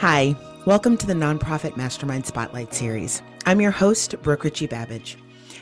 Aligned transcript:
Hi, 0.00 0.36
welcome 0.66 0.98
to 0.98 1.06
the 1.06 1.14
Nonprofit 1.14 1.78
Mastermind 1.78 2.26
Spotlight 2.26 2.74
Series. 2.74 3.22
I'm 3.46 3.62
your 3.62 3.70
host, 3.70 4.14
Brooke 4.20 4.44
Richie 4.44 4.66
Babbage. 4.66 5.16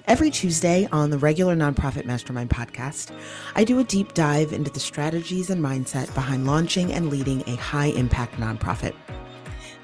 Every 0.08 0.28
Tuesday 0.28 0.88
on 0.90 1.10
the 1.10 1.18
regular 1.18 1.54
Nonprofit 1.54 2.04
Mastermind 2.04 2.50
podcast, 2.50 3.16
I 3.54 3.62
do 3.62 3.78
a 3.78 3.84
deep 3.84 4.12
dive 4.12 4.52
into 4.52 4.72
the 4.72 4.80
strategies 4.80 5.50
and 5.50 5.62
mindset 5.62 6.12
behind 6.16 6.48
launching 6.48 6.92
and 6.92 7.10
leading 7.10 7.48
a 7.48 7.54
high 7.54 7.92
impact 7.92 8.34
nonprofit. 8.34 8.96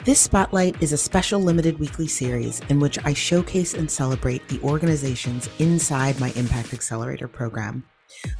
This 0.04 0.18
spotlight 0.18 0.82
is 0.82 0.92
a 0.92 0.98
special 0.98 1.40
limited 1.40 1.78
weekly 1.78 2.08
series 2.08 2.58
in 2.68 2.80
which 2.80 2.98
I 3.04 3.14
showcase 3.14 3.74
and 3.74 3.88
celebrate 3.88 4.48
the 4.48 4.60
organizations 4.62 5.48
inside 5.60 6.18
my 6.18 6.30
Impact 6.30 6.74
Accelerator 6.74 7.28
program, 7.28 7.84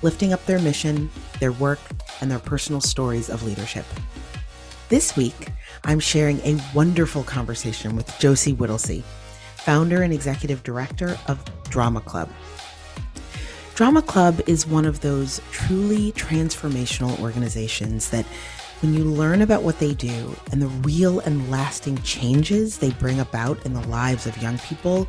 lifting 0.03 0.33
up 0.33 0.45
their 0.47 0.59
mission, 0.59 1.09
their 1.39 1.53
work, 1.53 1.79
and 2.21 2.29
their 2.29 2.41
personal 2.41 2.81
stories 2.81 3.31
of 3.31 3.45
leadership. 3.45 3.87
This 4.91 5.17
week, 5.17 5.53
I'm 5.85 6.01
sharing 6.01 6.41
a 6.41 6.61
wonderful 6.75 7.23
conversation 7.23 7.95
with 7.95 8.13
Josie 8.19 8.55
Whittlesey, 8.55 9.05
founder 9.55 10.03
and 10.03 10.13
executive 10.13 10.65
director 10.65 11.17
of 11.29 11.45
Drama 11.71 12.01
Club. 12.01 12.29
Drama 13.77 14.03
Club 14.03 14.41
is 14.49 14.67
one 14.67 14.85
of 14.85 15.01
those 15.01 15.41
truly 15.53 16.11
transformational 16.11 17.17
organizations 17.21 18.11
that 18.11 18.27
when 18.81 18.93
you 18.93 19.05
learn 19.05 19.43
about 19.43 19.63
what 19.63 19.79
they 19.79 19.95
do 19.95 20.35
and 20.51 20.61
the 20.61 20.67
real 20.67 21.21
and 21.21 21.49
lasting 21.53 21.97
changes 22.03 22.79
they 22.79 22.91
bring 22.91 23.21
about 23.21 23.65
in 23.65 23.75
the 23.75 23.87
lives 23.87 24.27
of 24.27 24.43
young 24.43 24.59
people, 24.59 25.07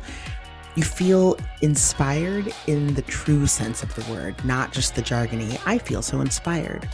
you 0.76 0.84
feel 0.84 1.36
inspired 1.60 2.54
in 2.68 2.94
the 2.94 3.02
true 3.02 3.48
sense 3.48 3.82
of 3.82 3.92
the 3.96 4.12
word, 4.12 4.44
not 4.44 4.70
just 4.70 4.94
the 4.94 5.02
jargony, 5.02 5.60
I 5.66 5.78
feel 5.78 6.02
so 6.02 6.20
inspired. 6.20 6.88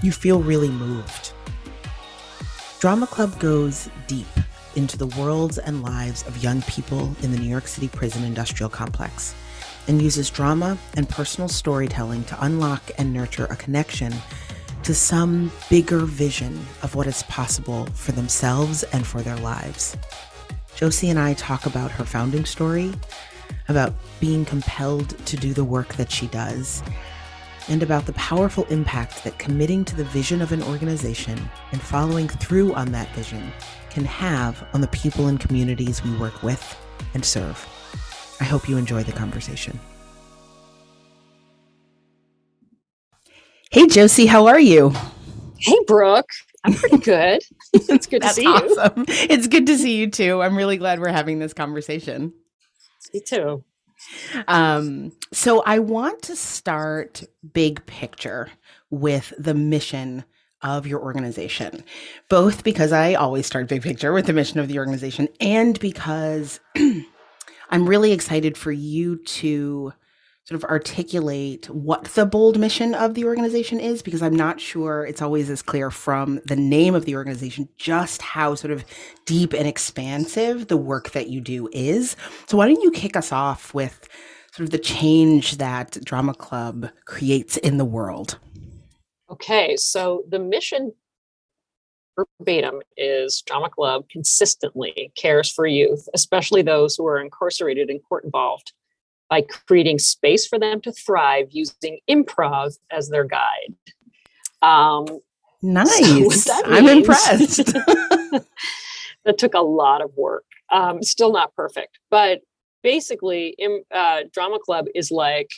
You 0.00 0.10
feel 0.10 0.40
really 0.40 0.70
moved. 0.70 1.34
Drama 2.80 3.06
Club 3.06 3.38
goes 3.38 3.90
deep 4.06 4.26
into 4.74 4.96
the 4.96 5.08
worlds 5.08 5.58
and 5.58 5.82
lives 5.82 6.26
of 6.26 6.42
young 6.42 6.62
people 6.62 7.14
in 7.20 7.30
the 7.30 7.36
New 7.36 7.46
York 7.46 7.68
City 7.68 7.88
prison 7.88 8.24
industrial 8.24 8.70
complex 8.70 9.34
and 9.86 10.00
uses 10.00 10.30
drama 10.30 10.78
and 10.94 11.06
personal 11.06 11.46
storytelling 11.46 12.24
to 12.24 12.42
unlock 12.42 12.82
and 12.96 13.12
nurture 13.12 13.44
a 13.50 13.56
connection 13.56 14.14
to 14.82 14.94
some 14.94 15.52
bigger 15.68 16.06
vision 16.06 16.58
of 16.82 16.94
what 16.94 17.06
is 17.06 17.22
possible 17.24 17.84
for 17.92 18.12
themselves 18.12 18.82
and 18.94 19.06
for 19.06 19.20
their 19.20 19.36
lives. 19.36 19.94
Josie 20.74 21.10
and 21.10 21.18
I 21.18 21.34
talk 21.34 21.66
about 21.66 21.90
her 21.90 22.06
founding 22.06 22.46
story, 22.46 22.94
about 23.68 23.92
being 24.20 24.46
compelled 24.46 25.10
to 25.26 25.36
do 25.36 25.52
the 25.52 25.64
work 25.64 25.96
that 25.96 26.10
she 26.10 26.28
does, 26.28 26.82
and 27.70 27.82
about 27.82 28.04
the 28.04 28.12
powerful 28.12 28.64
impact 28.64 29.24
that 29.24 29.38
committing 29.38 29.84
to 29.86 29.96
the 29.96 30.04
vision 30.04 30.42
of 30.42 30.52
an 30.52 30.62
organization 30.64 31.40
and 31.72 31.80
following 31.80 32.28
through 32.28 32.74
on 32.74 32.92
that 32.92 33.08
vision 33.14 33.52
can 33.88 34.04
have 34.04 34.66
on 34.74 34.80
the 34.80 34.88
people 34.88 35.28
and 35.28 35.40
communities 35.40 36.04
we 36.04 36.14
work 36.18 36.42
with 36.42 36.76
and 37.14 37.24
serve. 37.24 37.66
I 38.40 38.44
hope 38.44 38.68
you 38.68 38.76
enjoy 38.76 39.04
the 39.04 39.12
conversation. 39.12 39.78
Hey, 43.70 43.86
Josie, 43.86 44.26
how 44.26 44.48
are 44.48 44.60
you? 44.60 44.92
Hey, 45.58 45.76
Brooke. 45.86 46.30
I'm 46.64 46.74
pretty 46.74 46.98
good. 46.98 47.40
it's 47.72 48.06
good 48.06 48.22
to 48.22 48.28
see 48.30 48.46
awesome. 48.46 48.98
you. 48.98 49.04
It's 49.08 49.46
good 49.46 49.66
to 49.68 49.78
see 49.78 49.96
you 49.96 50.10
too. 50.10 50.42
I'm 50.42 50.56
really 50.56 50.76
glad 50.76 50.98
we're 50.98 51.08
having 51.08 51.38
this 51.38 51.54
conversation. 51.54 52.32
Me 53.14 53.20
too. 53.20 53.64
Um, 54.48 55.12
so 55.32 55.62
I 55.64 55.78
want 55.78 56.22
to 56.22 56.36
start 56.36 57.22
big 57.52 57.84
picture 57.86 58.50
with 58.90 59.32
the 59.38 59.54
mission 59.54 60.24
of 60.62 60.86
your 60.86 61.00
organization, 61.00 61.84
both 62.28 62.64
because 62.64 62.92
I 62.92 63.14
always 63.14 63.46
start 63.46 63.68
big 63.68 63.82
picture 63.82 64.12
with 64.12 64.26
the 64.26 64.32
mission 64.32 64.60
of 64.60 64.68
the 64.68 64.78
organization 64.78 65.28
and 65.40 65.78
because 65.80 66.60
I'm 67.70 67.88
really 67.88 68.12
excited 68.12 68.58
for 68.58 68.72
you 68.72 69.16
to 69.16 69.92
sort 70.44 70.62
of 70.62 70.68
articulate 70.68 71.68
what 71.70 72.04
the 72.04 72.26
bold 72.26 72.58
mission 72.58 72.94
of 72.94 73.14
the 73.14 73.24
organization 73.24 73.78
is 73.78 74.02
because 74.02 74.22
I'm 74.22 74.34
not 74.34 74.60
sure 74.60 75.04
it's 75.04 75.22
always 75.22 75.48
as 75.50 75.62
clear 75.62 75.90
from 75.90 76.40
the 76.46 76.56
name 76.56 76.94
of 76.94 77.04
the 77.04 77.14
organization 77.14 77.68
just 77.76 78.22
how 78.22 78.54
sort 78.54 78.72
of 78.72 78.84
deep 79.26 79.52
and 79.52 79.66
expansive 79.68 80.68
the 80.68 80.76
work 80.76 81.10
that 81.12 81.28
you 81.28 81.40
do 81.40 81.68
is. 81.72 82.16
So 82.46 82.56
why 82.56 82.66
don't 82.66 82.82
you 82.82 82.90
kick 82.90 83.16
us 83.16 83.32
off 83.32 83.72
with 83.74 84.08
sort 84.52 84.64
of 84.64 84.70
the 84.70 84.78
change 84.78 85.58
that 85.58 85.98
Drama 86.04 86.34
Club 86.34 86.90
creates 87.04 87.56
in 87.58 87.76
the 87.76 87.84
world? 87.84 88.38
Okay, 89.30 89.76
so 89.76 90.24
the 90.28 90.40
mission 90.40 90.92
verbatim 92.16 92.80
is 92.96 93.42
Drama 93.46 93.70
Club 93.70 94.08
consistently 94.08 95.12
cares 95.16 95.48
for 95.48 95.66
youth, 95.66 96.08
especially 96.12 96.62
those 96.62 96.96
who 96.96 97.06
are 97.06 97.20
incarcerated 97.20 97.88
and 97.88 98.02
court 98.02 98.24
involved 98.24 98.72
by 99.30 99.42
creating 99.42 100.00
space 100.00 100.46
for 100.46 100.58
them 100.58 100.80
to 100.82 100.92
thrive 100.92 101.46
using 101.50 102.00
improv 102.10 102.76
as 102.90 103.08
their 103.08 103.24
guide. 103.24 103.74
Um, 104.60 105.06
nice. 105.62 106.44
So 106.44 106.52
I'm 106.66 106.88
impressed. 106.88 107.56
that 109.24 109.38
took 109.38 109.54
a 109.54 109.60
lot 109.60 110.02
of 110.02 110.10
work. 110.16 110.44
Um, 110.72 111.02
still 111.02 111.32
not 111.32 111.54
perfect, 111.54 111.98
but 112.10 112.40
basically, 112.82 113.54
in, 113.56 113.82
uh, 113.94 114.22
Drama 114.32 114.58
Club 114.58 114.86
is 114.94 115.10
like 115.10 115.50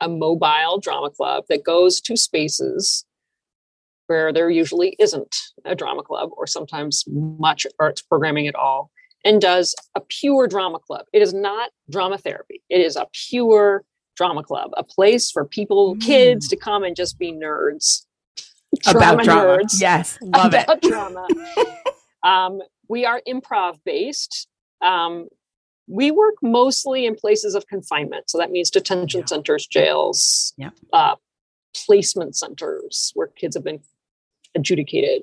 a 0.00 0.08
mobile 0.08 0.80
drama 0.80 1.10
club 1.10 1.44
that 1.48 1.62
goes 1.62 2.00
to 2.00 2.16
spaces 2.16 3.04
where 4.06 4.32
there 4.32 4.50
usually 4.50 4.96
isn't 4.98 5.36
a 5.64 5.74
drama 5.74 6.02
club 6.02 6.30
or 6.36 6.46
sometimes 6.46 7.04
much 7.06 7.66
arts 7.78 8.02
programming 8.02 8.48
at 8.48 8.54
all 8.54 8.90
and 9.24 9.40
does 9.40 9.74
a 9.94 10.00
pure 10.00 10.46
drama 10.46 10.78
club. 10.78 11.06
It 11.12 11.22
is 11.22 11.34
not 11.34 11.70
drama 11.90 12.18
therapy. 12.18 12.62
It 12.68 12.80
is 12.80 12.96
a 12.96 13.06
pure 13.28 13.84
drama 14.16 14.42
club, 14.42 14.70
a 14.76 14.84
place 14.84 15.30
for 15.30 15.44
people, 15.44 15.96
mm. 15.96 16.02
kids 16.02 16.48
to 16.48 16.56
come 16.56 16.84
and 16.84 16.96
just 16.96 17.18
be 17.18 17.32
nerds. 17.32 18.04
About 18.86 19.22
drama. 19.24 19.58
Nerds 19.58 19.80
yes. 19.80 20.18
Love 20.22 20.54
about 20.54 20.84
it. 20.84 20.88
drama. 20.88 21.26
um, 22.22 22.60
we 22.88 23.04
are 23.04 23.20
improv 23.26 23.78
based. 23.84 24.46
Um, 24.80 25.28
we 25.88 26.12
work 26.12 26.34
mostly 26.40 27.04
in 27.04 27.16
places 27.16 27.56
of 27.56 27.66
confinement. 27.66 28.30
So 28.30 28.38
that 28.38 28.52
means 28.52 28.70
detention 28.70 29.20
yeah. 29.20 29.26
centers, 29.26 29.66
jails, 29.66 30.54
yeah. 30.56 30.70
uh, 30.92 31.16
placement 31.74 32.36
centers 32.36 33.10
where 33.14 33.26
kids 33.26 33.56
have 33.56 33.64
been 33.64 33.80
adjudicated. 34.54 35.22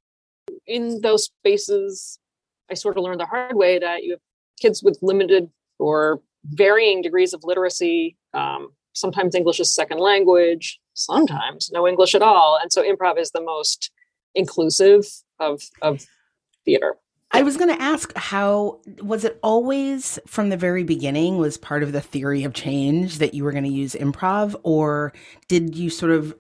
In 0.66 1.00
those 1.02 1.26
spaces, 1.26 2.20
I 2.70 2.74
sort 2.74 2.98
of 2.98 3.04
learned 3.04 3.20
the 3.20 3.26
hard 3.26 3.56
way 3.56 3.80
that 3.80 4.04
you 4.04 4.12
have 4.12 4.20
kids 4.60 4.84
with 4.84 5.00
limited 5.02 5.50
or 5.80 6.22
varying 6.46 7.02
degrees 7.02 7.34
of 7.34 7.44
literacy. 7.44 8.18
Um, 8.34 8.70
sometimes 8.94 9.36
English 9.36 9.60
is 9.60 9.74
second 9.74 10.00
language, 10.00 10.80
sometimes 10.94 11.70
no 11.72 11.88
English 11.88 12.16
at 12.16 12.22
all. 12.22 12.58
And 12.62 12.72
so 12.72 12.84
improv 12.84 13.20
is 13.20 13.32
the 13.32 13.42
most 13.42 13.92
inclusive 14.36 15.06
of, 15.40 15.62
of 15.82 16.06
theater. 16.66 16.96
I 17.32 17.44
was 17.44 17.58
going 17.58 17.76
to 17.76 17.82
ask 17.82 18.16
how 18.16 18.80
was 19.02 19.26
it 19.26 19.38
always 19.44 20.18
from 20.26 20.50
the 20.50 20.58
very 20.58 20.84
beginning 20.84 21.38
was 21.38 21.58
part 21.58 21.84
of 21.84 21.92
the 21.92 22.02
theory 22.02 22.44
of 22.44 22.54
change 22.54 23.18
that 23.18 23.34
you 23.34 23.44
were 23.44 23.52
going 23.52 23.66
to 23.66 23.70
use 23.70 23.96
improv 23.96 24.56
or 24.64 25.12
did 25.50 25.76
you 25.76 25.90
sort 25.90 26.14
of 26.14 26.34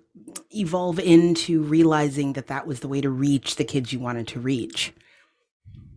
evolve 0.55 0.97
into 0.99 1.61
realizing 1.61 2.33
that 2.33 2.47
that 2.47 2.65
was 2.65 2.79
the 2.79 2.88
way 2.88 3.01
to 3.01 3.09
reach 3.09 3.57
the 3.57 3.65
kids 3.65 3.91
you 3.91 3.99
wanted 3.99 4.27
to 4.29 4.39
reach? 4.39 4.94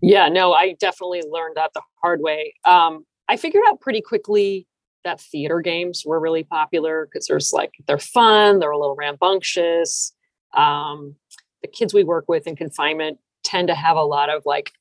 Yeah, 0.03 0.29
no, 0.29 0.53
I 0.53 0.77
definitely 0.79 1.23
learned 1.29 1.57
that 1.57 1.73
the 1.75 1.83
hard 2.03 2.21
way. 2.21 2.55
Um, 2.65 3.05
I 3.29 3.37
figured 3.37 3.63
out 3.69 3.81
pretty 3.81 4.01
quickly 4.01 4.67
that 5.05 5.21
theater 5.21 5.61
games 5.61 6.05
were 6.05 6.21
really 6.21 6.45
popular 6.45 7.07
because 7.07 7.27
there's 7.27 7.53
like 7.53 7.73
they're 7.87 7.99
fun, 7.99 8.59
they're 8.59 8.71
a 8.71 8.79
little 8.79 8.97
rambunctious. 8.97 10.13
Um, 10.55 11.15
the 11.63 11.69
kids 11.69 11.95
we 11.95 12.05
work 12.05 12.25
with 12.29 12.47
in 12.47 12.57
confinement 12.57 13.19
tend 13.45 13.69
to 13.69 13.75
have 13.75 13.97
a 13.97 14.03
lot 14.03 14.31
of 14.31 14.43
like 14.47 14.73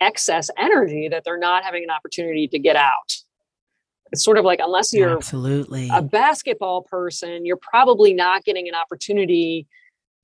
excess 0.00 0.50
energy 0.58 1.08
that 1.08 1.24
they're 1.24 1.38
not 1.38 1.64
having 1.64 1.84
an 1.84 1.90
opportunity 1.90 2.48
to 2.48 2.58
get 2.58 2.76
out. 2.76 3.16
It's 4.12 4.24
sort 4.24 4.38
of 4.38 4.44
like 4.44 4.60
unless 4.60 4.92
you're 4.92 5.16
absolutely 5.16 5.88
a 5.92 6.02
basketball 6.02 6.82
person, 6.82 7.46
you're 7.46 7.56
probably 7.56 8.12
not 8.12 8.44
getting 8.44 8.68
an 8.68 8.74
opportunity 8.74 9.68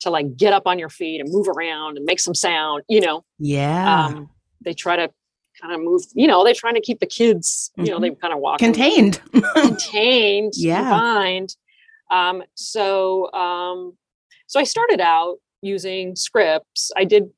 to 0.00 0.10
like 0.10 0.36
get 0.36 0.52
up 0.52 0.66
on 0.66 0.78
your 0.78 0.88
feet 0.88 1.20
and 1.20 1.30
move 1.32 1.48
around 1.48 1.96
and 1.96 2.04
make 2.04 2.20
some 2.20 2.34
sound, 2.34 2.82
you 2.88 3.00
know. 3.00 3.24
Yeah. 3.38 4.06
Um, 4.06 4.30
they 4.62 4.74
try 4.74 4.96
to 4.96 5.10
kind 5.60 5.74
of 5.74 5.80
move, 5.80 6.02
you 6.14 6.26
know, 6.26 6.44
they're 6.44 6.54
trying 6.54 6.74
to 6.74 6.80
keep 6.80 7.00
the 7.00 7.06
kids, 7.06 7.70
you 7.76 7.84
mm-hmm. 7.84 7.92
know, 7.92 8.00
they 8.00 8.10
kind 8.10 8.34
of 8.34 8.40
walk 8.40 8.58
contained, 8.58 9.20
contained, 9.54 10.52
yeah. 10.56 10.80
confined. 10.80 11.56
Um, 12.10 12.42
so, 12.54 13.32
um, 13.32 13.96
so 14.46 14.60
I 14.60 14.64
started 14.64 15.00
out 15.00 15.38
using 15.62 16.14
scripts. 16.14 16.90
I 16.96 17.04
did 17.04 17.30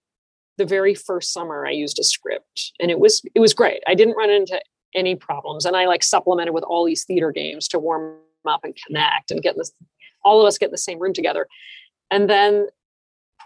the 0.57 0.67
very 0.67 0.95
first 0.95 1.33
summer 1.33 1.67
I 1.67 1.71
used 1.71 1.99
a 1.99 2.05
script 2.05 2.73
and 2.81 2.91
it 2.91 2.99
was, 2.99 3.23
it 3.35 3.41
was 3.41 3.55
great. 3.55 3.83
I 3.87 3.95
didn't 3.95 4.17
run 4.17 4.31
into 4.31 4.61
any 4.95 5.15
problems. 5.15 5.65
And 5.65 5.77
I 5.77 5.87
like 5.87 6.03
supplemented 6.03 6.55
with 6.55 6.65
all 6.65 6.85
these 6.85 7.05
theater 7.05 7.31
games 7.31 7.69
to 7.69 7.79
warm 7.79 8.17
up 8.47 8.65
and 8.65 8.77
connect 8.87 9.31
and 9.31 9.43
get 9.43 9.57
this, 9.57 9.73
all 10.25 10.41
of 10.41 10.47
us 10.47 10.59
get 10.59 10.67
in 10.67 10.73
the 10.73 10.79
same 10.79 10.99
room 10.99 11.13
together. 11.13 11.47
And 12.11 12.29
then 12.29 12.69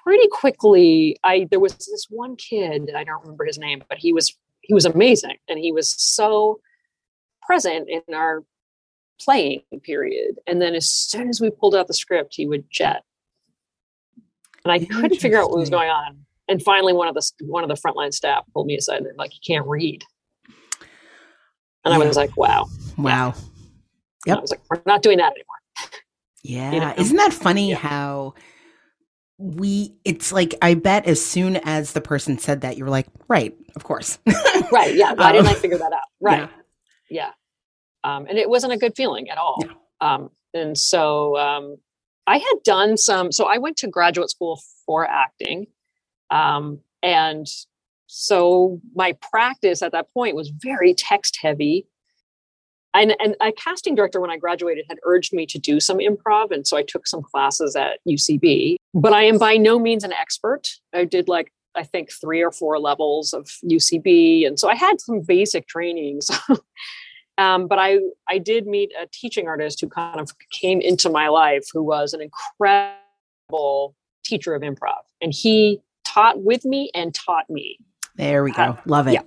pretty 0.04 0.26
quickly 0.32 1.16
i 1.22 1.46
there 1.52 1.60
was 1.60 1.74
this 1.74 2.08
one 2.10 2.34
kid 2.34 2.90
i 2.96 3.04
don't 3.04 3.20
remember 3.22 3.44
his 3.44 3.56
name 3.56 3.80
but 3.88 3.98
he 3.98 4.12
was 4.12 4.36
he 4.62 4.74
was 4.74 4.84
amazing. 4.84 5.36
And 5.48 5.58
he 5.58 5.72
was 5.72 5.90
so 5.90 6.60
present 7.42 7.88
in 7.90 8.14
our 8.14 8.42
playing 9.20 9.62
period. 9.82 10.36
And 10.46 10.62
then 10.62 10.74
as 10.74 10.88
soon 10.88 11.28
as 11.28 11.40
we 11.40 11.50
pulled 11.50 11.74
out 11.74 11.88
the 11.88 11.94
script 11.94 12.34
he 12.34 12.46
would 12.46 12.64
jet. 12.70 13.02
And 14.64 14.72
i 14.72 14.78
couldn't 14.78 15.20
figure 15.20 15.38
out 15.38 15.50
what 15.50 15.58
was 15.58 15.70
going 15.70 15.90
on. 15.90 16.18
And 16.48 16.62
finally 16.62 16.92
one 16.92 17.08
of 17.08 17.14
the 17.14 17.30
one 17.42 17.62
of 17.62 17.68
the 17.68 17.74
frontline 17.76 18.14
staff 18.14 18.44
pulled 18.52 18.66
me 18.66 18.76
aside 18.76 18.98
and 18.98 19.06
they're 19.06 19.14
like 19.18 19.34
"You 19.34 19.40
can't 19.44 19.66
read. 19.66 20.04
And 21.84 21.92
yeah. 21.92 21.98
i 21.98 21.98
was 21.98 22.16
like 22.16 22.36
wow. 22.36 22.68
Wow. 22.96 23.34
Yep. 24.26 24.38
i 24.38 24.40
was 24.40 24.50
like 24.50 24.60
we're 24.70 24.80
not 24.86 25.02
doing 25.02 25.18
that 25.18 25.32
anymore 25.32 25.61
yeah. 26.42 26.72
you 26.72 26.80
know? 26.80 26.94
isn't 26.96 27.16
that 27.16 27.32
funny 27.32 27.70
yeah. 27.70 27.76
how 27.76 28.34
we 29.38 29.94
it's 30.04 30.32
like 30.32 30.54
i 30.62 30.74
bet 30.74 31.06
as 31.06 31.24
soon 31.24 31.56
as 31.56 31.92
the 31.92 32.00
person 32.00 32.38
said 32.38 32.60
that 32.60 32.76
you 32.76 32.84
were 32.84 32.90
like 32.90 33.06
right 33.28 33.56
of 33.74 33.84
course. 33.84 34.18
Right 34.70 34.94
yeah. 34.94 35.12
Why 35.14 35.30
um, 35.30 35.32
didn't 35.32 35.48
i 35.48 35.54
figure 35.54 35.78
that 35.78 35.92
out? 35.92 36.00
right. 36.20 36.48
Yeah, 37.08 37.30
yeah. 38.04 38.16
Um, 38.16 38.26
and 38.26 38.38
it 38.38 38.48
wasn't 38.48 38.72
a 38.72 38.76
good 38.76 38.94
feeling 38.96 39.30
at 39.30 39.38
all. 39.38 39.62
Um, 40.00 40.30
and 40.54 40.76
so 40.76 41.36
um, 41.38 41.76
i 42.26 42.38
had 42.38 42.54
done 42.64 42.96
some 42.96 43.32
so 43.32 43.44
i 43.46 43.58
went 43.58 43.76
to 43.78 43.88
graduate 43.88 44.30
school 44.30 44.60
for 44.86 45.08
acting 45.08 45.66
um, 46.30 46.80
and 47.02 47.46
so 48.06 48.80
my 48.94 49.16
practice 49.30 49.82
at 49.82 49.92
that 49.92 50.12
point 50.12 50.36
was 50.36 50.50
very 50.62 50.94
text 50.94 51.38
heavy 51.40 51.86
and, 52.94 53.16
and 53.20 53.36
a 53.40 53.52
casting 53.52 53.94
director 53.94 54.20
when 54.20 54.30
I 54.30 54.36
graduated 54.36 54.84
had 54.88 54.98
urged 55.04 55.32
me 55.32 55.46
to 55.46 55.58
do 55.58 55.80
some 55.80 55.98
improv. 55.98 56.50
And 56.50 56.66
so 56.66 56.76
I 56.76 56.82
took 56.82 57.06
some 57.06 57.22
classes 57.22 57.74
at 57.74 57.98
UCB, 58.08 58.76
but 58.94 59.12
I 59.12 59.24
am 59.24 59.38
by 59.38 59.56
no 59.56 59.78
means 59.78 60.04
an 60.04 60.12
expert. 60.12 60.68
I 60.92 61.04
did 61.04 61.28
like, 61.28 61.52
I 61.74 61.84
think 61.84 62.10
three 62.12 62.42
or 62.42 62.52
four 62.52 62.78
levels 62.78 63.32
of 63.32 63.48
UCB. 63.64 64.46
And 64.46 64.58
so 64.58 64.68
I 64.68 64.74
had 64.74 65.00
some 65.00 65.20
basic 65.20 65.66
trainings. 65.68 66.30
um, 67.38 67.66
but 67.66 67.78
I, 67.78 67.98
I 68.28 68.38
did 68.38 68.66
meet 68.66 68.92
a 69.00 69.06
teaching 69.10 69.48
artist 69.48 69.80
who 69.80 69.88
kind 69.88 70.20
of 70.20 70.30
came 70.50 70.80
into 70.82 71.08
my 71.08 71.28
life 71.28 71.64
who 71.72 71.82
was 71.82 72.12
an 72.12 72.20
incredible 72.20 73.94
teacher 74.22 74.54
of 74.54 74.62
improv. 74.62 75.00
And 75.22 75.32
he 75.32 75.80
taught 76.04 76.42
with 76.42 76.66
me 76.66 76.90
and 76.94 77.14
taught 77.14 77.48
me. 77.48 77.78
There 78.16 78.44
we 78.44 78.52
go. 78.52 78.76
Love 78.84 79.08
it. 79.08 79.14
Yeah. 79.14 79.22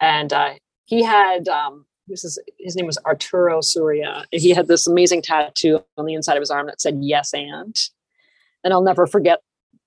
And 0.00 0.32
uh, 0.32 0.54
he 0.84 1.04
had 1.04 1.46
um, 1.46 1.86
this 2.08 2.24
is 2.24 2.38
his 2.58 2.76
name 2.76 2.86
was 2.86 2.98
Arturo 3.06 3.60
Surya. 3.60 4.24
He 4.30 4.50
had 4.50 4.68
this 4.68 4.86
amazing 4.86 5.22
tattoo 5.22 5.84
on 5.96 6.06
the 6.06 6.14
inside 6.14 6.36
of 6.36 6.40
his 6.40 6.50
arm 6.50 6.66
that 6.66 6.80
said 6.80 6.98
"Yes 7.00 7.32
and," 7.32 7.76
and 8.64 8.72
I'll 8.72 8.82
never 8.82 9.06
forget 9.06 9.40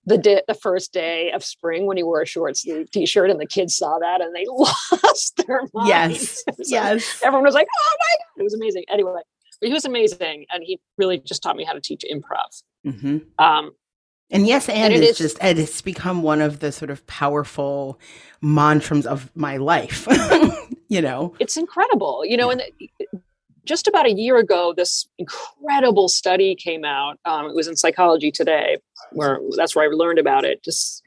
the 0.05 0.17
day, 0.17 0.41
the 0.47 0.53
first 0.53 0.93
day 0.93 1.31
of 1.31 1.43
spring 1.43 1.85
when 1.87 1.97
he 1.97 2.03
wore 2.03 2.21
a 2.21 2.25
short 2.25 2.57
sleeve 2.57 2.91
T-shirt, 2.91 3.29
and 3.29 3.39
the 3.39 3.45
kids 3.45 3.75
saw 3.75 3.97
that 3.99 4.21
and 4.21 4.35
they 4.35 4.45
lost 4.49 5.43
their 5.45 5.61
minds. 5.73 6.43
Yes, 6.47 6.69
yes. 6.69 7.21
Everyone 7.23 7.43
was 7.43 7.55
like, 7.55 7.67
"Oh 7.69 7.83
my 7.89 7.95
god!" 7.95 8.41
It 8.41 8.43
was 8.43 8.53
amazing. 8.53 8.85
Anyway, 8.89 9.13
but 9.13 9.67
he 9.67 9.73
was 9.73 9.85
amazing, 9.85 10.45
and 10.53 10.63
he 10.63 10.79
really 10.97 11.19
just 11.19 11.43
taught 11.43 11.55
me 11.55 11.63
how 11.63 11.73
to 11.73 11.81
teach 11.81 12.03
improv. 12.11 12.63
Mm-hmm. 12.85 13.43
Um, 13.43 13.71
and 14.31 14.47
yes, 14.47 14.69
and, 14.69 14.93
and 14.93 14.93
it 14.93 15.03
it's 15.03 15.19
is, 15.19 15.33
just 15.33 15.43
and 15.43 15.59
it's 15.59 15.81
become 15.81 16.23
one 16.23 16.41
of 16.41 16.59
the 16.59 16.71
sort 16.71 16.91
of 16.91 17.05
powerful 17.07 17.99
mantras 18.41 19.05
of 19.05 19.35
my 19.35 19.57
life. 19.57 20.07
you 20.87 21.01
know, 21.01 21.35
it's 21.39 21.57
incredible. 21.57 22.23
You 22.25 22.37
know, 22.37 22.49
and 22.49 22.63
just 23.65 23.87
about 23.87 24.05
a 24.05 24.13
year 24.13 24.37
ago, 24.37 24.73
this 24.75 25.07
incredible 25.17 26.07
study 26.07 26.55
came 26.55 26.85
out. 26.85 27.19
Um, 27.25 27.47
it 27.47 27.55
was 27.55 27.67
in 27.67 27.75
Psychology 27.75 28.31
Today, 28.31 28.77
where 29.11 29.39
that's 29.55 29.75
where 29.75 29.89
I 29.89 29.93
learned 29.93 30.19
about 30.19 30.45
it. 30.45 30.63
Just 30.63 31.03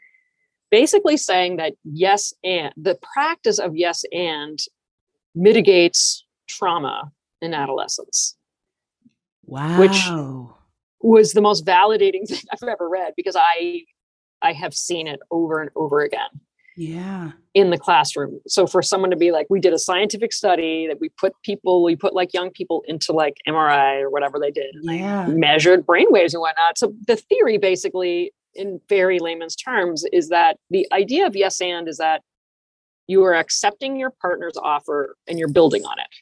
basically 0.71 1.17
saying 1.17 1.57
that 1.57 1.75
yes, 1.85 2.33
and 2.45 2.73
the 2.77 2.99
practice 3.15 3.59
of 3.59 3.77
yes 3.77 4.05
and 4.13 4.59
mitigates 5.35 6.25
trauma 6.49 7.13
in 7.41 7.55
adolescence. 7.55 8.37
Wow. 9.45 9.79
Which 9.79 10.09
was 11.01 11.33
the 11.33 11.41
most 11.41 11.65
validating 11.65 12.27
thing 12.29 12.41
I've 12.53 12.69
ever 12.69 12.89
read 12.89 13.15
because 13.17 13.37
I 13.37 13.83
I 14.43 14.53
have 14.53 14.75
seen 14.75 15.07
it 15.07 15.21
over 15.31 15.61
and 15.61 15.71
over 15.75 16.01
again. 16.01 16.29
Yeah. 16.79 17.33
In 17.55 17.71
the 17.71 17.79
classroom. 17.79 18.39
So 18.47 18.65
for 18.65 18.83
someone 18.83 19.11
to 19.11 19.17
be 19.17 19.33
like, 19.33 19.49
we 19.51 19.59
did 19.59 19.73
a 19.73 19.79
scientific 19.79 20.33
study 20.33 20.87
that 20.87 21.01
we 21.01 21.09
put 21.09 21.33
people, 21.43 21.83
we 21.83 21.97
put 21.97 22.15
like 22.15 22.33
young 22.33 22.51
people 22.51 22.85
into 22.87 23.13
like 23.13 23.35
MRI 23.49 24.01
or 24.01 24.11
whatever 24.11 24.39
they 24.39 24.53
did. 24.53 24.77
Yeah. 24.83 25.27
measured 25.27 25.85
brainwaves 25.85 26.35
and 26.35 26.41
whatnot. 26.41 26.79
So 26.79 26.95
the 27.09 27.17
theory 27.17 27.59
basically, 27.59 28.33
in 28.55 28.81
very 28.89 29.19
layman's 29.19 29.57
terms, 29.57 30.05
is 30.13 30.29
that 30.29 30.57
the 30.71 30.87
idea 30.93 31.27
of 31.27 31.35
yes 31.35 31.61
and 31.61 31.89
is 31.89 31.99
that 31.99 32.23
you 33.09 33.25
are 33.25 33.35
accepting 33.35 33.99
your 33.99 34.13
partner's 34.23 34.57
offer 34.57 35.17
and 35.27 35.37
you're 35.37 35.49
building 35.49 35.85
on 35.85 35.99
it 35.99 36.15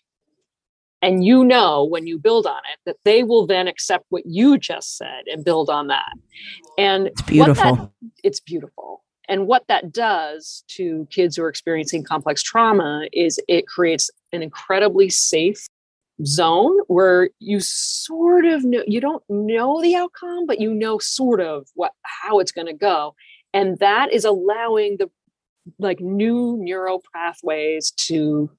and 1.03 1.25
you 1.25 1.45
know 1.45 1.85
when 1.85 2.07
you 2.07 2.19
build 2.19 2.47
on 2.47 2.61
it 2.73 2.79
that 2.87 2.97
they 3.05 3.23
will 3.23 3.47
then 3.47 3.69
accept 3.69 4.07
what 4.09 4.23
you 4.25 4.57
just 4.57 4.97
said 4.97 5.25
and 5.27 5.45
build 5.45 5.69
on 5.69 5.89
that 5.89 6.13
and 6.79 7.09
it's 7.09 7.23
beautiful 7.23 7.77
that, 7.77 7.91
it's 8.25 8.41
beautiful 8.41 9.05
and 9.29 9.47
what 9.47 9.65
that 9.69 9.93
does 9.93 10.65
to 10.69 11.07
kids 11.11 11.37
who 11.37 11.43
are 11.43 11.49
experiencing 11.49 12.05
complex 12.05 12.43
trauma 12.43 13.09
is 13.13 13.41
it 13.49 13.67
creates 13.67 14.11
an 14.33 14.43
incredibly 14.43 15.09
safe 15.09 15.69
zone 16.25 16.79
where 16.87 17.31
you 17.41 17.61
sort 17.61 18.47
of 18.47 18.65
know 18.65 18.83
you 18.87 19.01
don't 19.01 19.23
know 19.29 19.83
the 19.83 19.95
outcome 19.95 20.47
but 20.47 20.61
you 20.61 20.73
know 20.73 20.99
sort 20.99 21.41
of 21.41 21.67
what 21.75 21.93
how 22.03 22.39
it's 22.39 22.53
going 22.53 22.67
to 22.67 22.73
go. 22.73 23.15
And 23.53 23.79
that 23.79 24.13
is 24.13 24.25
allowing 24.25 24.97
the 24.99 25.11
like 25.79 26.01
new 26.01 26.57
neural 26.59 27.03
pathways 27.15 27.91
to 27.93 28.51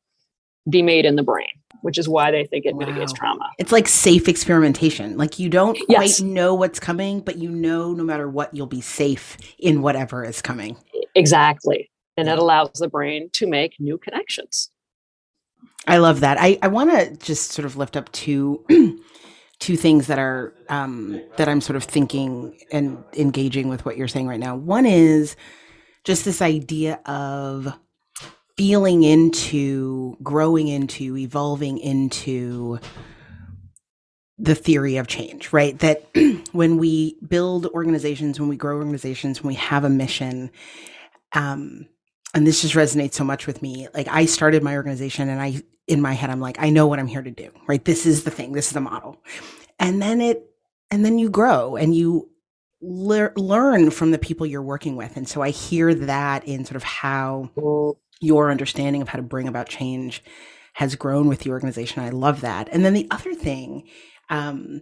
be 0.69 0.81
made 0.81 1.05
in 1.05 1.15
the 1.15 1.23
brain 1.23 1.47
which 1.81 1.97
is 1.97 2.07
why 2.07 2.31
they 2.31 2.45
think 2.45 2.65
it 2.65 2.73
wow. 2.73 2.85
mitigates 2.85 3.13
trauma. 3.13 3.49
It's 3.57 3.71
like 3.71 3.87
safe 3.87 4.27
experimentation. 4.27 5.17
Like 5.17 5.39
you 5.39 5.49
don't 5.49 5.77
yes. 5.89 6.19
quite 6.19 6.27
know 6.27 6.53
what's 6.53 6.79
coming, 6.79 7.21
but 7.21 7.37
you 7.37 7.49
know 7.49 7.93
no 7.93 8.03
matter 8.03 8.29
what, 8.29 8.53
you'll 8.53 8.67
be 8.67 8.81
safe 8.81 9.37
in 9.59 9.81
whatever 9.81 10.23
is 10.23 10.41
coming. 10.41 10.77
Exactly. 11.15 11.89
And 12.17 12.27
it 12.27 12.39
allows 12.39 12.71
the 12.73 12.87
brain 12.87 13.29
to 13.33 13.47
make 13.47 13.75
new 13.79 13.97
connections. 13.97 14.71
I 15.87 15.97
love 15.97 16.19
that. 16.21 16.37
I, 16.39 16.57
I 16.61 16.67
want 16.67 16.91
to 16.91 17.15
just 17.25 17.51
sort 17.51 17.65
of 17.65 17.77
lift 17.77 17.95
up 17.95 18.11
two 18.11 18.65
two 19.59 19.75
things 19.75 20.07
that 20.07 20.19
are 20.19 20.53
um, 20.69 21.21
that 21.37 21.47
I'm 21.47 21.61
sort 21.61 21.77
of 21.77 21.83
thinking 21.83 22.57
and 22.71 23.03
engaging 23.13 23.69
with 23.69 23.85
what 23.85 23.97
you're 23.97 24.07
saying 24.07 24.27
right 24.27 24.39
now. 24.39 24.55
One 24.55 24.85
is 24.85 25.35
just 26.03 26.25
this 26.25 26.41
idea 26.41 26.99
of 27.05 27.73
feeling 28.57 29.03
into, 29.03 30.17
growing 30.23 30.67
into, 30.67 31.17
evolving 31.17 31.77
into 31.77 32.79
the 34.37 34.55
theory 34.55 34.97
of 34.97 35.07
change, 35.07 35.53
right? 35.53 35.77
That 35.79 36.07
when 36.51 36.77
we 36.77 37.17
build 37.27 37.67
organizations, 37.67 38.39
when 38.39 38.49
we 38.49 38.57
grow 38.57 38.77
organizations, 38.77 39.41
when 39.41 39.49
we 39.49 39.55
have 39.55 39.83
a 39.83 39.89
mission, 39.89 40.51
um, 41.33 41.87
and 42.33 42.45
this 42.45 42.61
just 42.61 42.75
resonates 42.75 43.13
so 43.13 43.23
much 43.23 43.47
with 43.47 43.61
me. 43.61 43.87
Like 43.93 44.07
I 44.09 44.25
started 44.25 44.63
my 44.63 44.75
organization 44.75 45.29
and 45.29 45.41
I, 45.41 45.61
in 45.87 46.01
my 46.01 46.13
head, 46.13 46.29
I'm 46.29 46.41
like, 46.41 46.57
I 46.59 46.69
know 46.69 46.87
what 46.87 46.99
I'm 46.99 47.07
here 47.07 47.21
to 47.21 47.31
do, 47.31 47.51
right? 47.67 47.83
This 47.83 48.05
is 48.05 48.23
the 48.23 48.31
thing. 48.31 48.51
This 48.53 48.67
is 48.67 48.73
the 48.73 48.81
model. 48.81 49.23
And 49.79 50.01
then 50.01 50.21
it, 50.21 50.43
and 50.91 51.05
then 51.05 51.19
you 51.19 51.29
grow 51.29 51.75
and 51.75 51.95
you 51.95 52.29
le- 52.81 53.31
learn 53.35 53.91
from 53.91 54.11
the 54.11 54.19
people 54.19 54.45
you're 54.45 54.61
working 54.61 54.95
with. 54.95 55.17
And 55.17 55.27
so 55.27 55.41
I 55.41 55.49
hear 55.49 55.93
that 55.93 56.47
in 56.47 56.65
sort 56.65 56.75
of 56.75 56.83
how 56.83 57.49
your 58.19 58.51
understanding 58.51 59.01
of 59.01 59.09
how 59.09 59.17
to 59.17 59.23
bring 59.23 59.47
about 59.47 59.69
change 59.69 60.23
has 60.73 60.95
grown 60.95 61.27
with 61.27 61.39
the 61.39 61.49
organization. 61.49 62.03
I 62.03 62.09
love 62.09 62.41
that. 62.41 62.69
And 62.71 62.85
then 62.85 62.93
the 62.93 63.07
other 63.09 63.33
thing 63.33 63.87
um, 64.29 64.81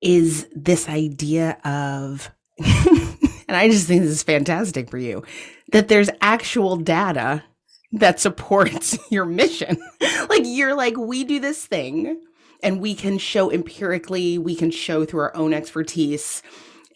is 0.00 0.48
this 0.54 0.88
idea 0.88 1.58
of, 1.64 2.30
and 2.58 3.56
I 3.56 3.68
just 3.68 3.86
think 3.86 4.02
this 4.02 4.10
is 4.10 4.22
fantastic 4.22 4.90
for 4.90 4.98
you, 4.98 5.24
that 5.72 5.88
there's 5.88 6.08
actual 6.20 6.76
data 6.76 7.44
that 7.92 8.20
supports 8.20 8.98
your 9.10 9.24
mission. 9.24 9.76
like 10.28 10.42
you're 10.44 10.74
like, 10.74 10.96
we 10.96 11.24
do 11.24 11.38
this 11.38 11.66
thing 11.66 12.20
and 12.62 12.80
we 12.80 12.94
can 12.94 13.18
show 13.18 13.50
empirically, 13.50 14.38
we 14.38 14.54
can 14.54 14.70
show 14.70 15.04
through 15.04 15.20
our 15.20 15.36
own 15.36 15.52
expertise 15.52 16.42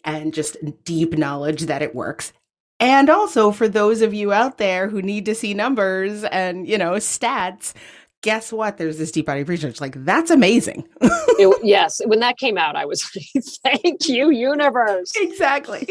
and 0.03 0.33
just 0.33 0.57
deep 0.83 1.17
knowledge 1.17 1.63
that 1.63 1.83
it 1.83 1.93
works. 1.93 2.33
And 2.81 3.11
also 3.11 3.51
for 3.51 3.69
those 3.69 4.01
of 4.01 4.11
you 4.11 4.33
out 4.33 4.57
there 4.57 4.89
who 4.89 5.03
need 5.03 5.23
to 5.25 5.35
see 5.35 5.53
numbers 5.53 6.23
and, 6.23 6.67
you 6.67 6.79
know, 6.79 6.93
stats, 6.93 7.73
guess 8.21 8.51
what? 8.51 8.77
There's 8.77 8.97
this 8.97 9.11
deep 9.11 9.27
body 9.27 9.43
research. 9.43 9.79
Like, 9.79 10.03
that's 10.03 10.31
amazing. 10.31 10.87
it, 10.99 11.59
yes. 11.63 12.01
When 12.05 12.19
that 12.21 12.39
came 12.39 12.57
out, 12.57 12.75
I 12.75 12.85
was 12.85 13.07
like, 13.15 13.43
thank 13.63 14.09
you, 14.09 14.31
universe. 14.31 15.13
Exactly. 15.15 15.87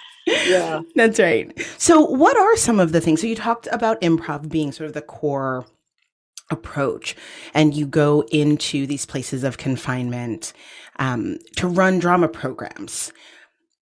yeah. 0.26 0.82
That's 0.94 1.18
right. 1.18 1.52
So, 1.76 2.00
what 2.00 2.36
are 2.36 2.56
some 2.56 2.78
of 2.78 2.92
the 2.92 3.00
things? 3.00 3.20
So, 3.20 3.26
you 3.26 3.34
talked 3.34 3.66
about 3.72 4.00
improv 4.00 4.48
being 4.48 4.70
sort 4.70 4.86
of 4.86 4.94
the 4.94 5.02
core 5.02 5.66
approach, 6.50 7.16
and 7.52 7.74
you 7.74 7.84
go 7.84 8.22
into 8.32 8.86
these 8.86 9.06
places 9.06 9.44
of 9.44 9.58
confinement 9.58 10.52
um, 10.98 11.38
to 11.56 11.68
run 11.68 11.98
drama 11.98 12.28
programs 12.28 13.12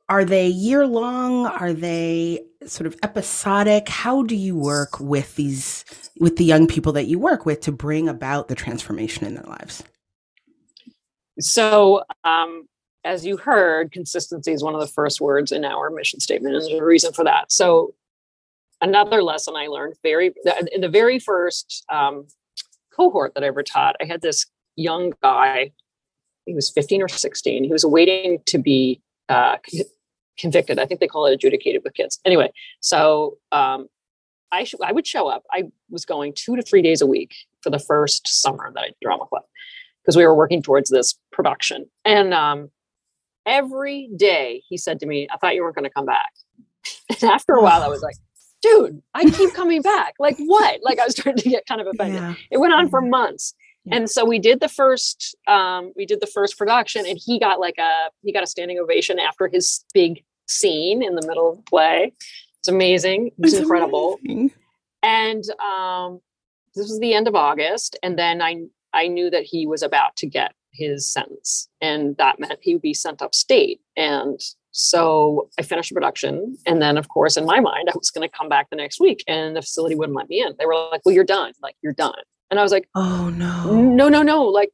are 0.08 0.24
they 0.24 0.46
year 0.46 0.86
long? 0.86 1.46
Are 1.46 1.72
they 1.72 2.44
sort 2.66 2.86
of 2.86 2.96
episodic? 3.02 3.88
How 3.88 4.22
do 4.22 4.34
you 4.34 4.56
work 4.56 4.98
with 5.00 5.36
these, 5.36 5.84
with 6.18 6.36
the 6.36 6.44
young 6.44 6.66
people 6.66 6.92
that 6.92 7.06
you 7.06 7.18
work 7.18 7.44
with 7.44 7.60
to 7.62 7.72
bring 7.72 8.08
about 8.08 8.48
the 8.48 8.54
transformation 8.54 9.26
in 9.26 9.34
their 9.34 9.44
lives? 9.44 9.82
So, 11.40 12.02
um, 12.24 12.66
as 13.04 13.24
you 13.24 13.36
heard, 13.36 13.92
consistency 13.92 14.52
is 14.52 14.62
one 14.62 14.74
of 14.74 14.80
the 14.80 14.86
first 14.86 15.20
words 15.20 15.52
in 15.52 15.64
our 15.64 15.90
mission 15.90 16.20
statement, 16.20 16.54
and 16.54 16.64
there's 16.64 16.80
a 16.80 16.84
reason 16.84 17.12
for 17.12 17.24
that. 17.24 17.52
So, 17.52 17.94
another 18.80 19.22
lesson 19.22 19.54
I 19.56 19.66
learned 19.68 19.94
very 20.02 20.34
in 20.72 20.80
the 20.80 20.88
very 20.88 21.18
first 21.18 21.84
um, 21.90 22.26
cohort 22.94 23.34
that 23.34 23.44
I 23.44 23.48
ever 23.48 23.62
taught, 23.62 23.96
I 24.00 24.04
had 24.04 24.20
this 24.20 24.46
young 24.76 25.12
guy. 25.22 25.72
He 26.44 26.54
was 26.54 26.70
15 26.70 27.02
or 27.02 27.08
16. 27.08 27.64
He 27.64 27.70
was 27.70 27.84
waiting 27.84 28.40
to 28.46 28.58
be 28.58 29.00
uh, 29.28 29.56
convicted. 30.38 30.78
I 30.78 30.86
think 30.86 31.00
they 31.00 31.06
call 31.06 31.26
it 31.26 31.32
adjudicated 31.32 31.82
with 31.84 31.94
kids. 31.94 32.18
Anyway, 32.24 32.50
so 32.80 33.38
um, 33.52 33.88
I 34.52 34.64
sh- 34.64 34.74
I 34.82 34.92
would 34.92 35.06
show 35.06 35.28
up. 35.28 35.44
I 35.52 35.64
was 35.90 36.04
going 36.04 36.32
two 36.34 36.56
to 36.56 36.62
three 36.62 36.82
days 36.82 37.00
a 37.00 37.06
week 37.06 37.34
for 37.62 37.70
the 37.70 37.78
first 37.78 38.26
summer 38.28 38.70
that 38.74 38.80
I 38.80 38.86
did 38.86 38.96
drama 39.02 39.26
club 39.26 39.42
because 40.02 40.16
we 40.16 40.26
were 40.26 40.34
working 40.34 40.62
towards 40.62 40.90
this 40.90 41.14
production. 41.32 41.86
And 42.04 42.32
um, 42.32 42.70
every 43.46 44.10
day 44.16 44.62
he 44.68 44.76
said 44.76 45.00
to 45.00 45.06
me, 45.06 45.28
"I 45.32 45.36
thought 45.36 45.54
you 45.54 45.62
weren't 45.62 45.74
going 45.74 45.84
to 45.84 45.90
come 45.90 46.06
back." 46.06 46.32
and 47.10 47.30
after 47.30 47.54
a 47.54 47.62
while, 47.62 47.82
I 47.82 47.88
was 47.88 48.02
like, 48.02 48.16
"Dude, 48.62 49.02
I 49.14 49.28
keep 49.30 49.54
coming 49.54 49.82
back. 49.82 50.14
Like 50.18 50.36
what?" 50.38 50.80
Like 50.82 50.98
I 50.98 51.04
was 51.04 51.12
starting 51.14 51.42
to 51.42 51.50
get 51.50 51.66
kind 51.66 51.80
of 51.80 51.86
offended. 51.86 52.20
Yeah. 52.20 52.34
It 52.50 52.58
went 52.58 52.72
on 52.72 52.88
for 52.88 53.00
months. 53.00 53.54
And 53.90 54.10
so 54.10 54.24
we 54.24 54.38
did 54.38 54.60
the 54.60 54.68
first 54.68 55.34
um, 55.46 55.92
we 55.96 56.04
did 56.06 56.20
the 56.20 56.26
first 56.26 56.58
production 56.58 57.06
and 57.06 57.18
he 57.22 57.38
got 57.38 57.60
like 57.60 57.78
a 57.78 58.10
he 58.22 58.32
got 58.32 58.42
a 58.42 58.46
standing 58.46 58.78
ovation 58.78 59.18
after 59.18 59.48
his 59.48 59.84
big 59.94 60.24
scene 60.48 61.02
in 61.02 61.14
the 61.14 61.26
middle 61.26 61.50
of 61.50 61.56
the 61.56 61.62
play. 61.62 62.12
It's 62.60 62.68
amazing. 62.68 63.28
It 63.28 63.34
was 63.38 63.52
it's 63.52 63.62
incredible. 63.62 64.18
Amazing. 64.24 64.52
And 65.02 65.44
um, 65.60 66.20
this 66.74 66.88
was 66.88 66.98
the 67.00 67.14
end 67.14 67.28
of 67.28 67.34
August, 67.34 67.98
and 68.02 68.18
then 68.18 68.42
I 68.42 68.64
I 68.92 69.06
knew 69.06 69.30
that 69.30 69.44
he 69.44 69.66
was 69.66 69.82
about 69.82 70.16
to 70.16 70.26
get 70.26 70.52
his 70.72 71.10
sentence, 71.10 71.68
and 71.80 72.16
that 72.16 72.40
meant 72.40 72.58
he 72.62 72.74
would 72.74 72.82
be 72.82 72.94
sent 72.94 73.22
upstate. 73.22 73.80
And 73.96 74.40
so 74.70 75.48
I 75.58 75.62
finished 75.62 75.92
production, 75.92 76.56
and 76.66 76.82
then 76.82 76.96
of 76.96 77.08
course 77.08 77.36
in 77.36 77.44
my 77.44 77.60
mind 77.60 77.88
I 77.88 77.96
was 77.96 78.10
going 78.10 78.28
to 78.28 78.36
come 78.36 78.48
back 78.48 78.70
the 78.70 78.76
next 78.76 79.00
week, 79.00 79.22
and 79.26 79.56
the 79.56 79.62
facility 79.62 79.94
wouldn't 79.94 80.16
let 80.16 80.28
me 80.28 80.40
in. 80.40 80.54
They 80.58 80.66
were 80.66 80.74
like, 80.90 81.02
"Well, 81.04 81.14
you're 81.14 81.24
done. 81.24 81.52
Like 81.62 81.76
you're 81.82 81.92
done." 81.92 82.14
And 82.50 82.58
I 82.58 82.62
was 82.62 82.72
like, 82.72 82.88
"Oh 82.94 83.30
no, 83.30 83.82
no, 83.82 84.08
no, 84.08 84.22
no! 84.22 84.44
Like 84.44 84.70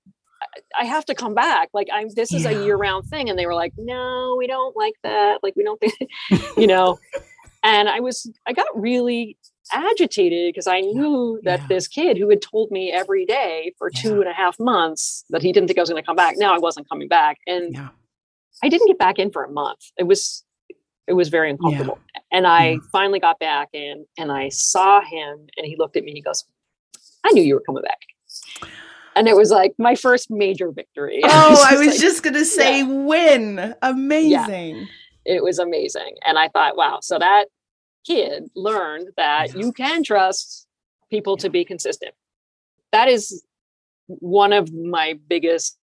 I 0.78 0.84
have 0.84 1.04
to 1.06 1.14
come 1.14 1.34
back. 1.34 1.70
Like 1.72 1.88
I'm 1.92 2.08
this 2.10 2.32
is 2.32 2.44
yeah. 2.44 2.50
a 2.50 2.64
year 2.64 2.76
round 2.76 3.06
thing. 3.06 3.28
And 3.28 3.38
they 3.38 3.46
were 3.46 3.54
like, 3.54 3.72
no, 3.76 4.36
we 4.38 4.46
don't 4.46 4.76
like 4.76 4.94
that. 5.02 5.38
Like 5.42 5.54
we 5.56 5.64
don't 5.64 5.80
think, 5.80 5.94
you 6.56 6.66
know. 6.66 6.98
and 7.62 7.88
I 7.88 8.00
was 8.00 8.30
I 8.46 8.52
got 8.52 8.66
really 8.74 9.36
agitated 9.72 10.52
because 10.52 10.66
I 10.66 10.80
knew 10.80 11.40
that 11.44 11.60
yeah. 11.60 11.66
this 11.68 11.88
kid 11.88 12.18
who 12.18 12.28
had 12.28 12.42
told 12.42 12.70
me 12.70 12.92
every 12.92 13.24
day 13.24 13.72
for 13.78 13.90
yeah. 13.92 14.00
two 14.00 14.20
and 14.20 14.28
a 14.28 14.34
half 14.34 14.58
months 14.60 15.24
that 15.30 15.42
he 15.42 15.52
didn't 15.52 15.68
think 15.68 15.78
I 15.78 15.82
was 15.82 15.90
going 15.90 16.02
to 16.02 16.06
come 16.06 16.16
back. 16.16 16.36
Now 16.36 16.54
I 16.54 16.58
wasn't 16.58 16.88
coming 16.88 17.08
back. 17.08 17.38
And 17.46 17.76
I 18.62 18.68
didn't 18.68 18.86
get 18.86 18.98
back 18.98 19.18
in 19.18 19.30
for 19.30 19.44
a 19.44 19.50
month. 19.50 19.80
It 19.98 20.04
was 20.04 20.44
it 21.06 21.12
was 21.12 21.28
very 21.28 21.50
uncomfortable. 21.50 21.98
And 22.32 22.46
I 22.46 22.78
finally 22.90 23.20
got 23.20 23.38
back 23.38 23.68
in 23.72 24.06
and 24.16 24.32
I 24.32 24.48
saw 24.48 25.02
him 25.02 25.46
and 25.56 25.66
he 25.66 25.76
looked 25.76 25.96
at 25.96 26.04
me 26.04 26.10
and 26.10 26.16
he 26.16 26.22
goes, 26.22 26.44
I 27.24 27.30
knew 27.32 27.42
you 27.42 27.54
were 27.54 27.62
coming 27.66 27.82
back 27.82 27.98
and 29.16 29.28
it 29.28 29.36
was 29.36 29.50
like 29.50 29.74
my 29.78 29.94
first 29.94 30.30
major 30.30 30.70
victory. 30.70 31.20
Oh, 31.36 31.66
I 31.68 31.76
was 31.76 31.88
like, 31.88 32.00
just 32.00 32.22
gonna 32.22 32.44
say 32.44 32.78
yeah. 32.78 32.84
win. 32.84 33.74
Amazing. 33.82 34.76
Yeah, 34.76 35.36
it 35.36 35.42
was 35.42 35.58
amazing. 35.58 36.16
And 36.24 36.38
I 36.38 36.48
thought, 36.48 36.76
wow, 36.76 36.98
so 37.02 37.18
that 37.18 37.46
kid 38.06 38.44
learned 38.54 39.08
that 39.16 39.54
you 39.54 39.72
can 39.72 40.02
trust 40.02 40.66
people 41.10 41.36
to 41.38 41.50
be 41.50 41.64
consistent. 41.64 42.14
That 42.92 43.08
is 43.08 43.44
one 44.06 44.52
of 44.52 44.72
my 44.72 45.18
biggest 45.28 45.78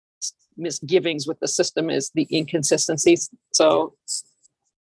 misgivings 0.57 1.27
with 1.27 1.41
the 1.41 1.49
system 1.49 1.91
is 1.91 2.11
the 2.15 2.29
inconsistencies. 2.31 3.31
So 3.53 3.95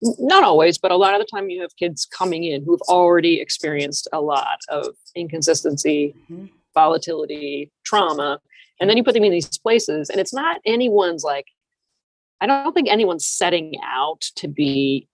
not 0.01 0.43
always, 0.43 0.77
but 0.77 0.91
a 0.91 0.95
lot 0.95 1.13
of 1.13 1.19
the 1.19 1.27
time 1.33 1.49
you 1.49 1.61
have 1.61 1.75
kids 1.77 2.05
coming 2.05 2.43
in 2.43 2.63
who've 2.63 2.81
already 2.83 3.39
experienced 3.39 4.07
a 4.13 4.21
lot 4.21 4.59
of 4.69 4.95
inconsistency. 5.15 6.15
Mm-hmm 6.31 6.45
volatility, 6.73 7.71
trauma, 7.83 8.39
and 8.79 8.89
then 8.89 8.97
you 8.97 9.03
put 9.03 9.13
them 9.13 9.23
in 9.23 9.31
these 9.31 9.57
places, 9.57 10.09
and 10.09 10.19
it's 10.19 10.33
not 10.33 10.61
anyone's 10.65 11.23
like, 11.23 11.47
I 12.41 12.47
don't 12.47 12.73
think 12.73 12.89
anyone's 12.89 13.27
setting 13.27 13.75
out 13.83 14.21
to 14.37 14.47
be, 14.47 15.07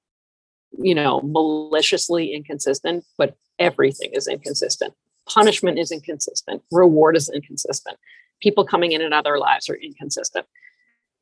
you 0.78 0.94
know, 0.94 1.22
maliciously 1.24 2.34
inconsistent, 2.34 3.04
but 3.18 3.36
everything 3.58 4.12
is 4.14 4.28
inconsistent. 4.28 4.94
Punishment 5.26 5.80
is 5.80 5.92
inconsistent, 5.92 6.62
reward 6.72 7.18
is 7.18 7.30
inconsistent. 7.30 7.98
People 8.42 8.66
coming 8.66 8.92
in 8.92 9.02
and 9.02 9.14
out 9.14 9.20
of 9.20 9.24
their 9.24 9.40
lives 9.40 9.70
are 9.70 9.76
inconsistent. 9.76 10.46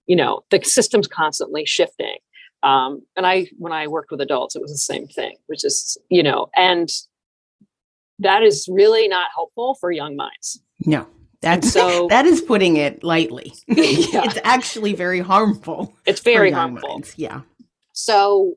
You 0.08 0.18
know, 0.18 0.44
the 0.50 0.62
system's 0.64 1.08
constantly 1.08 1.66
shifting. 1.66 2.18
Um, 2.64 3.04
and 3.16 3.26
I, 3.26 3.48
when 3.58 3.72
I 3.72 3.88
worked 3.88 4.12
with 4.12 4.20
adults, 4.20 4.56
it 4.56 4.62
was 4.62 4.72
the 4.72 4.78
same 4.78 5.08
thing, 5.08 5.36
which 5.48 5.64
is, 5.64 5.98
you 6.10 6.24
know, 6.24 6.50
and 6.56 6.90
that 8.20 8.44
is 8.44 8.68
really 8.72 9.08
not 9.08 9.30
helpful 9.34 9.76
for 9.76 9.92
young 9.92 10.16
minds. 10.16 10.62
No. 10.86 11.08
That's 11.42 11.72
so 11.72 12.08
that 12.10 12.26
is 12.26 12.42
putting 12.42 12.78
it 12.78 13.04
lightly. 13.04 13.54
yeah. 13.68 14.24
It's 14.24 14.40
actually 14.44 14.94
very 14.94 15.20
harmful. 15.20 15.94
It's 16.06 16.22
very 16.22 16.52
harmful. 16.52 16.90
Minds. 16.90 17.14
Yeah. 17.18 17.42
So 17.92 18.56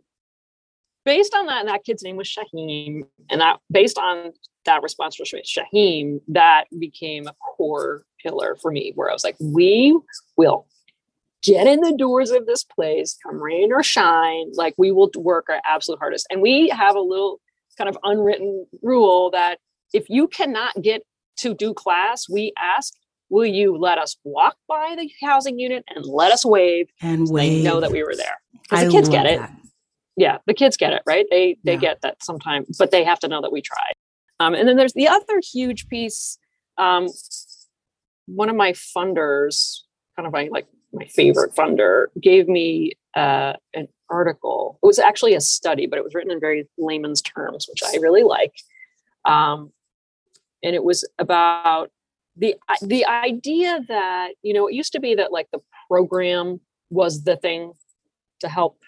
based 1.05 1.35
on 1.35 1.47
that, 1.47 1.61
and 1.61 1.69
that 1.69 1.85
kid's 1.85 2.03
name 2.03 2.17
was 2.17 2.29
Shaheem, 2.29 3.03
and 3.29 3.41
that 3.41 3.59
based 3.71 3.99
on 3.99 4.33
that 4.65 4.83
response 4.83 5.17
from 5.17 5.27
Shaheem, 5.27 6.21
that 6.29 6.65
became 6.79 7.27
a 7.27 7.35
core 7.35 8.05
pillar 8.23 8.57
for 8.61 8.71
me 8.71 8.93
where 8.95 9.11
I 9.11 9.13
was 9.13 9.25
like, 9.25 9.37
we 9.41 9.99
will 10.37 10.67
get 11.43 11.67
in 11.67 11.81
the 11.81 11.97
doors 11.97 12.31
of 12.31 12.47
this 12.47 12.65
place, 12.65 13.17
come 13.23 13.41
rain 13.41 13.73
or 13.73 13.83
shine. 13.83 14.51
Like 14.55 14.75
we 14.77 14.93
will 14.93 15.11
work 15.17 15.47
our 15.49 15.61
absolute 15.65 15.99
hardest. 15.99 16.27
And 16.31 16.41
we 16.41 16.69
have 16.69 16.97
a 16.97 17.01
little 17.01 17.41
kind 17.77 17.89
of 17.89 17.99
unwritten 18.03 18.67
rule 18.83 19.31
that 19.31 19.59
if 19.93 20.07
you 20.09 20.29
cannot 20.29 20.75
get 20.83 21.03
to 21.39 21.55
do 21.55 21.75
class, 21.75 22.29
we 22.29 22.53
ask, 22.59 22.95
will 23.29 23.47
you 23.47 23.77
let 23.77 23.99
us 23.99 24.17
walk 24.25 24.57
by 24.69 24.95
the 24.99 25.11
housing 25.23 25.59
unit 25.59 25.85
and 25.95 26.05
let 26.05 26.33
us 26.33 26.45
wave 26.45 26.89
and 27.01 27.29
wave. 27.29 27.65
know 27.65 27.81
that 27.81 27.91
we 27.91 28.03
were 28.03 28.17
there? 28.17 28.37
Because 28.63 28.87
the 28.87 28.91
kids 28.91 29.09
get 29.09 29.27
it. 29.27 29.41
That. 29.41 29.53
Yeah, 30.17 30.39
the 30.47 30.55
kids 30.55 30.77
get 30.77 30.93
it, 30.93 31.03
right? 31.07 31.27
They 31.31 31.59
they 31.65 31.75
yeah. 31.75 31.79
get 31.79 32.01
that 32.03 32.23
sometimes, 32.23 32.77
but 32.79 32.91
they 32.91 33.05
have 33.05 33.19
to 33.21 33.29
know 33.29 33.43
that 33.43 33.53
we 33.53 33.61
tried. 33.61 33.93
Um, 34.41 34.55
and 34.55 34.69
then 34.69 34.77
there's 34.77 34.95
the 34.95 35.09
other 35.09 35.41
huge 35.53 35.89
piece. 35.89 36.39
Um, 36.79 37.09
one 38.27 38.49
of 38.49 38.57
my 38.57 38.73
funders, 38.73 39.81
kind 40.17 40.27
of 40.27 40.33
my 40.33 40.49
like 40.51 40.67
my 40.93 41.07
favorite 41.07 41.55
funder, 41.55 42.07
gave 42.21 42.49
me 42.49 42.93
uh, 43.17 43.55
an 43.75 43.89
article. 44.11 44.79
It 44.83 44.87
was 44.87 44.99
actually 44.99 45.35
a 45.35 45.41
study, 45.41 45.87
but 45.87 45.99
it 45.99 46.05
was 46.05 46.15
written 46.15 46.31
in 46.31 46.39
very 46.39 46.69
layman's 46.79 47.23
terms, 47.23 47.67
which 47.69 47.81
I 47.83 47.97
really 47.97 48.23
like. 48.23 48.53
Um, 49.25 49.73
and 50.63 50.75
it 50.75 50.85
was 50.85 51.09
about 51.19 51.91
the 52.37 52.55
the 52.83 53.07
idea 53.07 53.81
that 53.89 54.33
you 54.43 54.53
know 54.53 54.69
it 54.69 54.75
used 54.75 54.93
to 54.93 55.01
be 55.01 55.15
that 55.15 55.33
like 55.33 55.49
the 55.53 55.61
program 55.89 56.61
was 56.91 57.25
the 57.25 57.37
thing 57.37 57.73
to 58.41 58.49
help 58.49 58.79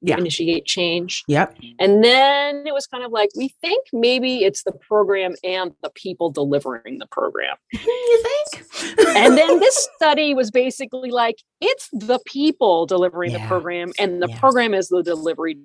yeah. 0.00 0.16
initiate 0.16 0.64
change. 0.64 1.24
Yep. 1.28 1.56
And 1.78 2.04
then 2.04 2.66
it 2.66 2.72
was 2.72 2.86
kind 2.86 3.04
of 3.04 3.10
like, 3.10 3.30
we 3.36 3.48
think 3.60 3.86
maybe 3.92 4.44
it's 4.44 4.62
the 4.62 4.72
program 4.72 5.34
and 5.42 5.72
the 5.82 5.90
people 5.90 6.30
delivering 6.30 6.98
the 6.98 7.06
program. 7.06 7.56
You 7.72 8.24
think? 8.52 8.98
and 9.16 9.36
then 9.36 9.58
this 9.60 9.88
study 9.96 10.34
was 10.34 10.50
basically 10.50 11.10
like, 11.10 11.36
it's 11.60 11.88
the 11.92 12.20
people 12.26 12.86
delivering 12.86 13.32
yeah. 13.32 13.38
the 13.38 13.48
program, 13.48 13.92
and 13.98 14.22
the 14.22 14.28
yeah. 14.28 14.38
program 14.38 14.74
is 14.74 14.88
the 14.88 15.02
delivery 15.02 15.56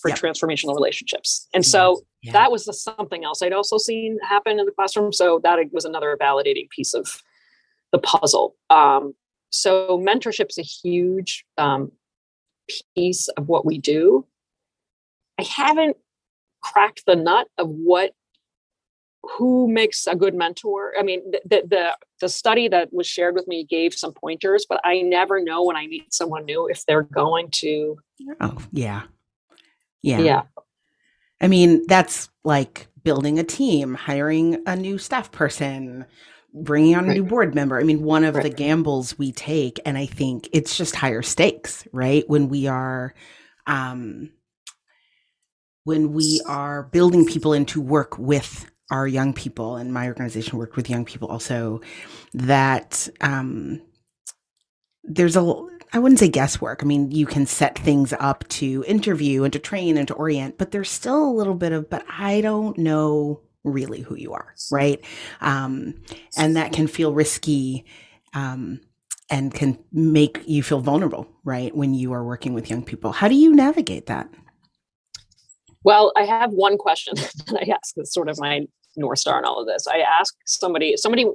for 0.00 0.08
yep. 0.08 0.18
transformational 0.18 0.74
relationships. 0.74 1.48
And 1.54 1.64
so 1.64 2.02
yeah. 2.22 2.32
that 2.32 2.50
was 2.50 2.64
the, 2.64 2.72
something 2.72 3.24
else 3.24 3.42
I'd 3.42 3.52
also 3.52 3.78
seen 3.78 4.18
happen 4.22 4.58
in 4.58 4.66
the 4.66 4.72
classroom. 4.72 5.12
So 5.12 5.40
that 5.44 5.58
was 5.72 5.84
another 5.84 6.16
validating 6.20 6.68
piece 6.70 6.94
of 6.94 7.22
the 7.92 7.98
puzzle. 7.98 8.56
Um, 8.70 9.14
so 9.50 9.98
mentorship 9.98 10.46
is 10.50 10.58
a 10.58 10.62
huge 10.62 11.44
um, 11.58 11.92
piece 12.94 13.28
of 13.28 13.48
what 13.48 13.64
we 13.64 13.78
do. 13.78 14.26
I 15.38 15.42
haven't 15.42 15.96
cracked 16.62 17.04
the 17.06 17.16
nut 17.16 17.48
of 17.58 17.68
what 17.68 18.12
who 19.38 19.66
makes 19.68 20.06
a 20.06 20.14
good 20.14 20.34
mentor. 20.34 20.92
I 20.98 21.02
mean, 21.02 21.32
the, 21.44 21.62
the 21.66 21.96
the 22.20 22.28
study 22.28 22.68
that 22.68 22.92
was 22.92 23.06
shared 23.06 23.34
with 23.34 23.48
me 23.48 23.64
gave 23.64 23.94
some 23.94 24.12
pointers, 24.12 24.66
but 24.68 24.80
I 24.84 25.00
never 25.00 25.42
know 25.42 25.64
when 25.64 25.76
I 25.76 25.86
meet 25.86 26.12
someone 26.12 26.44
new 26.44 26.68
if 26.68 26.84
they're 26.86 27.02
going 27.02 27.48
to. 27.52 27.98
Oh 28.40 28.58
yeah, 28.72 29.02
yeah, 30.02 30.20
yeah. 30.20 30.42
I 31.40 31.48
mean, 31.48 31.84
that's 31.86 32.28
like 32.44 32.88
building 33.02 33.38
a 33.38 33.44
team, 33.44 33.94
hiring 33.94 34.62
a 34.66 34.76
new 34.76 34.98
staff 34.98 35.30
person, 35.30 36.06
bringing 36.54 36.94
on 36.94 37.10
a 37.10 37.14
new 37.14 37.24
board 37.24 37.54
member. 37.54 37.78
I 37.78 37.82
mean, 37.82 38.02
one 38.02 38.24
of 38.24 38.36
right. 38.36 38.44
the 38.44 38.50
gambles 38.50 39.18
we 39.18 39.32
take, 39.32 39.80
and 39.84 39.98
I 39.98 40.06
think 40.06 40.48
it's 40.52 40.76
just 40.76 40.94
higher 40.94 41.22
stakes, 41.22 41.86
right? 41.92 42.24
When 42.28 42.48
we 42.48 42.66
are 42.68 43.14
um, 43.66 44.30
when 45.82 46.12
we 46.12 46.40
are 46.46 46.84
building 46.84 47.26
people 47.26 47.52
into 47.52 47.80
work 47.80 48.16
with 48.18 48.70
our 48.90 49.06
young 49.06 49.32
people, 49.32 49.76
and 49.76 49.92
my 49.92 50.06
organization 50.06 50.58
worked 50.58 50.76
with 50.76 50.88
young 50.88 51.04
people 51.04 51.28
also, 51.28 51.80
that 52.32 53.08
um, 53.20 53.82
there's 55.02 55.36
a 55.36 55.66
I 55.92 55.98
wouldn't 55.98 56.18
say 56.18 56.28
guesswork. 56.28 56.82
I 56.82 56.86
mean, 56.86 57.10
you 57.12 57.26
can 57.26 57.46
set 57.46 57.78
things 57.78 58.12
up 58.18 58.46
to 58.48 58.84
interview 58.86 59.44
and 59.44 59.52
to 59.52 59.60
train 59.60 59.96
and 59.96 60.08
to 60.08 60.14
orient, 60.14 60.58
but 60.58 60.72
there's 60.72 60.90
still 60.90 61.24
a 61.24 61.30
little 61.30 61.54
bit 61.54 61.72
of, 61.72 61.88
but 61.88 62.04
I 62.08 62.40
don't 62.40 62.76
know 62.78 63.40
really 63.64 64.00
who 64.00 64.14
you 64.14 64.32
are, 64.32 64.54
right? 64.70 65.02
Um, 65.40 65.94
and 66.36 66.56
that 66.56 66.72
can 66.72 66.86
feel 66.86 67.12
risky 67.12 67.84
um, 68.34 68.80
and 69.30 69.52
can 69.52 69.78
make 69.92 70.42
you 70.46 70.62
feel 70.62 70.80
vulnerable, 70.80 71.26
right? 71.44 71.74
When 71.74 71.94
you 71.94 72.12
are 72.12 72.24
working 72.24 72.54
with 72.54 72.70
young 72.70 72.84
people. 72.84 73.12
How 73.12 73.28
do 73.28 73.34
you 73.34 73.54
navigate 73.54 74.06
that? 74.06 74.28
Well, 75.82 76.12
I 76.16 76.24
have 76.24 76.52
one 76.52 76.78
question 76.78 77.14
that 77.16 77.58
I 77.60 77.72
ask 77.72 77.94
that's 77.96 78.12
sort 78.12 78.28
of 78.28 78.38
my 78.38 78.66
North 78.96 79.18
Star 79.18 79.38
in 79.38 79.44
all 79.44 79.60
of 79.60 79.66
this. 79.66 79.86
I 79.86 79.98
ask 79.98 80.34
somebody, 80.46 80.96
somebody, 80.96 81.26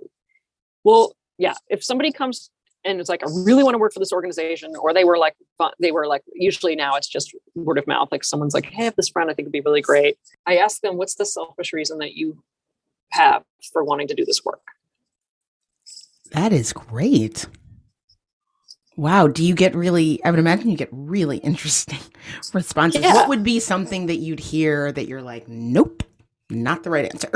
well, 0.84 1.16
yeah, 1.38 1.56
if 1.68 1.84
somebody 1.84 2.12
comes 2.12 2.50
and 2.86 3.00
it's 3.00 3.10
like, 3.10 3.24
I 3.24 3.30
really 3.30 3.64
want 3.64 3.74
to 3.74 3.78
work 3.78 3.94
for 3.94 4.00
this 4.00 4.14
organization, 4.14 4.74
or 4.80 4.94
they 4.94 5.04
were 5.04 5.18
like, 5.18 5.36
they 5.80 5.92
were 5.92 6.08
like, 6.08 6.24
usually 6.34 6.76
now 6.76 6.96
it's 6.96 7.08
just 7.08 7.36
word 7.56 7.78
of 7.78 7.86
mouth. 7.88 8.10
Like 8.12 8.24
someone's 8.24 8.54
like, 8.54 8.66
Hey, 8.66 8.84
I 8.84 8.86
have 8.86 8.96
this 8.96 9.10
friend 9.10 9.30
I 9.30 9.34
think 9.34 9.48
would 9.48 9.54
be 9.54 9.62
really 9.62 9.82
great. 9.82 10.18
I 10.46 10.58
ask 10.58 10.82
them, 10.82 10.98
what's 10.98 11.16
the 11.16 11.26
selfish 11.26 11.74
reason 11.74 11.98
that 12.00 12.14
you 12.14 12.42
have 13.12 13.44
for 13.74 13.84
wanting 13.84 14.08
to 14.08 14.16
do 14.16 14.26
this 14.26 14.46
work? 14.46 14.62
That 16.32 16.54
is 16.54 16.74
great. 16.74 17.48
Wow. 18.96 19.28
Do 19.28 19.46
you 19.46 19.56
get 19.56 19.76
really, 19.76 20.24
I 20.24 20.30
would 20.30 20.40
imagine 20.40 20.70
you 20.70 20.78
get 20.78 20.90
really 20.92 21.38
interesting 21.38 22.00
responses. 22.54 23.02
Yeah. 23.02 23.14
What 23.14 23.30
would 23.30 23.44
be 23.44 23.60
something 23.60 24.06
that 24.08 24.18
you'd 24.18 24.40
hear 24.40 24.92
that 24.92 25.08
you're 25.08 25.22
like, 25.22 25.48
nope, 25.48 26.04
not 26.50 26.84
the 26.84 26.90
right 26.90 27.06
answer? 27.06 27.30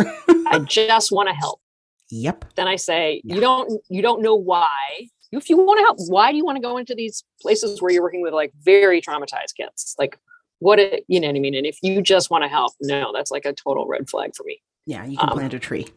I 0.47 0.59
just 0.59 1.11
want 1.11 1.29
to 1.29 1.35
help. 1.35 1.59
Yep. 2.15 2.45
Then 2.53 2.67
I 2.67 2.75
say, 2.75 3.21
yeah. 3.23 3.33
you 3.33 3.41
don't, 3.41 3.81
you 3.89 4.03
don't 4.03 4.21
know 4.21 4.35
why. 4.35 5.07
If 5.37 5.49
you 5.49 5.57
want 5.57 5.79
to 5.79 5.83
help, 5.83 5.97
why 6.07 6.31
do 6.31 6.37
you 6.37 6.45
want 6.45 6.57
to 6.57 6.61
go 6.61 6.77
into 6.77 6.95
these 6.95 7.23
places 7.41 7.81
where 7.81 7.91
you're 7.91 8.03
working 8.03 8.21
with 8.21 8.33
like 8.33 8.53
very 8.61 9.01
traumatized 9.01 9.55
kids? 9.57 9.95
Like 9.97 10.17
what 10.59 10.79
it, 10.79 11.03
you 11.07 11.19
know 11.19 11.27
what 11.27 11.35
I 11.35 11.39
mean? 11.39 11.55
And 11.55 11.65
if 11.65 11.77
you 11.81 12.01
just 12.01 12.29
want 12.29 12.43
to 12.43 12.47
help, 12.47 12.73
no, 12.81 13.11
that's 13.13 13.31
like 13.31 13.45
a 13.45 13.53
total 13.53 13.87
red 13.87 14.09
flag 14.09 14.35
for 14.35 14.43
me. 14.43 14.61
Yeah. 14.85 15.05
You 15.05 15.17
can 15.17 15.29
um, 15.29 15.37
plant 15.37 15.53
a 15.53 15.59
tree. 15.59 15.87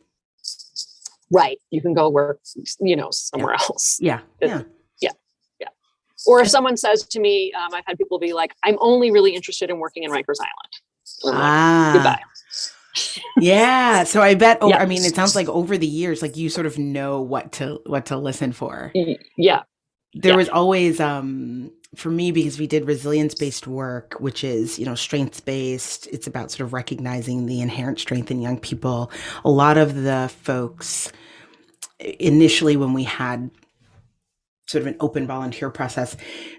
Right. 1.33 1.59
You 1.71 1.81
can 1.81 1.95
go 1.95 2.09
work, 2.09 2.41
you 2.81 2.97
know, 2.97 3.11
somewhere 3.11 3.55
else. 3.61 3.99
yeah. 4.01 4.21
else. 4.41 4.65
Yeah. 5.01 5.11
Yeah. 5.61 5.69
Or 6.27 6.41
if 6.41 6.49
someone 6.49 6.77
says 6.77 7.05
to 7.05 7.21
me, 7.21 7.53
um, 7.53 7.75
I've 7.75 7.85
had 7.87 7.99
people 7.99 8.19
be 8.19 8.33
like, 8.33 8.55
I'm 8.65 8.77
only 8.81 9.11
really 9.11 9.35
interested 9.35 9.71
in 9.71 9.79
working 9.79 10.03
in 10.03 10.11
Rikers 10.11 10.41
Island. 10.41 11.35
ah. 11.37 11.91
goodbye. 11.95 12.23
Yeah. 13.39 14.05
So 14.05 14.23
I 14.23 14.35
bet, 14.35 14.59
yeah. 14.63 14.79
I 14.79 14.87
mean, 14.87 15.05
it 15.05 15.15
sounds 15.15 15.35
like 15.35 15.49
over 15.49 15.77
the 15.77 15.87
years, 15.87 16.23
like 16.23 16.37
you 16.37 16.49
sort 16.49 16.67
of 16.67 16.79
know 16.79 17.21
what 17.21 17.53
to, 17.53 17.81
what 17.87 18.07
to 18.07 18.17
listen 18.17 18.53
for. 18.53 18.93
Yeah. 19.37 19.63
There 20.15 20.33
yeah. 20.33 20.37
was 20.37 20.49
always, 20.49 20.99
um, 21.01 21.71
for 21.95 22.11
me, 22.11 22.31
because 22.31 22.59
we 22.59 22.67
did 22.67 22.87
resilience 22.87 23.35
based 23.35 23.67
work, 23.67 24.17
which 24.19 24.45
is, 24.45 24.79
you 24.79 24.85
know, 24.85 24.95
strengths 24.95 25.41
based, 25.41 26.07
it's 26.09 26.27
about 26.27 26.51
sort 26.51 26.67
of 26.67 26.73
recognizing 26.73 27.47
the 27.47 27.61
inherent 27.61 27.99
strength 27.99 28.31
in 28.31 28.41
young 28.41 28.59
people. 28.59 29.11
A 29.45 29.51
lot 29.51 29.79
of 29.79 29.95
the 29.95 30.31
folks 30.43 31.11
initially, 31.99 32.77
when 32.77 32.93
we 32.93 33.05
had 33.05 33.51
sort 34.67 34.83
of 34.83 34.89
an 34.89 34.97
open 35.01 35.27
volunteer 35.27 35.71
process, 35.71 36.17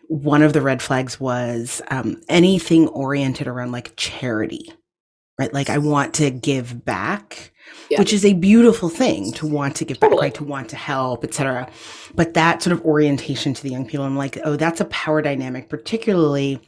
one 0.07 0.41
of 0.41 0.53
the 0.53 0.61
red 0.61 0.81
flags 0.81 1.19
was 1.19 1.81
um, 1.91 2.21
anything 2.29 2.87
oriented 2.87 3.47
around 3.47 3.71
like 3.71 3.93
charity, 3.97 4.71
right? 5.37 5.53
Like 5.53 5.69
I 5.69 5.77
want 5.77 6.13
to 6.15 6.29
give 6.29 6.85
back, 6.85 7.51
yeah. 7.89 7.99
which 7.99 8.13
is 8.13 8.25
a 8.25 8.33
beautiful 8.33 8.89
thing 8.89 9.31
to 9.33 9.47
want 9.47 9.75
to 9.77 9.85
give 9.85 9.99
totally. 9.99 10.17
back, 10.17 10.23
right? 10.23 10.33
To 10.35 10.43
want 10.43 10.69
to 10.69 10.75
help, 10.75 11.23
etc. 11.23 11.69
But 12.15 12.33
that 12.33 12.61
sort 12.61 12.73
of 12.73 12.85
orientation 12.85 13.53
to 13.53 13.63
the 13.63 13.69
young 13.69 13.85
people, 13.85 14.05
I'm 14.05 14.17
like, 14.17 14.37
oh, 14.43 14.55
that's 14.55 14.81
a 14.81 14.85
power 14.85 15.21
dynamic, 15.21 15.69
particularly 15.69 16.59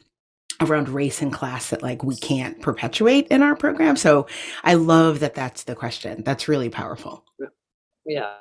around 0.60 0.88
race 0.90 1.22
and 1.22 1.32
class 1.32 1.70
that 1.70 1.82
like 1.82 2.04
we 2.04 2.16
can't 2.16 2.60
perpetuate 2.60 3.26
in 3.28 3.42
our 3.42 3.56
program. 3.56 3.96
So 3.96 4.26
I 4.62 4.74
love 4.74 5.20
that 5.20 5.34
that's 5.34 5.64
the 5.64 5.74
question. 5.74 6.22
That's 6.22 6.48
really 6.48 6.68
powerful. 6.68 7.24
Yeah. 8.04 8.34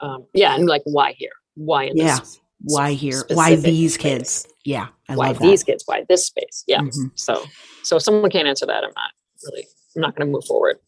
Um, 0.00 0.26
yeah. 0.34 0.54
And 0.54 0.68
like, 0.68 0.82
why 0.84 1.12
here? 1.12 1.30
why 1.56 1.84
in 1.84 1.96
yeah. 1.96 2.18
this 2.18 2.40
why 2.62 2.92
here 2.92 3.24
why 3.30 3.56
these 3.56 3.94
space. 3.94 4.02
kids 4.02 4.48
yeah 4.64 4.88
I 5.08 5.16
why 5.16 5.32
these 5.32 5.62
kids 5.62 5.82
why 5.86 6.04
this 6.08 6.26
space 6.26 6.64
yeah 6.66 6.80
mm-hmm. 6.80 7.08
so 7.14 7.44
so 7.82 7.96
if 7.96 8.02
someone 8.02 8.30
can't 8.30 8.48
answer 8.48 8.66
that 8.66 8.84
i'm 8.84 8.92
not 8.94 9.10
really 9.44 9.66
i'm 9.94 10.02
not 10.02 10.14
going 10.14 10.26
to 10.26 10.32
move 10.32 10.44
forward. 10.44 10.78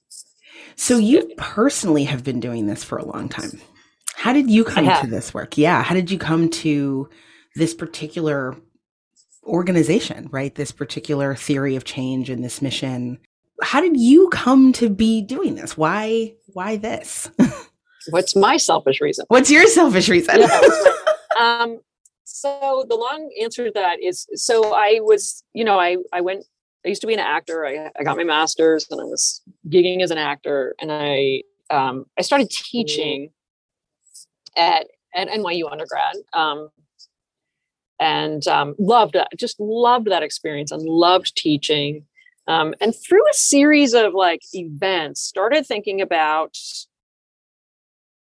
So 0.76 0.96
you 0.98 1.30
personally 1.36 2.04
have 2.04 2.22
been 2.22 2.40
doing 2.40 2.66
this 2.66 2.84
for 2.84 2.98
a 2.98 3.04
long 3.04 3.28
time. 3.28 3.60
How 4.14 4.32
did 4.32 4.50
you 4.50 4.64
come 4.64 4.84
to 4.84 5.06
this 5.06 5.32
work? 5.34 5.58
Yeah 5.58 5.82
how 5.82 5.94
did 5.94 6.10
you 6.10 6.18
come 6.18 6.48
to 6.50 7.08
this 7.54 7.74
particular 7.74 8.56
organization 9.44 10.28
right? 10.30 10.54
This 10.54 10.72
particular 10.72 11.34
theory 11.34 11.76
of 11.76 11.84
change 11.84 12.30
and 12.30 12.44
this 12.44 12.60
mission. 12.62 13.18
How 13.62 13.80
did 13.80 13.96
you 13.96 14.28
come 14.28 14.72
to 14.74 14.88
be 14.88 15.22
doing 15.22 15.54
this? 15.56 15.76
Why 15.76 16.34
why 16.46 16.76
this? 16.76 17.30
What's 18.10 18.34
my 18.34 18.56
selfish 18.56 19.00
reason? 19.00 19.26
What's 19.28 19.50
your 19.50 19.66
selfish 19.66 20.08
reason? 20.08 20.40
yeah, 20.40 20.60
um, 21.40 21.80
so 22.24 22.84
the 22.88 22.94
long 22.94 23.30
answer 23.42 23.64
to 23.64 23.70
that 23.72 24.02
is 24.02 24.26
so 24.34 24.74
I 24.74 25.00
was, 25.00 25.42
you 25.52 25.64
know, 25.64 25.78
I 25.78 25.96
I 26.12 26.20
went. 26.20 26.44
I 26.88 26.90
used 26.90 27.02
to 27.02 27.06
be 27.06 27.12
an 27.12 27.20
actor. 27.20 27.66
I, 27.66 27.90
I 27.98 28.02
got 28.02 28.16
my 28.16 28.24
master's 28.24 28.86
and 28.90 28.98
I 28.98 29.04
was 29.04 29.42
gigging 29.68 30.02
as 30.02 30.10
an 30.10 30.16
actor, 30.16 30.74
and 30.80 30.90
I 30.90 31.42
um, 31.68 32.06
I 32.18 32.22
started 32.22 32.48
teaching 32.48 33.28
at 34.56 34.86
at 35.14 35.28
NYU 35.28 35.70
undergrad. 35.70 36.16
Um, 36.32 36.70
and 38.00 38.46
um, 38.48 38.74
loved 38.78 39.14
that, 39.14 39.28
just 39.36 39.60
loved 39.60 40.06
that 40.06 40.22
experience 40.22 40.70
and 40.70 40.82
loved 40.82 41.36
teaching. 41.36 42.06
Um, 42.46 42.74
and 42.80 42.94
through 42.96 43.28
a 43.28 43.34
series 43.34 43.92
of 43.92 44.14
like 44.14 44.40
events, 44.54 45.20
started 45.20 45.66
thinking 45.66 46.00
about 46.00 46.56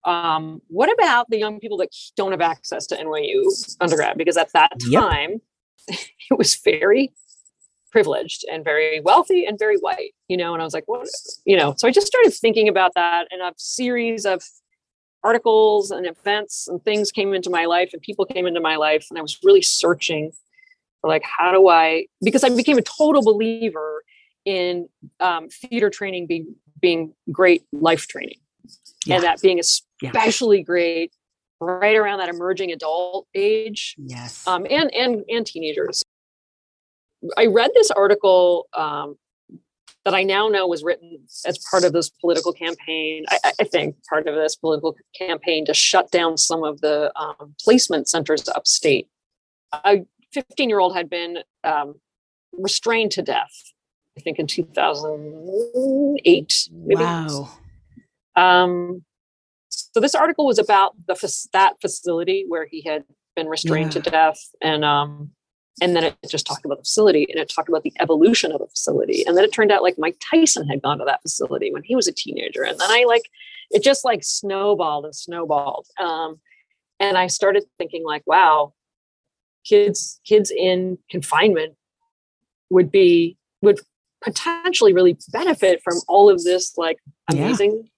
um, 0.05 0.63
what 0.67 0.93
about 0.93 1.31
the 1.31 1.39
young 1.39 1.61
people 1.61 1.77
that 1.77 1.91
don't 2.17 2.33
have 2.33 2.41
access 2.41 2.89
to 2.89 2.97
NYU 2.97 3.77
undergrad? 3.81 4.19
Because 4.19 4.37
at 4.37 4.53
that 4.53 4.73
time, 4.93 5.41
yep. 5.89 5.99
it 6.31 6.37
was 6.37 6.57
very 6.57 7.13
privileged 7.91 8.45
and 8.51 8.65
very 8.65 9.01
wealthy 9.01 9.45
and 9.45 9.59
very 9.59 9.77
white, 9.79 10.15
you 10.29 10.37
know. 10.37 10.53
And 10.53 10.63
I 10.63 10.65
was 10.65 10.75
like, 10.75 10.85
what, 10.87 11.09
you 11.45 11.57
know? 11.57 11.75
So 11.77 11.89
I 11.89 11.91
just 11.91 12.07
started 12.07 12.33
thinking 12.33 12.69
about 12.69 12.93
that, 12.95 13.29
and 13.31 13.43
a 13.43 13.53
series 13.57 14.27
of 14.27 14.43
articles 15.25 15.91
and 15.91 16.07
events 16.07 16.69
and 16.69 16.83
things 16.85 17.11
came 17.11 17.35
into 17.35 17.51
my 17.51 17.65
life, 17.65 17.91
and 17.93 18.03
people 18.03 18.25
came 18.25 18.47
into 18.47 18.61
my 18.61 18.77
life, 18.77 19.07
and 19.11 19.19
I 19.19 19.23
was 19.23 19.39
really 19.43 19.63
searching 19.63 20.33
for 21.01 21.09
like, 21.09 21.23
how 21.25 21.53
do 21.53 21.69
I? 21.69 22.07
Because 22.23 22.45
I 22.45 22.55
became 22.55 22.79
a 22.79 22.83
total 22.83 23.23
believer 23.23 24.03
in 24.45 24.89
um, 25.21 25.49
theater 25.49 25.91
training 25.91 26.27
being 26.27 26.55
being 26.81 27.13
great 27.31 27.65
life 27.73 28.07
training 28.07 28.39
yeah. 29.05 29.17
and 29.17 29.25
that 29.25 29.41
being 29.43 29.59
especially 29.59 30.59
yeah. 30.59 30.63
great 30.63 31.13
right 31.61 31.97
around 31.97 32.19
that 32.19 32.29
emerging 32.29 32.71
adult 32.73 33.27
age 33.35 33.95
yes 33.99 34.47
um, 34.47 34.67
and 34.71 34.93
and 34.95 35.25
and 35.29 35.47
teenagers 35.47 36.05
i 37.37 37.47
read 37.47 37.71
this 37.75 37.91
article 37.91 38.69
um, 38.77 39.17
that 40.05 40.15
i 40.15 40.23
now 40.23 40.49
know 40.49 40.67
was 40.67 40.83
written 40.83 41.19
as 41.47 41.59
part 41.71 41.85
of 41.85 41.93
this 41.93 42.11
political 42.11 42.53
campaign 42.53 43.25
i, 43.29 43.53
I 43.61 43.65
think 43.65 43.97
part 44.09 44.27
of 44.27 44.35
this 44.35 44.57
political 44.57 44.97
campaign 45.17 45.65
to 45.67 45.75
shut 45.75 46.11
down 46.11 46.37
some 46.37 46.65
of 46.65 46.81
the 46.81 47.13
um, 47.19 47.55
placement 47.63 48.09
centers 48.09 48.49
upstate 48.49 49.09
a 49.85 50.05
15 50.33 50.69
year 50.69 50.81
old 50.81 50.97
had 50.97 51.11
been 51.11 51.39
um, 51.65 51.95
restrained 52.53 53.11
to 53.13 53.23
death 53.23 53.73
i 54.17 54.21
think 54.21 54.39
in 54.39 54.47
2008 54.47 56.69
maybe. 56.73 57.03
wow 57.03 57.51
um, 58.37 59.03
so 59.69 60.01
this 60.01 60.15
article 60.15 60.47
was 60.47 60.59
about 60.59 60.95
the 61.07 61.47
that 61.53 61.75
facility 61.81 62.45
where 62.47 62.67
he 62.71 62.83
had 62.83 63.05
been 63.35 63.49
restrained 63.49 63.95
yeah. 63.95 64.03
to 64.03 64.11
death, 64.11 64.41
and 64.61 64.85
um, 64.85 65.31
and 65.81 65.95
then 65.95 66.05
it 66.05 66.17
just 66.29 66.47
talked 66.47 66.65
about 66.65 66.79
the 66.79 66.85
facility, 66.85 67.27
and 67.31 67.41
it 67.41 67.51
talked 67.55 67.69
about 67.69 67.83
the 67.83 67.93
evolution 68.01 68.53
of 68.53 68.61
the 68.61 68.67
facility, 68.67 69.25
and 69.27 69.37
then 69.37 69.45
it 69.45 69.53
turned 69.53 69.73
out 69.73 69.83
like 69.83 69.99
Mike 69.99 70.17
Tyson 70.21 70.69
had 70.69 70.83
gone 70.83 70.99
to 70.99 71.05
that 71.05 71.23
facility 71.23 71.73
when 71.73 71.83
he 71.83 71.95
was 71.95 72.07
a 72.07 72.13
teenager, 72.13 72.63
and 72.63 72.79
then 72.79 72.91
I 72.91 73.05
like 73.07 73.31
it 73.71 73.83
just 73.83 74.05
like 74.05 74.25
snowballed 74.25 75.05
and 75.05 75.15
snowballed, 75.15 75.87
um, 75.99 76.41
and 77.01 77.17
I 77.17 77.27
started 77.27 77.65
thinking 77.79 78.05
like, 78.05 78.23
wow, 78.27 78.73
kids 79.65 80.21
kids 80.25 80.51
in 80.51 80.99
confinement 81.11 81.75
would 82.71 82.91
be 82.91 83.37
would 83.63 83.81
potentially 84.23 84.93
really 84.93 85.17
benefit 85.31 85.81
from 85.83 85.95
all 86.09 86.29
of 86.29 86.43
this 86.43 86.77
like 86.77 86.99
amazing 87.31 87.73
yeah 87.77 87.89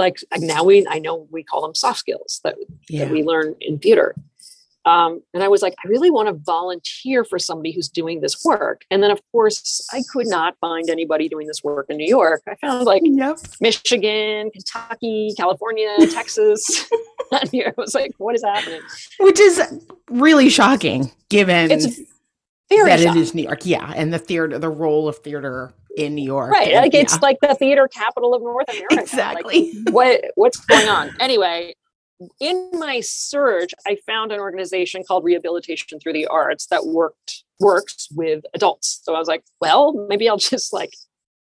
like 0.00 0.18
now 0.38 0.64
we 0.64 0.86
I 0.88 0.98
know 0.98 1.28
we 1.30 1.44
call 1.44 1.62
them 1.62 1.74
soft 1.74 2.00
skills 2.00 2.40
that, 2.42 2.56
yeah. 2.88 3.04
that 3.04 3.12
we 3.12 3.22
learn 3.22 3.54
in 3.60 3.78
theater. 3.78 4.14
Um, 4.90 5.22
and 5.32 5.42
I 5.42 5.48
was 5.48 5.62
like, 5.62 5.74
I 5.84 5.88
really 5.88 6.10
want 6.10 6.28
to 6.28 6.34
volunteer 6.34 7.24
for 7.24 7.38
somebody 7.38 7.72
who's 7.72 7.88
doing 7.88 8.20
this 8.20 8.44
work. 8.44 8.82
And 8.90 9.02
then, 9.02 9.10
of 9.10 9.20
course, 9.30 9.86
I 9.92 10.02
could 10.12 10.26
not 10.26 10.56
find 10.60 10.90
anybody 10.90 11.28
doing 11.28 11.46
this 11.46 11.62
work 11.62 11.86
in 11.88 11.96
New 11.96 12.08
York. 12.08 12.42
I 12.48 12.56
found 12.56 12.86
like 12.86 13.02
yep. 13.04 13.38
Michigan, 13.60 14.50
Kentucky, 14.50 15.32
California, 15.36 15.94
Texas. 16.12 16.90
I 17.32 17.72
was 17.76 17.94
like, 17.94 18.12
what 18.18 18.34
is 18.34 18.42
happening? 18.42 18.80
Which 19.20 19.38
is 19.38 19.62
really 20.10 20.48
shocking 20.48 21.12
given 21.28 21.70
it's 21.70 21.86
that 22.70 22.98
shocking. 22.98 23.06
it 23.08 23.16
is 23.16 23.34
New 23.34 23.42
York. 23.42 23.64
Yeah. 23.64 23.92
And 23.94 24.12
the 24.12 24.18
theater, 24.18 24.58
the 24.58 24.68
role 24.68 25.08
of 25.08 25.18
theater 25.18 25.72
in 25.96 26.14
New 26.14 26.24
York. 26.24 26.50
Right. 26.50 26.72
And, 26.72 26.82
like 26.82 26.94
it's 26.94 27.14
yeah. 27.14 27.18
like 27.22 27.38
the 27.40 27.54
theater 27.54 27.88
capital 27.88 28.34
of 28.34 28.42
North 28.42 28.68
America. 28.68 29.00
Exactly. 29.00 29.72
Like, 29.72 29.88
what 29.94 30.24
what's 30.34 30.58
going 30.58 30.88
on? 30.88 31.10
Anyway, 31.20 31.74
in 32.40 32.70
my 32.74 33.00
search, 33.00 33.72
I 33.86 33.96
found 34.06 34.32
an 34.32 34.40
organization 34.40 35.02
called 35.06 35.24
Rehabilitation 35.24 36.00
Through 36.00 36.12
the 36.12 36.26
Arts 36.26 36.66
that 36.66 36.86
worked 36.86 37.44
works 37.58 38.08
with 38.12 38.44
adults. 38.54 39.00
So 39.02 39.14
I 39.14 39.18
was 39.18 39.28
like, 39.28 39.44
well, 39.60 40.06
maybe 40.08 40.28
I'll 40.28 40.36
just 40.38 40.72
like 40.72 40.94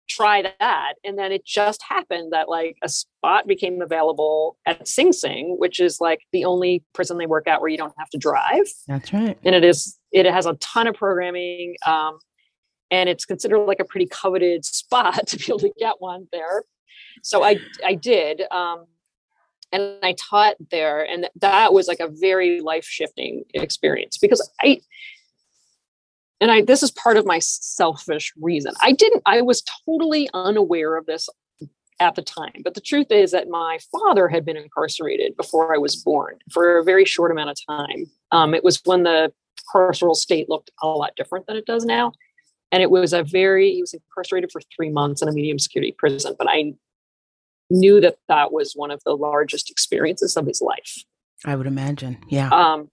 try 0.09 0.43
that. 0.43 0.95
And 1.03 1.19
then 1.19 1.33
it 1.33 1.45
just 1.45 1.83
happened 1.83 2.33
that 2.33 2.49
like 2.49 2.77
a 2.83 2.89
spot 2.89 3.47
became 3.47 3.81
available 3.81 4.59
at 4.67 4.87
Sing 4.87 5.13
Sing, 5.13 5.57
which 5.59 5.81
is 5.81 6.01
like 6.01 6.21
the 6.33 6.45
only 6.45 6.85
prison 6.93 7.19
they 7.19 7.27
work 7.27 7.49
at 7.49 7.61
where 7.61 7.71
you 7.71 7.79
don't 7.79 7.95
have 7.99 8.11
to 8.11 8.19
drive. 8.19 8.67
That's 8.87 9.13
right. 9.13 9.39
And 9.45 9.55
it 9.55 9.65
is 9.65 9.99
it 10.13 10.27
has 10.27 10.47
a 10.47 10.55
ton 10.55 10.87
of 10.87 10.95
programming. 10.95 11.77
Um, 11.87 12.19
and 12.91 13.09
it's 13.09 13.25
considered 13.25 13.61
like 13.61 13.81
a 13.81 13.85
pretty 13.85 14.07
coveted 14.07 14.65
spot 14.65 15.27
to 15.29 15.37
be 15.37 15.45
able 15.49 15.61
to 15.61 15.73
get 15.79 15.95
one 15.99 16.27
there. 16.33 16.65
So 17.23 17.43
I 17.43 17.59
I 17.85 17.95
did. 17.95 18.43
Um, 18.51 18.87
and 19.75 19.99
I 20.03 20.15
taught 20.19 20.55
there, 20.71 21.03
and 21.03 21.29
that 21.41 21.73
was 21.73 21.89
like 21.89 22.01
a 22.01 22.09
very 22.09 22.61
life 22.61 22.85
shifting 22.85 23.45
experience 23.53 24.17
because 24.19 24.49
I, 24.63 24.81
and 26.41 26.51
I, 26.51 26.63
this 26.63 26.83
is 26.83 26.93
part 26.93 27.17
of 27.17 27.27
my 27.27 27.41
selfish 27.41 28.33
reason. 28.41 28.73
I 28.81 28.93
didn't, 28.93 29.23
I 29.27 29.43
was 29.43 29.65
totally 29.85 30.31
unaware 30.33 30.97
of 30.97 31.07
this 31.07 31.29
at 31.99 32.15
the 32.15 32.23
time. 32.23 32.63
But 32.63 32.75
the 32.75 32.81
truth 32.81 33.09
is 33.11 33.33
that 33.33 33.49
my 33.49 33.79
father 33.91 34.29
had 34.29 34.45
been 34.45 34.57
incarcerated 34.57 35.37
before 35.37 35.75
I 35.75 35.79
was 35.79 35.97
born 35.97 36.39
for 36.53 36.79
a 36.79 36.85
very 36.85 37.05
short 37.05 37.33
amount 37.33 37.51
of 37.51 37.57
time. 37.69 38.07
Um, 38.31 38.55
it 38.55 38.63
was 38.63 38.81
when 38.85 39.03
the 39.03 39.33
carceral 39.75 40.15
state 40.15 40.49
looked 40.49 40.71
a 40.83 40.87
lot 40.87 41.17
different 41.17 41.47
than 41.47 41.57
it 41.57 41.67
does 41.67 41.85
now. 41.85 42.13
And 42.71 42.83
it 42.83 42.91
was 42.91 43.13
a 43.13 43.23
very, 43.23 43.73
he 43.73 43.81
was 43.81 43.95
incarcerated 43.95 44.51
for 44.53 44.61
three 44.75 44.91
months 44.91 45.23
in 45.23 45.29
a 45.29 45.33
medium 45.33 45.59
security 45.59 45.95
prison. 45.97 46.35
But 46.39 46.49
I 46.51 46.75
knew 47.71 48.01
that 48.01 48.17
that 48.29 48.53
was 48.53 48.73
one 48.75 48.91
of 48.91 49.03
the 49.05 49.17
largest 49.17 49.71
experiences 49.71 50.37
of 50.37 50.47
his 50.47 50.61
life. 50.61 51.05
I 51.45 51.57
would 51.57 51.67
imagine. 51.67 52.19
Yeah. 52.29 52.49
Um, 52.49 52.91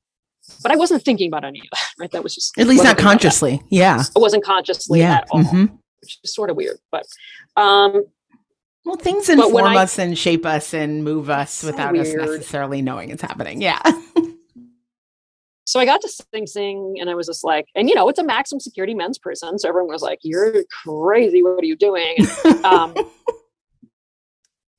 but 0.63 0.71
I 0.71 0.75
wasn't 0.75 1.03
thinking 1.03 1.27
about 1.27 1.45
any 1.45 1.60
of 1.60 1.65
that, 1.71 1.89
right? 1.99 2.12
That 2.12 2.23
was 2.23 2.36
just 2.36 2.57
at 2.57 2.67
least 2.67 2.84
not 2.84 2.97
consciously. 2.97 3.62
Yeah. 3.69 4.03
I 4.15 4.19
wasn't 4.19 4.43
consciously 4.43 4.99
yeah. 4.99 5.17
at 5.17 5.27
all, 5.31 5.41
mm-hmm. 5.41 5.75
which 6.01 6.19
is 6.23 6.34
sort 6.34 6.49
of 6.49 6.55
weird. 6.55 6.77
But 6.91 7.05
um, 7.55 8.05
well, 8.86 8.95
things 8.95 9.29
inform 9.29 9.65
I, 9.65 9.84
us 9.84 9.99
and 9.99 10.17
shape 10.17 10.45
us 10.45 10.73
and 10.73 11.03
move 11.03 11.29
us 11.29 11.63
without 11.63 11.93
weird. 11.93 12.07
us 12.07 12.13
necessarily 12.13 12.81
knowing 12.81 13.12
it's 13.12 13.21
happening. 13.21 13.62
Yeah. 13.62 13.79
so 15.65 15.79
I 15.79 15.86
got 15.86 16.01
to 16.01 16.10
Sing 16.10 16.47
Sing 16.47 16.95
and 16.99 17.10
I 17.10 17.15
was 17.15 17.27
just 17.27 17.43
like, 17.43 17.67
and 17.75 17.88
you 17.88 17.95
know, 17.95 18.10
it's 18.10 18.19
a 18.19 18.23
maximum 18.23 18.60
security 18.60 18.95
men's 18.95 19.19
prison. 19.19 19.60
So 19.60 19.69
everyone 19.69 19.91
was 19.91 20.01
like, 20.01 20.19
you're 20.23 20.63
crazy. 20.84 21.43
What 21.43 21.63
are 21.63 21.67
you 21.67 21.75
doing? 21.75 22.17
um, 22.63 22.95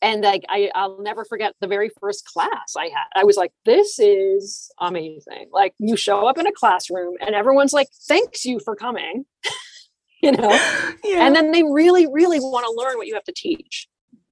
and 0.03 0.23
like 0.23 0.45
I, 0.49 0.71
I'll 0.75 1.01
never 1.01 1.25
forget 1.25 1.55
the 1.61 1.69
very 1.69 1.91
first 2.01 2.27
class 2.27 2.75
I 2.77 2.87
had. 2.87 3.07
I 3.15 3.25
was 3.25 3.37
like, 3.37 3.53
"This 3.65 3.99
is 3.99 4.71
amazing!" 4.81 5.49
Like 5.53 5.75
you 5.79 5.97
show 5.97 6.27
up 6.27 6.39
in 6.39 6.47
a 6.47 6.53
classroom 6.53 7.15
and 7.21 7.35
everyone's 7.35 7.73
like, 7.73 7.89
"Thanks 8.09 8.45
you 8.45 8.59
for 8.59 8.75
coming," 8.75 9.25
you 10.23 10.33
know, 10.33 10.51
yeah. 11.05 11.25
and 11.27 11.35
then 11.35 11.53
they 11.53 11.63
really, 11.63 12.07
really 12.11 12.41
want 12.41 12.67
to 12.67 12.73
learn 12.73 12.99
what 12.99 13.07
you 13.07 13.15
have 13.15 13.25
to 13.25 13.33
teach. 13.35 13.89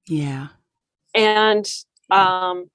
Yeah, 0.07 0.47
and 1.15 1.65
um, 2.11 2.69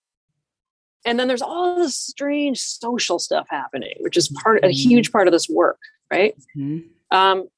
and 1.04 1.20
then 1.20 1.28
there's 1.28 1.42
all 1.42 1.76
this 1.76 1.96
strange 1.96 2.58
social 2.60 3.18
stuff 3.18 3.46
happening, 3.50 3.94
which 4.00 4.16
is 4.16 4.28
part 4.42 4.64
a 4.64 4.68
mm-hmm. 4.68 4.72
huge 4.72 5.12
part 5.12 5.28
of 5.28 5.32
this 5.32 5.48
work, 5.50 5.78
right? 6.10 6.34
Mm-hmm. 6.56 7.16
Um, 7.16 7.48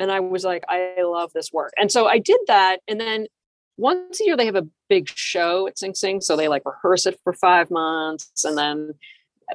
and 0.00 0.10
I 0.10 0.18
was 0.18 0.44
like, 0.44 0.64
I 0.68 0.96
love 1.02 1.32
this 1.32 1.52
work, 1.52 1.72
and 1.78 1.92
so 1.92 2.06
I 2.06 2.18
did 2.18 2.40
that, 2.48 2.80
and 2.88 3.00
then 3.00 3.28
once 3.76 4.20
a 4.20 4.24
year 4.24 4.36
they 4.36 4.46
have 4.46 4.56
a 4.56 4.66
big 4.88 5.08
show 5.08 5.66
at 5.66 5.78
Sing 5.78 5.94
Sing. 5.94 6.20
So 6.20 6.36
they 6.36 6.48
like 6.48 6.62
rehearse 6.64 7.06
it 7.06 7.18
for 7.24 7.32
five 7.32 7.70
months. 7.70 8.44
And 8.44 8.56
then 8.56 8.92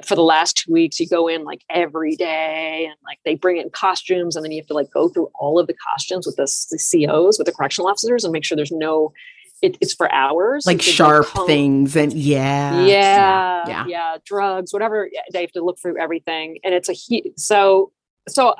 for 0.04 0.14
the 0.14 0.22
last 0.22 0.58
two 0.58 0.72
weeks, 0.72 1.00
you 1.00 1.08
go 1.08 1.28
in 1.28 1.44
like 1.44 1.62
every 1.70 2.16
day 2.16 2.86
and 2.86 2.96
like 3.04 3.18
they 3.24 3.34
bring 3.34 3.58
in 3.58 3.70
costumes. 3.70 4.36
And 4.36 4.44
then 4.44 4.52
you 4.52 4.60
have 4.60 4.66
to 4.68 4.74
like 4.74 4.90
go 4.90 5.08
through 5.08 5.30
all 5.34 5.58
of 5.58 5.66
the 5.66 5.74
costumes 5.74 6.26
with 6.26 6.36
the, 6.36 6.44
the 6.70 7.06
COs, 7.06 7.38
with 7.38 7.46
the 7.46 7.52
correctional 7.52 7.88
officers 7.88 8.24
and 8.24 8.32
make 8.32 8.44
sure 8.44 8.56
there's 8.56 8.72
no, 8.72 9.12
it, 9.62 9.76
it's 9.80 9.94
for 9.94 10.12
hours. 10.12 10.66
Like 10.66 10.82
sharp 10.82 11.26
things 11.46 11.96
and 11.96 12.12
yeah, 12.12 12.84
yeah, 12.84 13.64
yeah, 13.66 13.84
yeah, 13.86 14.16
drugs, 14.24 14.72
whatever. 14.72 15.10
They 15.32 15.40
have 15.40 15.52
to 15.52 15.64
look 15.64 15.78
through 15.80 16.00
everything. 16.00 16.58
And 16.62 16.74
it's 16.74 16.88
a, 16.88 17.22
so, 17.36 17.92
so 18.28 18.54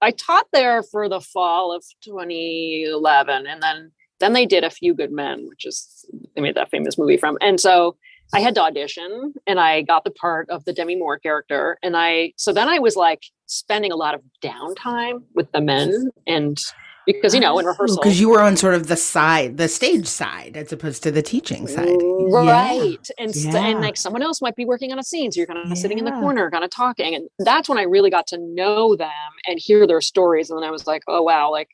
I 0.00 0.10
taught 0.10 0.46
there 0.52 0.82
for 0.82 1.08
the 1.08 1.20
fall 1.20 1.74
of 1.74 1.84
2011. 2.02 3.46
And 3.46 3.62
then 3.62 3.92
then 4.22 4.32
they 4.32 4.46
did 4.46 4.62
A 4.62 4.70
Few 4.70 4.94
Good 4.94 5.10
Men, 5.10 5.48
which 5.48 5.66
is 5.66 6.06
they 6.34 6.40
made 6.40 6.54
that 6.54 6.70
famous 6.70 6.96
movie 6.96 7.16
from. 7.16 7.36
And 7.40 7.60
so 7.60 7.96
I 8.32 8.40
had 8.40 8.54
to 8.54 8.62
audition 8.62 9.34
and 9.46 9.58
I 9.58 9.82
got 9.82 10.04
the 10.04 10.12
part 10.12 10.48
of 10.48 10.64
the 10.64 10.72
Demi 10.72 10.96
Moore 10.96 11.18
character. 11.18 11.76
And 11.82 11.96
I 11.96 12.32
so 12.36 12.52
then 12.52 12.68
I 12.68 12.78
was 12.78 12.94
like 12.94 13.24
spending 13.46 13.90
a 13.90 13.96
lot 13.96 14.14
of 14.14 14.22
downtime 14.40 15.24
with 15.34 15.50
the 15.52 15.60
men 15.60 16.10
and 16.26 16.58
because 17.04 17.34
you 17.34 17.40
know 17.40 17.58
in 17.58 17.66
rehearsal 17.66 17.96
because 17.96 18.20
you 18.20 18.28
were 18.28 18.40
on 18.40 18.56
sort 18.56 18.74
of 18.74 18.86
the 18.86 18.96
side 18.96 19.56
the 19.56 19.66
stage 19.66 20.06
side 20.06 20.56
as 20.56 20.72
opposed 20.72 21.02
to 21.02 21.10
the 21.10 21.20
teaching 21.20 21.66
side 21.66 21.88
mm, 21.88 22.32
right 22.32 22.98
yeah. 23.18 23.24
and 23.24 23.34
yeah. 23.34 23.56
and 23.56 23.80
like 23.80 23.96
someone 23.96 24.22
else 24.22 24.40
might 24.40 24.54
be 24.54 24.64
working 24.64 24.92
on 24.92 25.00
a 25.00 25.02
scene 25.02 25.32
so 25.32 25.38
you're 25.38 25.46
kind 25.48 25.58
of 25.58 25.68
yeah. 25.68 25.74
sitting 25.74 25.98
in 25.98 26.04
the 26.04 26.12
corner 26.12 26.48
kind 26.48 26.62
of 26.62 26.70
talking 26.70 27.12
and 27.14 27.28
that's 27.40 27.68
when 27.68 27.76
i 27.76 27.82
really 27.82 28.08
got 28.08 28.26
to 28.28 28.38
know 28.38 28.94
them 28.94 29.10
and 29.48 29.58
hear 29.58 29.84
their 29.84 30.00
stories 30.00 30.48
and 30.48 30.56
then 30.56 30.66
i 30.66 30.70
was 30.70 30.86
like 30.86 31.02
oh 31.08 31.22
wow 31.22 31.50
like 31.50 31.70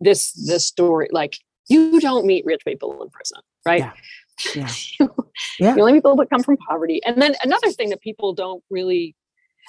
this 0.00 0.32
this 0.32 0.64
story 0.64 1.08
like 1.12 1.36
you 1.68 2.00
don't 2.00 2.26
meet 2.26 2.44
rich 2.44 2.62
people 2.64 3.02
in 3.02 3.10
prison 3.10 3.38
right 3.66 3.80
yeah. 3.80 3.92
Yeah. 4.54 4.68
yeah. 5.58 5.74
the 5.74 5.80
only 5.80 5.92
people 5.92 6.16
that 6.16 6.30
come 6.30 6.42
from 6.42 6.56
poverty 6.56 7.00
and 7.04 7.20
then 7.20 7.34
another 7.42 7.70
thing 7.70 7.90
that 7.90 8.00
people 8.00 8.32
don't 8.32 8.62
really 8.70 9.14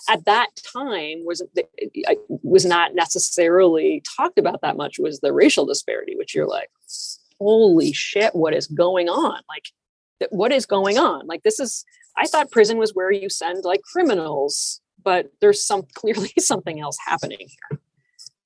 at 0.09 0.25
that 0.25 0.47
time 0.73 1.25
was 1.25 1.41
uh, 1.41 2.13
was 2.27 2.65
not 2.65 2.95
necessarily 2.95 4.01
talked 4.17 4.39
about 4.39 4.61
that 4.61 4.77
much 4.77 4.97
was 4.97 5.19
the 5.19 5.33
racial 5.33 5.65
disparity 5.65 6.15
which 6.15 6.33
you're 6.33 6.47
like 6.47 6.69
holy 7.39 7.91
shit 7.91 8.33
what 8.33 8.53
is 8.53 8.67
going 8.67 9.09
on 9.09 9.41
like 9.49 9.65
what 10.29 10.51
is 10.51 10.65
going 10.65 10.97
on 10.97 11.25
like 11.27 11.43
this 11.43 11.59
is 11.59 11.83
i 12.17 12.25
thought 12.25 12.51
prison 12.51 12.77
was 12.77 12.93
where 12.93 13.11
you 13.11 13.29
send 13.29 13.63
like 13.63 13.81
criminals 13.81 14.81
but 15.03 15.31
there's 15.41 15.63
some 15.63 15.83
clearly 15.93 16.31
something 16.39 16.79
else 16.79 16.97
happening 17.05 17.39
here 17.39 17.79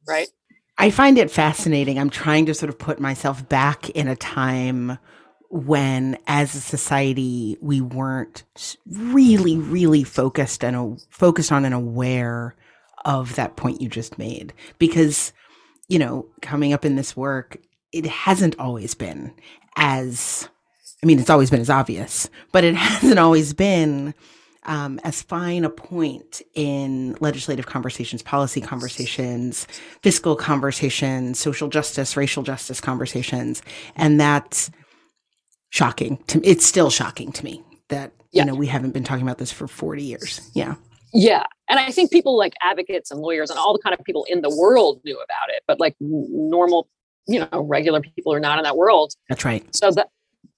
right 0.07 0.29
I 0.77 0.91
find 0.91 1.17
it 1.17 1.31
fascinating. 1.31 1.97
I'm 1.97 2.09
trying 2.09 2.45
to 2.47 2.53
sort 2.53 2.69
of 2.69 2.77
put 2.77 2.99
myself 2.99 3.47
back 3.47 3.89
in 3.91 4.07
a 4.07 4.15
time 4.15 4.97
when, 5.49 6.17
as 6.27 6.53
a 6.53 6.59
society, 6.59 7.57
we 7.61 7.79
weren't 7.79 8.43
really, 8.85 9.57
really 9.57 10.03
focused 10.03 10.63
and 10.63 11.01
focused 11.09 11.51
on 11.51 11.63
and 11.63 11.73
aware 11.73 12.55
of 13.05 13.35
that 13.35 13.55
point 13.55 13.81
you 13.81 13.87
just 13.87 14.17
made. 14.17 14.53
Because, 14.77 15.31
you 15.87 15.97
know, 15.97 16.27
coming 16.41 16.73
up 16.73 16.83
in 16.83 16.95
this 16.95 17.15
work, 17.15 17.57
it 17.93 18.05
hasn't 18.05 18.59
always 18.59 18.95
been 18.95 19.33
as, 19.77 20.49
I 21.01 21.05
mean, 21.05 21.19
it's 21.19 21.29
always 21.29 21.49
been 21.49 21.61
as 21.61 21.69
obvious, 21.69 22.29
but 22.51 22.65
it 22.65 22.75
hasn't 22.75 23.19
always 23.19 23.53
been 23.53 24.13
um, 24.65 24.99
as 25.03 25.21
fine 25.21 25.63
a 25.63 25.69
point 25.69 26.41
in 26.53 27.15
legislative 27.19 27.65
conversations, 27.65 28.21
policy 28.21 28.61
conversations, 28.61 29.67
fiscal 30.01 30.35
conversations, 30.35 31.39
social 31.39 31.67
justice, 31.67 32.17
racial 32.17 32.43
justice 32.43 32.81
conversations. 32.81 33.61
And 33.95 34.19
that's 34.19 34.71
shocking 35.69 36.17
to 36.27 36.39
me. 36.39 36.47
It's 36.47 36.65
still 36.65 36.89
shocking 36.89 37.31
to 37.33 37.45
me 37.45 37.63
that, 37.89 38.11
yeah. 38.31 38.43
you 38.43 38.47
know, 38.51 38.55
we 38.55 38.67
haven't 38.67 38.91
been 38.91 39.03
talking 39.03 39.23
about 39.23 39.37
this 39.37 39.51
for 39.51 39.67
40 39.67 40.03
years. 40.03 40.51
Yeah. 40.53 40.75
Yeah. 41.13 41.43
And 41.69 41.79
I 41.79 41.91
think 41.91 42.11
people 42.11 42.37
like 42.37 42.53
advocates 42.61 43.11
and 43.11 43.21
lawyers 43.21 43.49
and 43.49 43.57
all 43.57 43.73
the 43.73 43.79
kind 43.79 43.97
of 43.97 44.03
people 44.03 44.25
in 44.27 44.41
the 44.41 44.55
world 44.55 44.99
knew 45.05 45.15
about 45.15 45.49
it, 45.49 45.63
but 45.67 45.79
like 45.79 45.95
normal, 45.99 46.89
you 47.27 47.39
know, 47.39 47.61
regular 47.61 48.01
people 48.01 48.33
are 48.33 48.39
not 48.39 48.57
in 48.57 48.63
that 48.63 48.75
world. 48.75 49.13
That's 49.29 49.45
right. 49.45 49.63
So 49.73 49.91
that 49.91 50.09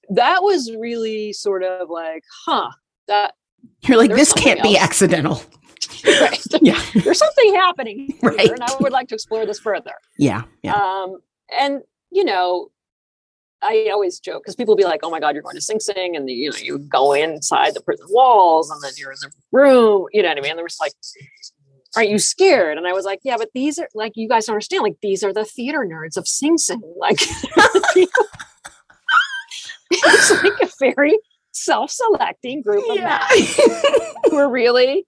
that 0.09 0.41
was 0.41 0.71
really 0.79 1.33
sort 1.33 1.63
of 1.63 1.89
like, 1.89 2.23
huh, 2.45 2.71
that 3.07 3.35
you're 3.82 3.97
like, 3.97 4.12
this 4.12 4.34
can't 4.34 4.60
else. 4.60 4.67
be 4.67 4.77
accidental. 4.77 5.41
right. 6.06 6.39
Yeah. 6.62 6.82
There's 6.95 7.19
something 7.19 7.53
happening 7.53 8.15
here, 8.21 8.32
right. 8.32 8.49
and 8.49 8.63
I 8.63 8.75
would 8.80 8.91
like 8.91 9.10
to 9.10 9.15
explore 9.15 9.45
this 9.45 9.60
further. 9.60 9.91
Yeah. 10.17 10.43
Yeah. 10.63 10.73
Um, 10.73 11.19
and 11.58 11.82
you 12.12 12.23
know, 12.23 12.71
I 13.62 13.89
always 13.91 14.19
joke 14.19 14.43
because 14.43 14.56
people 14.56 14.73
will 14.73 14.77
be 14.77 14.86
like, 14.86 15.01
"Oh 15.03 15.10
my 15.10 15.19
God, 15.19 15.34
you're 15.36 15.43
going 15.43 15.56
to 15.56 15.62
Sing 15.62 15.80
Sing," 15.80 16.15
and 16.15 16.27
the, 16.27 16.34
you 16.34 16.51
know, 16.51 16.58
you 16.58 16.80
go 16.80 17.13
inside 17.13 17.73
the 17.73 17.82
prison 17.82 18.06
walls, 18.10 18.69
and 18.71 18.82
then 18.82 18.91
you're 18.97 19.12
in 19.12 19.17
the 19.21 19.32
room. 19.51 20.08
You 20.13 20.23
know 20.23 20.30
what 20.30 20.38
I 20.38 20.41
mean? 20.41 20.51
And 20.51 20.60
they 20.60 20.63
were 20.63 20.69
like, 20.80 20.93
"Aren't 21.95 22.10
you 22.10 22.19
scared?" 22.19 22.77
And 22.77 22.88
I 22.88 22.93
was 22.93 23.06
like, 23.06 23.19
"Yeah, 23.23 23.38
but 23.38 23.49
these 23.53 23.77
are 23.80 23.89
like 23.93 24.13
you 24.15 24.27
guys 24.27 24.45
don't 24.45 24.53
understand. 24.56 24.84
Like 24.84 24.97
these 25.01 25.23
are 25.23 25.34
the 25.34 25.45
theater 25.45 25.80
nerds 25.80 26.17
of 26.17 26.27
Sing 26.27 26.58
Sing. 26.58 26.82
Like 26.97 27.19
it's 29.91 30.43
like 30.43 30.62
a 30.62 30.69
very 30.80 31.17
self-selecting 31.63 32.61
group 32.61 32.83
of 32.89 32.97
yeah. 32.97 33.25
men 33.29 33.47
who 34.29 34.37
are 34.37 34.49
really 34.49 35.05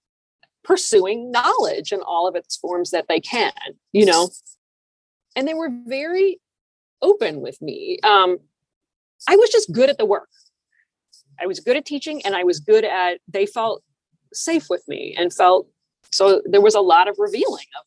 pursuing 0.63 1.31
knowledge 1.31 1.91
in 1.91 2.01
all 2.01 2.27
of 2.27 2.35
its 2.35 2.57
forms 2.57 2.91
that 2.91 3.07
they 3.07 3.19
can. 3.19 3.51
You 3.91 4.05
know." 4.05 4.29
And 5.35 5.47
they 5.47 5.53
were 5.53 5.69
very 5.85 6.39
open 7.01 7.41
with 7.41 7.61
me. 7.61 7.99
Um, 8.03 8.39
I 9.27 9.35
was 9.35 9.49
just 9.49 9.71
good 9.71 9.89
at 9.89 9.97
the 9.97 10.05
work. 10.05 10.29
I 11.41 11.47
was 11.47 11.59
good 11.59 11.77
at 11.77 11.85
teaching 11.85 12.25
and 12.25 12.35
I 12.35 12.43
was 12.43 12.59
good 12.59 12.83
at, 12.83 13.19
they 13.27 13.45
felt 13.45 13.83
safe 14.33 14.67
with 14.69 14.83
me 14.87 15.15
and 15.17 15.33
felt, 15.33 15.67
so 16.11 16.41
there 16.45 16.61
was 16.61 16.75
a 16.75 16.81
lot 16.81 17.07
of 17.07 17.15
revealing 17.17 17.65
of, 17.79 17.85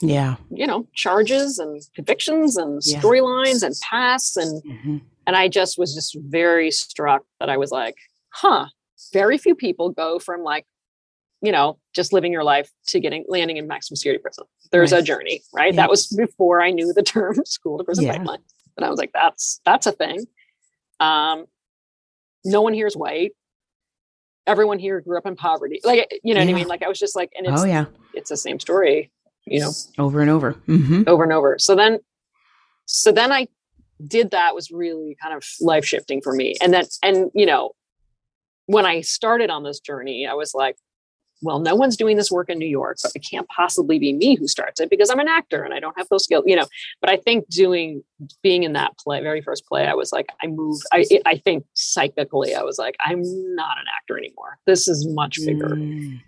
yeah, 0.00 0.36
you 0.50 0.66
know, 0.66 0.86
charges 0.94 1.58
and 1.58 1.82
convictions 1.94 2.56
and 2.56 2.82
yeah. 2.84 3.00
storylines 3.00 3.62
and 3.62 3.74
pasts. 3.82 4.36
And, 4.36 4.62
mm-hmm. 4.62 4.96
and 5.26 5.36
I 5.36 5.48
just 5.48 5.78
was 5.78 5.94
just 5.94 6.16
very 6.20 6.70
struck 6.70 7.22
that 7.40 7.48
I 7.48 7.56
was 7.56 7.70
like, 7.70 7.96
huh, 8.30 8.66
very 9.12 9.38
few 9.38 9.54
people 9.54 9.90
go 9.90 10.18
from 10.18 10.42
like 10.42 10.66
you 11.40 11.52
know, 11.52 11.78
just 11.94 12.12
living 12.12 12.32
your 12.32 12.44
life 12.44 12.70
to 12.88 13.00
getting 13.00 13.24
landing 13.28 13.56
in 13.56 13.66
maximum 13.66 13.96
security 13.96 14.20
prison. 14.20 14.44
There's 14.72 14.92
right. 14.92 15.00
a 15.00 15.04
journey, 15.04 15.42
right? 15.52 15.72
Yeah. 15.72 15.82
That 15.82 15.90
was 15.90 16.08
before 16.08 16.60
I 16.60 16.70
knew 16.70 16.92
the 16.92 17.02
term 17.02 17.36
school 17.44 17.78
to 17.78 17.84
prison 17.84 18.04
yeah. 18.04 18.18
pipeline. 18.18 18.40
But 18.74 18.84
I 18.84 18.90
was 18.90 18.98
like, 18.98 19.12
that's 19.12 19.60
that's 19.64 19.86
a 19.86 19.92
thing. 19.92 20.26
Um, 21.00 21.46
no 22.44 22.62
one 22.62 22.74
here 22.74 22.86
is 22.86 22.96
white. 22.96 23.32
Everyone 24.46 24.78
here 24.78 25.00
grew 25.00 25.18
up 25.18 25.26
in 25.26 25.36
poverty. 25.36 25.80
Like, 25.84 26.20
you 26.24 26.34
know 26.34 26.40
yeah. 26.40 26.46
what 26.46 26.50
I 26.50 26.54
mean? 26.54 26.68
Like 26.68 26.82
I 26.82 26.88
was 26.88 26.98
just 26.98 27.14
like, 27.14 27.30
and 27.36 27.46
it's 27.46 27.62
oh, 27.62 27.66
yeah. 27.66 27.86
it's 28.14 28.30
the 28.30 28.36
same 28.36 28.58
story, 28.58 29.10
you 29.50 29.60
know. 29.60 29.72
Over 29.98 30.20
and 30.20 30.30
over. 30.30 30.52
Mm-hmm. 30.66 31.04
Over 31.06 31.22
and 31.24 31.32
over. 31.32 31.58
So 31.58 31.74
then 31.74 31.98
so 32.86 33.12
then 33.12 33.32
I 33.32 33.48
did 34.06 34.30
that 34.30 34.54
was 34.54 34.70
really 34.70 35.16
kind 35.20 35.34
of 35.34 35.44
life 35.60 35.84
shifting 35.84 36.20
for 36.20 36.32
me. 36.32 36.54
And 36.62 36.72
then 36.72 36.84
and 37.02 37.30
you 37.34 37.46
know, 37.46 37.72
when 38.66 38.86
I 38.86 39.00
started 39.00 39.50
on 39.50 39.62
this 39.62 39.80
journey, 39.80 40.26
I 40.26 40.34
was 40.34 40.54
like, 40.54 40.76
well, 41.40 41.60
no 41.60 41.74
one's 41.74 41.96
doing 41.96 42.16
this 42.16 42.30
work 42.30 42.48
in 42.48 42.58
New 42.58 42.66
York, 42.66 42.98
but 43.02 43.12
it 43.14 43.20
can't 43.20 43.48
possibly 43.48 43.98
be 43.98 44.12
me 44.12 44.34
who 44.34 44.48
starts 44.48 44.80
it 44.80 44.90
because 44.90 45.08
I'm 45.08 45.20
an 45.20 45.28
actor 45.28 45.62
and 45.62 45.72
I 45.72 45.80
don't 45.80 45.96
have 45.96 46.08
those 46.08 46.24
skills, 46.24 46.44
you 46.46 46.56
know. 46.56 46.66
But 47.00 47.10
I 47.10 47.16
think 47.16 47.48
doing 47.48 48.02
being 48.42 48.64
in 48.64 48.72
that 48.72 48.98
play, 48.98 49.22
very 49.22 49.40
first 49.40 49.66
play, 49.66 49.86
I 49.86 49.94
was 49.94 50.12
like, 50.12 50.28
I 50.42 50.48
moved. 50.48 50.82
I 50.92 51.04
I 51.26 51.36
think 51.38 51.64
psychically, 51.74 52.54
I 52.54 52.62
was 52.62 52.78
like, 52.78 52.96
I'm 53.00 53.22
not 53.54 53.78
an 53.78 53.84
actor 53.96 54.18
anymore. 54.18 54.58
This 54.66 54.88
is 54.88 55.06
much 55.06 55.38
bigger. 55.44 55.68
Mm. 55.68 56.20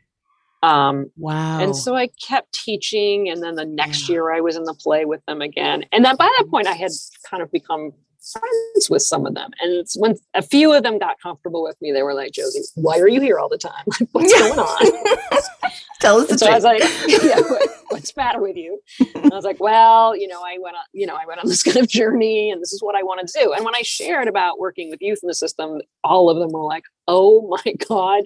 Um, 0.62 1.10
wow. 1.16 1.60
And 1.60 1.74
so 1.74 1.94
I 1.94 2.08
kept 2.26 2.52
teaching, 2.52 3.28
and 3.28 3.42
then 3.42 3.54
the 3.54 3.64
next 3.64 4.08
yeah. 4.08 4.14
year 4.14 4.32
I 4.32 4.40
was 4.40 4.56
in 4.56 4.64
the 4.64 4.74
play 4.74 5.04
with 5.04 5.24
them 5.26 5.40
again. 5.40 5.84
And 5.92 6.04
then 6.04 6.16
by 6.16 6.30
that 6.38 6.48
point, 6.50 6.66
I 6.66 6.72
had 6.72 6.90
kind 7.28 7.42
of 7.42 7.50
become 7.50 7.92
friends 8.32 8.90
with 8.90 9.02
some 9.02 9.26
of 9.26 9.34
them. 9.34 9.50
And 9.60 9.72
it's 9.72 9.96
when 9.96 10.16
a 10.34 10.42
few 10.42 10.72
of 10.72 10.82
them 10.82 10.98
got 10.98 11.20
comfortable 11.20 11.62
with 11.62 11.80
me, 11.80 11.92
they 11.92 12.02
were 12.02 12.14
like, 12.14 12.32
Josie, 12.32 12.60
why 12.74 12.98
are 12.98 13.08
you 13.08 13.20
here 13.20 13.38
all 13.38 13.48
the 13.48 13.58
time? 13.58 13.84
Like, 14.00 14.08
what's 14.12 14.38
going 14.38 14.58
on? 14.58 15.70
Tell 16.00 16.16
us 16.18 16.28
the 16.28 16.36
truth. 16.36 16.50
I 16.50 16.54
was 16.54 16.64
like, 16.64 16.80
yeah, 17.06 17.40
what, 17.40 17.68
what's 17.88 18.12
the 18.12 18.20
matter 18.20 18.40
with 18.40 18.56
you? 18.56 18.80
And 19.14 19.32
I 19.32 19.36
was 19.36 19.44
like, 19.44 19.60
well, 19.60 20.16
you 20.16 20.26
know, 20.26 20.40
I 20.42 20.58
went 20.60 20.76
on, 20.76 20.82
you 20.92 21.06
know, 21.06 21.16
I 21.16 21.26
went 21.26 21.40
on 21.40 21.48
this 21.48 21.62
kind 21.62 21.76
of 21.76 21.88
journey 21.88 22.50
and 22.50 22.62
this 22.62 22.72
is 22.72 22.82
what 22.82 22.94
I 22.94 23.02
wanted 23.02 23.26
to 23.28 23.40
do. 23.42 23.52
And 23.52 23.64
when 23.64 23.74
I 23.74 23.82
shared 23.82 24.28
about 24.28 24.58
working 24.58 24.90
with 24.90 25.00
youth 25.02 25.20
in 25.22 25.26
the 25.26 25.34
system, 25.34 25.80
all 26.04 26.30
of 26.30 26.38
them 26.38 26.50
were 26.52 26.64
like, 26.64 26.84
oh 27.08 27.58
my 27.64 27.74
God, 27.88 28.24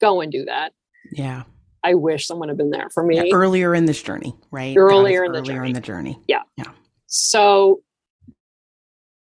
go 0.00 0.20
and 0.20 0.30
do 0.30 0.44
that. 0.44 0.72
Yeah. 1.12 1.44
I 1.86 1.94
wish 1.94 2.26
someone 2.26 2.48
had 2.48 2.58
been 2.58 2.70
there 2.70 2.90
for 2.90 3.04
me. 3.04 3.16
Yeah, 3.16 3.32
earlier 3.32 3.74
in 3.74 3.84
this 3.84 4.02
journey, 4.02 4.34
right? 4.50 4.76
Earlier 4.76 5.24
in 5.24 5.32
the 5.32 5.38
earlier 5.38 5.54
journey. 5.54 5.68
in 5.68 5.74
the 5.74 5.80
journey. 5.80 6.20
Yeah. 6.26 6.42
Yeah. 6.56 6.72
So 7.06 7.82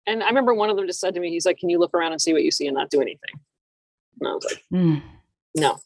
and 0.07 0.23
I 0.23 0.29
remember 0.29 0.55
one 0.55 0.71
of 0.71 0.77
them 0.77 0.87
just 0.87 1.01
said 1.01 1.15
to 1.15 1.21
me, 1.21 1.31
he's 1.31 1.47
like, 1.47 1.59
Can 1.59 1.69
you 1.69 1.79
look 1.79 1.95
around 1.95 2.13
and 2.13 2.21
see 2.21 2.33
what 2.33 2.43
you 2.43 2.51
see 2.51 2.67
and 2.67 2.75
not 2.75 2.91
do 2.91 3.01
anything? 3.01 3.41
And 4.21 4.29
I 4.29 4.33
was 4.33 4.45
like, 4.45 4.63
mm. 4.73 5.03
No. 5.55 5.79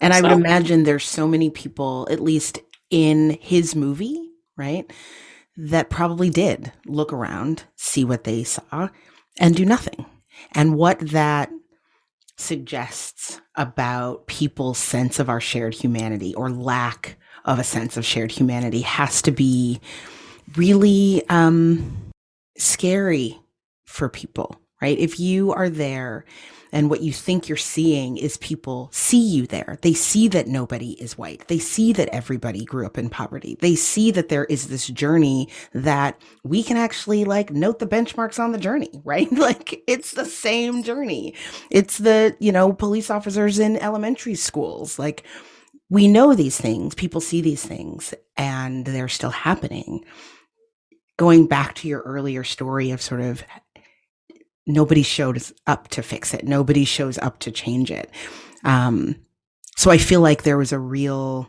And 0.00 0.12
so. 0.12 0.18
I 0.18 0.22
would 0.22 0.32
imagine 0.32 0.82
there's 0.82 1.04
so 1.04 1.26
many 1.26 1.50
people, 1.50 2.08
at 2.10 2.20
least 2.20 2.60
in 2.90 3.38
his 3.40 3.74
movie, 3.76 4.30
right, 4.56 4.90
that 5.56 5.90
probably 5.90 6.30
did 6.30 6.72
look 6.86 7.12
around, 7.12 7.64
see 7.76 8.04
what 8.04 8.24
they 8.24 8.44
saw, 8.44 8.88
and 9.38 9.54
do 9.54 9.64
nothing. 9.64 10.04
And 10.52 10.74
what 10.74 10.98
that 10.98 11.50
suggests 12.36 13.40
about 13.56 14.26
people's 14.26 14.78
sense 14.78 15.18
of 15.18 15.28
our 15.28 15.40
shared 15.40 15.74
humanity 15.74 16.34
or 16.34 16.50
lack 16.50 17.16
of 17.44 17.58
a 17.58 17.64
sense 17.64 17.96
of 17.96 18.04
shared 18.04 18.32
humanity 18.32 18.80
has 18.80 19.22
to 19.22 19.30
be 19.30 19.80
really 20.56 21.22
um, 21.28 22.12
scary 22.56 23.38
for 23.84 24.08
people, 24.08 24.60
right? 24.80 24.98
If 24.98 25.20
you 25.20 25.52
are 25.52 25.68
there 25.68 26.24
and 26.74 26.90
what 26.90 27.02
you 27.02 27.12
think 27.12 27.48
you're 27.48 27.56
seeing 27.56 28.16
is 28.16 28.36
people 28.38 28.88
see 28.90 29.20
you 29.20 29.46
there. 29.46 29.78
They 29.82 29.94
see 29.94 30.26
that 30.28 30.48
nobody 30.48 31.00
is 31.00 31.16
white. 31.16 31.46
They 31.46 31.60
see 31.60 31.92
that 31.92 32.08
everybody 32.08 32.64
grew 32.64 32.84
up 32.84 32.98
in 32.98 33.08
poverty. 33.08 33.56
They 33.60 33.76
see 33.76 34.10
that 34.10 34.28
there 34.28 34.44
is 34.46 34.66
this 34.66 34.88
journey 34.88 35.48
that 35.72 36.20
we 36.42 36.64
can 36.64 36.76
actually 36.76 37.24
like 37.24 37.52
note 37.52 37.78
the 37.78 37.86
benchmarks 37.86 38.40
on 38.40 38.50
the 38.50 38.58
journey, 38.58 38.90
right? 39.04 39.30
like 39.30 39.84
it's 39.86 40.10
the 40.10 40.24
same 40.24 40.82
journey. 40.82 41.34
It's 41.70 41.98
the, 41.98 42.36
you 42.40 42.50
know, 42.50 42.72
police 42.72 43.08
officers 43.08 43.60
in 43.60 43.76
elementary 43.76 44.34
schools. 44.34 44.98
Like 44.98 45.22
we 45.90 46.08
know 46.08 46.34
these 46.34 46.60
things, 46.60 46.96
people 46.96 47.20
see 47.20 47.40
these 47.40 47.64
things 47.64 48.12
and 48.36 48.84
they're 48.84 49.08
still 49.08 49.30
happening 49.30 50.04
going 51.16 51.46
back 51.46 51.76
to 51.76 51.88
your 51.88 52.00
earlier 52.00 52.42
story 52.42 52.90
of 52.90 53.00
sort 53.00 53.20
of 53.20 53.44
nobody 54.66 55.02
showed 55.02 55.42
up 55.66 55.88
to 55.88 56.02
fix 56.02 56.34
it. 56.34 56.44
Nobody 56.44 56.84
shows 56.84 57.18
up 57.18 57.38
to 57.40 57.50
change 57.50 57.90
it. 57.90 58.10
Um, 58.64 59.16
so 59.76 59.90
I 59.90 59.98
feel 59.98 60.20
like 60.20 60.42
there 60.42 60.58
was 60.58 60.72
a 60.72 60.78
real, 60.78 61.48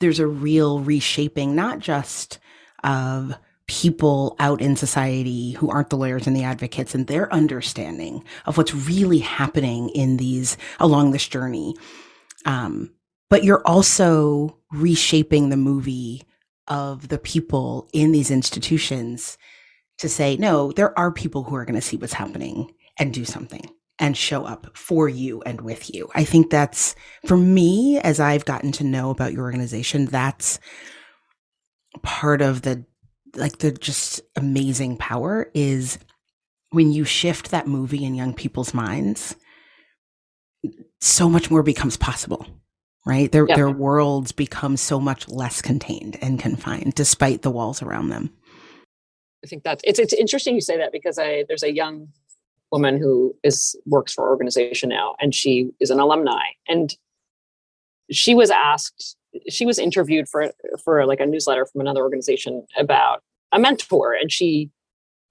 there's 0.00 0.20
a 0.20 0.26
real 0.26 0.80
reshaping, 0.80 1.54
not 1.54 1.80
just 1.80 2.38
of 2.84 3.34
people 3.66 4.34
out 4.38 4.62
in 4.62 4.76
society 4.76 5.52
who 5.52 5.68
aren't 5.68 5.90
the 5.90 5.96
lawyers 5.96 6.26
and 6.26 6.34
the 6.34 6.44
advocates 6.44 6.94
and 6.94 7.06
their 7.06 7.32
understanding 7.32 8.24
of 8.46 8.56
what's 8.56 8.74
really 8.74 9.18
happening 9.18 9.90
in 9.90 10.16
these 10.16 10.56
along 10.80 11.10
this 11.10 11.28
journey. 11.28 11.76
Um, 12.46 12.92
but 13.28 13.44
you're 13.44 13.66
also 13.66 14.58
reshaping 14.72 15.50
the 15.50 15.56
movie 15.58 16.22
of 16.66 17.08
the 17.08 17.18
people 17.18 17.88
in 17.92 18.12
these 18.12 18.30
institutions 18.30 19.36
to 19.98 20.08
say, 20.08 20.36
no, 20.36 20.72
there 20.72 20.96
are 20.98 21.10
people 21.12 21.44
who 21.44 21.56
are 21.56 21.64
going 21.64 21.74
to 21.74 21.80
see 21.80 21.96
what's 21.96 22.12
happening 22.12 22.72
and 22.98 23.12
do 23.12 23.24
something 23.24 23.68
and 23.98 24.16
show 24.16 24.44
up 24.44 24.76
for 24.76 25.08
you 25.08 25.42
and 25.42 25.60
with 25.60 25.92
you. 25.92 26.08
I 26.14 26.24
think 26.24 26.50
that's 26.50 26.94
for 27.26 27.36
me, 27.36 27.98
as 27.98 28.20
I've 28.20 28.44
gotten 28.44 28.72
to 28.72 28.84
know 28.84 29.10
about 29.10 29.32
your 29.32 29.42
organization, 29.42 30.06
that's 30.06 30.60
part 32.02 32.40
of 32.42 32.62
the 32.62 32.84
like 33.36 33.58
the 33.58 33.72
just 33.72 34.20
amazing 34.36 34.96
power 34.96 35.50
is 35.52 35.98
when 36.70 36.92
you 36.92 37.04
shift 37.04 37.50
that 37.50 37.66
movie 37.66 38.04
in 38.04 38.14
young 38.14 38.34
people's 38.34 38.72
minds, 38.72 39.36
so 41.00 41.28
much 41.28 41.50
more 41.50 41.62
becomes 41.62 41.96
possible 41.96 42.46
right? 43.08 43.32
Their, 43.32 43.46
yep. 43.48 43.56
their 43.56 43.70
worlds 43.70 44.32
become 44.32 44.76
so 44.76 45.00
much 45.00 45.28
less 45.28 45.62
contained 45.62 46.18
and 46.20 46.38
confined 46.38 46.94
despite 46.94 47.40
the 47.40 47.50
walls 47.50 47.82
around 47.82 48.10
them. 48.10 48.30
I 49.44 49.46
think 49.46 49.62
that's 49.62 49.82
it's 49.84 49.98
it's 49.98 50.12
interesting 50.12 50.54
you 50.54 50.60
say 50.60 50.76
that 50.78 50.92
because 50.92 51.18
I 51.18 51.44
there's 51.48 51.62
a 51.62 51.72
young 51.72 52.08
woman 52.72 52.98
who 52.98 53.34
is 53.42 53.76
works 53.86 54.12
for 54.12 54.28
organization 54.28 54.88
now 54.88 55.14
and 55.20 55.34
she 55.34 55.70
is 55.80 55.90
an 55.90 56.00
alumni 56.00 56.42
and 56.68 56.94
she 58.10 58.34
was 58.34 58.50
asked 58.50 59.16
she 59.48 59.64
was 59.64 59.78
interviewed 59.78 60.28
for 60.28 60.52
for 60.84 61.06
like 61.06 61.20
a 61.20 61.26
newsletter 61.26 61.66
from 61.66 61.80
another 61.80 62.02
organization 62.02 62.66
about 62.76 63.22
a 63.52 63.58
mentor 63.58 64.12
and 64.12 64.30
she 64.32 64.70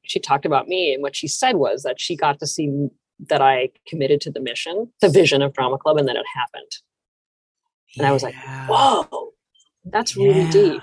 she 0.04 0.20
talked 0.20 0.46
about 0.46 0.68
me 0.68 0.94
and 0.94 1.04
what 1.04 1.16
she 1.16 1.28
said 1.28 1.58
was 1.58 1.84
that 1.84 2.00
she 2.00 2.16
got 2.16 2.40
to 2.40 2.48
see 2.48 2.90
that 3.28 3.42
I 3.42 3.70
committed 3.88 4.22
to 4.22 4.32
the 4.32 4.40
mission, 4.40 4.92
the 5.02 5.10
vision 5.10 5.42
of 5.42 5.54
Drama 5.54 5.78
Club, 5.78 5.98
and 5.98 6.08
that 6.08 6.16
it 6.16 6.26
happened. 6.34 6.72
And 7.98 8.04
yeah. 8.04 8.10
I 8.10 8.14
was 8.14 8.24
like, 8.24 8.36
whoa, 8.68 9.34
that's 9.86 10.16
really 10.16 10.42
yeah. 10.42 10.52
deep. 10.52 10.82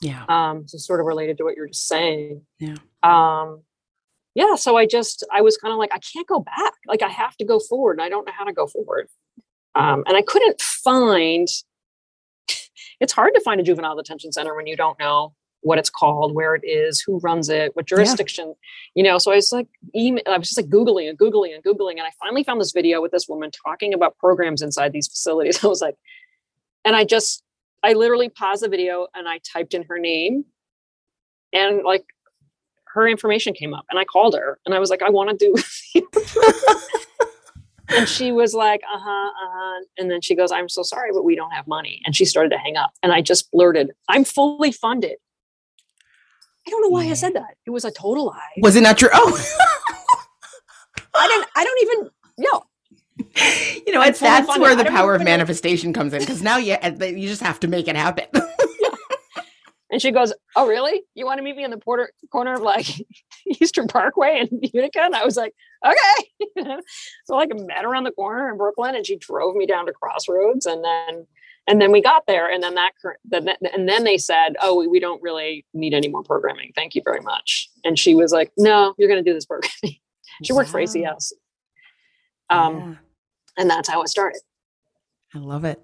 Yeah. 0.00 0.24
Um, 0.28 0.68
so 0.68 0.78
sort 0.78 1.00
of 1.00 1.06
related 1.06 1.38
to 1.38 1.44
what 1.44 1.56
you're 1.56 1.68
just 1.68 1.88
saying. 1.88 2.42
Yeah. 2.58 2.76
Um, 3.02 3.62
yeah. 4.34 4.54
So 4.54 4.76
I 4.76 4.86
just, 4.86 5.26
I 5.32 5.40
was 5.40 5.56
kind 5.56 5.72
of 5.72 5.78
like, 5.78 5.90
I 5.92 5.98
can't 5.98 6.26
go 6.26 6.40
back. 6.40 6.74
Like 6.86 7.02
I 7.02 7.08
have 7.08 7.36
to 7.38 7.44
go 7.44 7.58
forward 7.58 7.94
and 7.94 8.02
I 8.02 8.08
don't 8.08 8.24
know 8.24 8.32
how 8.36 8.44
to 8.44 8.52
go 8.52 8.66
forward. 8.66 9.08
Um, 9.74 10.04
and 10.06 10.16
I 10.16 10.22
couldn't 10.22 10.60
find, 10.60 11.48
it's 13.00 13.12
hard 13.12 13.34
to 13.34 13.40
find 13.40 13.60
a 13.60 13.64
juvenile 13.64 13.96
detention 13.96 14.32
center 14.32 14.54
when 14.54 14.66
you 14.66 14.76
don't 14.76 14.98
know 14.98 15.34
what 15.62 15.78
it's 15.78 15.90
called, 15.90 16.34
where 16.34 16.54
it 16.54 16.62
is, 16.64 17.00
who 17.00 17.18
runs 17.18 17.48
it, 17.48 17.74
what 17.74 17.86
jurisdiction, 17.86 18.46
yeah. 18.46 18.54
you 18.94 19.02
know. 19.02 19.18
So 19.18 19.32
I 19.32 19.36
was 19.36 19.50
like, 19.50 19.66
email, 19.94 20.22
I 20.26 20.38
was 20.38 20.48
just 20.48 20.58
like 20.58 20.70
Googling 20.70 21.08
and 21.08 21.18
Googling 21.18 21.54
and 21.54 21.64
Googling. 21.64 21.92
And 21.92 22.02
I 22.02 22.10
finally 22.20 22.44
found 22.44 22.60
this 22.60 22.72
video 22.72 23.02
with 23.02 23.10
this 23.10 23.28
woman 23.28 23.50
talking 23.50 23.92
about 23.92 24.16
programs 24.18 24.62
inside 24.62 24.92
these 24.92 25.08
facilities. 25.08 25.64
I 25.64 25.66
was 25.66 25.80
like, 25.80 25.96
and 26.84 26.94
I 26.94 27.04
just, 27.04 27.42
I 27.82 27.92
literally 27.92 28.28
paused 28.28 28.62
the 28.62 28.68
video 28.68 29.06
and 29.14 29.28
I 29.28 29.38
typed 29.38 29.74
in 29.74 29.84
her 29.84 29.98
name 29.98 30.44
and 31.52 31.82
like 31.84 32.04
her 32.94 33.08
information 33.08 33.52
came 33.54 33.74
up 33.74 33.84
and 33.90 33.98
I 33.98 34.04
called 34.04 34.34
her 34.34 34.58
and 34.66 34.74
I 34.74 34.78
was 34.78 34.90
like, 34.90 35.02
I 35.02 35.10
want 35.10 35.30
to 35.30 35.36
do 35.36 35.54
and 37.88 38.08
she 38.08 38.32
was 38.32 38.54
like, 38.54 38.80
uh 38.92 38.98
huh, 38.98 39.28
uh 39.28 39.50
huh. 39.52 39.84
And 39.98 40.10
then 40.10 40.20
she 40.20 40.34
goes, 40.34 40.50
I'm 40.52 40.68
so 40.68 40.82
sorry, 40.82 41.10
but 41.12 41.24
we 41.24 41.36
don't 41.36 41.52
have 41.52 41.66
money. 41.66 42.02
And 42.04 42.14
she 42.16 42.24
started 42.24 42.50
to 42.50 42.58
hang 42.58 42.76
up. 42.76 42.92
And 43.02 43.12
I 43.12 43.22
just 43.22 43.50
blurted, 43.50 43.92
I'm 44.08 44.24
fully 44.24 44.72
funded. 44.72 45.16
I 46.66 46.70
don't 46.70 46.82
know 46.82 46.90
why. 46.90 47.06
I 47.06 47.14
said 47.14 47.34
that. 47.34 47.56
It 47.64 47.70
was 47.70 47.86
a 47.86 47.90
total 47.90 48.26
lie. 48.26 48.40
Was 48.58 48.76
it 48.76 48.82
not 48.82 49.00
your 49.00 49.14
own? 49.14 49.32
I 51.14 51.26
didn't, 51.26 51.48
I 51.56 51.64
don't 51.64 51.82
even 51.82 52.10
know. 52.38 52.62
You 53.86 53.94
know, 53.94 54.02
it's 54.02 54.20
that's 54.20 54.58
where 54.58 54.76
the 54.76 54.84
power 54.84 55.14
of 55.14 55.24
manifestation 55.24 55.94
comes 55.94 56.12
in 56.12 56.20
because 56.20 56.42
now 56.42 56.58
you, 56.58 56.76
you 57.00 57.26
just 57.26 57.40
have 57.40 57.58
to 57.60 57.68
make 57.68 57.88
it 57.88 57.96
happen. 57.96 58.26
And 59.90 60.02
she 60.02 60.10
goes, 60.10 60.34
Oh, 60.54 60.66
really? 60.66 61.02
You 61.14 61.24
want 61.24 61.38
to 61.38 61.42
meet 61.42 61.56
me 61.56 61.64
in 61.64 61.70
the 61.70 61.78
porter, 61.78 62.12
corner 62.30 62.54
of 62.54 62.60
like 62.60 62.86
Eastern 63.46 63.88
Parkway 63.88 64.40
in 64.40 64.60
Utica? 64.74 65.00
And 65.00 65.14
I 65.14 65.24
was 65.24 65.36
like, 65.36 65.54
Okay. 65.86 66.76
so 67.24 67.34
like 67.34 67.50
I 67.50 67.58
met 67.58 67.86
around 67.86 68.04
the 68.04 68.12
corner 68.12 68.50
in 68.50 68.58
Brooklyn 68.58 68.94
and 68.94 69.06
she 69.06 69.16
drove 69.16 69.56
me 69.56 69.64
down 69.64 69.86
to 69.86 69.92
Crossroads. 69.92 70.66
And 70.66 70.84
then 70.84 71.26
and 71.68 71.82
then 71.82 71.92
we 71.92 72.00
got 72.00 72.26
there 72.26 72.50
and 72.50 72.62
then 72.62 72.74
that 72.74 72.92
and 73.74 73.88
then 73.88 74.04
they 74.04 74.16
said 74.18 74.56
oh 74.62 74.74
we, 74.76 74.88
we 74.88 74.98
don't 74.98 75.22
really 75.22 75.66
need 75.74 75.92
any 75.92 76.08
more 76.08 76.22
programming 76.22 76.72
thank 76.74 76.94
you 76.94 77.02
very 77.04 77.20
much 77.20 77.68
and 77.84 77.98
she 77.98 78.14
was 78.14 78.32
like 78.32 78.50
no 78.56 78.94
you're 78.96 79.08
going 79.08 79.22
to 79.22 79.30
do 79.30 79.34
this 79.34 79.44
programming 79.44 79.98
she 80.42 80.52
worked 80.54 80.70
for 80.70 80.80
acs 80.80 81.32
um, 82.50 82.78
yeah. 82.78 82.94
And 83.58 83.68
that's 83.68 83.88
how 83.88 84.00
it 84.02 84.08
started 84.08 84.40
i 85.34 85.38
love 85.38 85.64
it 85.64 85.80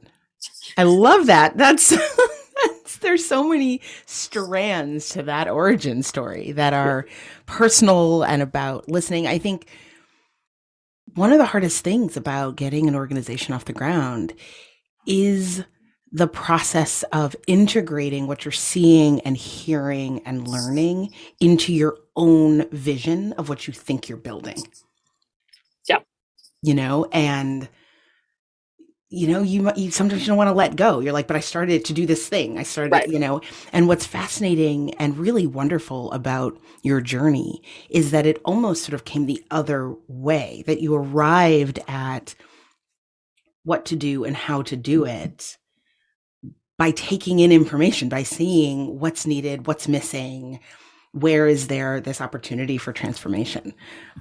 i 0.78 0.82
love 0.82 1.26
that 1.26 1.56
that's 1.56 1.92
there's 3.04 3.24
so 3.24 3.46
many 3.48 3.80
strands 4.06 5.10
to 5.10 5.22
that 5.22 5.46
origin 5.48 6.02
story 6.02 6.50
that 6.52 6.72
are 6.72 7.06
personal 7.46 8.24
and 8.24 8.42
about 8.42 8.88
listening. 8.88 9.26
I 9.26 9.38
think 9.38 9.68
one 11.14 11.30
of 11.30 11.38
the 11.38 11.44
hardest 11.44 11.84
things 11.84 12.16
about 12.16 12.56
getting 12.56 12.88
an 12.88 12.96
organization 12.96 13.54
off 13.54 13.66
the 13.66 13.72
ground 13.72 14.32
is 15.06 15.62
the 16.10 16.26
process 16.26 17.02
of 17.12 17.36
integrating 17.46 18.26
what 18.26 18.44
you're 18.44 18.52
seeing 18.52 19.20
and 19.20 19.36
hearing 19.36 20.20
and 20.24 20.48
learning 20.48 21.12
into 21.40 21.72
your 21.72 21.98
own 22.16 22.68
vision 22.70 23.32
of 23.34 23.48
what 23.48 23.66
you 23.66 23.72
think 23.72 24.08
you're 24.08 24.18
building. 24.18 24.62
You 26.64 26.72
know, 26.72 27.04
and 27.12 27.68
you 29.10 29.28
know, 29.28 29.42
you, 29.42 29.70
you 29.76 29.90
sometimes 29.90 30.22
you 30.22 30.28
don't 30.28 30.38
want 30.38 30.48
to 30.48 30.54
let 30.54 30.76
go. 30.76 30.98
You're 30.98 31.12
like, 31.12 31.28
but 31.28 31.36
I 31.36 31.40
started 31.40 31.84
to 31.84 31.92
do 31.92 32.06
this 32.06 32.26
thing. 32.26 32.58
I 32.58 32.64
started, 32.64 32.92
right. 32.92 33.08
you 33.08 33.18
know, 33.18 33.42
and 33.72 33.86
what's 33.86 34.06
fascinating 34.06 34.94
and 34.94 35.16
really 35.16 35.46
wonderful 35.46 36.10
about 36.12 36.58
your 36.82 37.00
journey 37.00 37.62
is 37.90 38.10
that 38.10 38.26
it 38.26 38.40
almost 38.44 38.82
sort 38.82 38.94
of 38.94 39.04
came 39.04 39.26
the 39.26 39.44
other 39.50 39.94
way, 40.08 40.64
that 40.66 40.80
you 40.80 40.94
arrived 40.94 41.78
at 41.86 42.34
what 43.62 43.84
to 43.86 43.96
do 43.96 44.24
and 44.24 44.36
how 44.36 44.62
to 44.62 44.76
do 44.76 45.04
it 45.04 45.58
by 46.76 46.90
taking 46.90 47.38
in 47.38 47.52
information, 47.52 48.08
by 48.08 48.22
seeing 48.24 48.98
what's 48.98 49.26
needed, 49.26 49.66
what's 49.66 49.86
missing, 49.86 50.58
where 51.12 51.46
is 51.46 51.68
there 51.68 52.00
this 52.00 52.20
opportunity 52.20 52.78
for 52.78 52.92
transformation. 52.92 53.74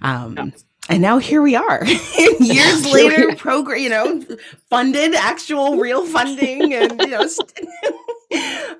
Um, 0.04 0.54
and 0.90 1.02
now 1.02 1.18
here 1.18 1.42
we 1.42 1.56
are. 1.56 1.86
Years 2.40 2.86
later 2.86 3.36
program 3.36 3.80
you 3.80 3.90
know 3.90 4.24
funded 4.70 5.16
actual 5.16 5.78
real 5.78 6.06
funding 6.06 6.74
and 6.74 7.00
you 7.02 7.08
know 7.08 7.28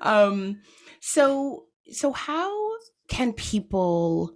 um 0.00 0.60
so 1.00 1.64
so 1.90 2.12
how 2.12 2.50
can 3.08 3.32
people 3.32 4.34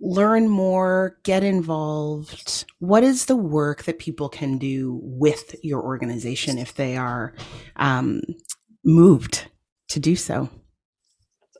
learn 0.00 0.48
more 0.48 1.18
get 1.22 1.44
involved? 1.44 2.64
What 2.78 3.02
is 3.02 3.26
the 3.26 3.36
work 3.36 3.84
that 3.84 3.98
people 3.98 4.28
can 4.28 4.58
do 4.58 4.98
with 5.02 5.54
your 5.62 5.82
organization 5.82 6.58
if 6.58 6.74
they 6.74 6.96
are 6.96 7.34
um, 7.76 8.22
moved 8.84 9.46
to 9.88 10.00
do 10.00 10.16
so? 10.16 10.48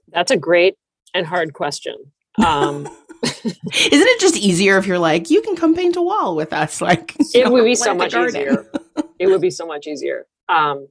That's 0.09 0.31
a 0.31 0.37
great 0.37 0.77
and 1.15 1.27
hard 1.27 1.53
question. 1.53 1.97
Um, 2.45 2.87
Isn't 2.87 2.97
it 3.45 4.21
just 4.21 4.37
easier 4.37 4.79
if 4.79 4.87
you're 4.87 4.99
like, 4.99 5.31
you 5.31 5.43
can 5.43 5.57
come 5.57 5.75
paint 5.75 5.97
a 5.97 6.03
wall 6.03 6.37
with 6.37 6.53
us? 6.53 6.81
Like, 6.81 7.15
it 7.35 7.51
would 7.51 7.65
be 7.65 7.75
so 7.75 7.95
much 7.95 8.15
easier. 8.15 8.71
it 9.19 9.27
would 9.27 9.41
be 9.41 9.51
so 9.51 9.67
much 9.67 9.87
easier. 9.87 10.27
Um, 10.49 10.89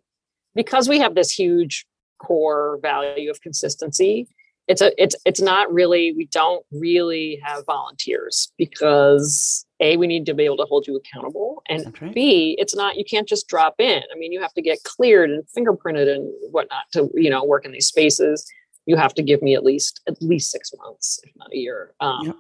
because 0.56 0.90
we 0.90 1.00
have 1.00 1.16
this 1.16 1.32
huge 1.32 1.86
core 2.20 2.80
value 2.82 3.30
of 3.32 3.42
consistency. 3.42 4.28
It's 4.68 4.82
a 4.82 4.92
it's 5.02 5.16
it's 5.26 5.42
not 5.42 5.74
really 5.74 6.14
we 6.16 6.28
don't 6.28 6.64
really 6.72 7.42
have 7.44 7.66
volunteers 7.66 8.52
because 8.56 9.66
a 9.80 9.98
we 9.98 10.06
need 10.06 10.28
to 10.28 10.36
be 10.36 10.46
able 10.46 10.58
to 10.58 10.66
hold 10.66 10.86
you 10.86 10.96
accountable 10.96 11.64
and 11.68 12.00
right. 12.00 12.14
b 12.14 12.56
it's 12.60 12.76
not 12.76 12.96
you 12.96 13.04
can't 13.04 13.28
just 13.28 13.48
drop 13.48 13.74
in 13.80 14.04
i 14.14 14.16
mean 14.16 14.32
you 14.32 14.40
have 14.40 14.54
to 14.54 14.62
get 14.62 14.84
cleared 14.84 15.32
and 15.32 15.44
fingerprinted 15.58 16.08
and 16.08 16.32
whatnot 16.52 16.84
to 16.94 17.10
you 17.16 17.32
know 17.32 17.44
work 17.44 17.66
in 17.66 17.72
these 17.72 17.88
spaces 17.88 18.46
you 18.90 18.98
have 18.98 19.14
to 19.14 19.22
give 19.22 19.44
me 19.44 19.54
at 19.54 19.64
least 19.64 20.02
at 20.08 20.20
least 20.20 20.50
six 20.50 20.72
months, 20.76 21.20
if 21.24 21.32
not 21.36 21.54
a 21.54 21.58
year. 21.58 21.94
Um, 22.00 22.26
yep. 22.26 22.36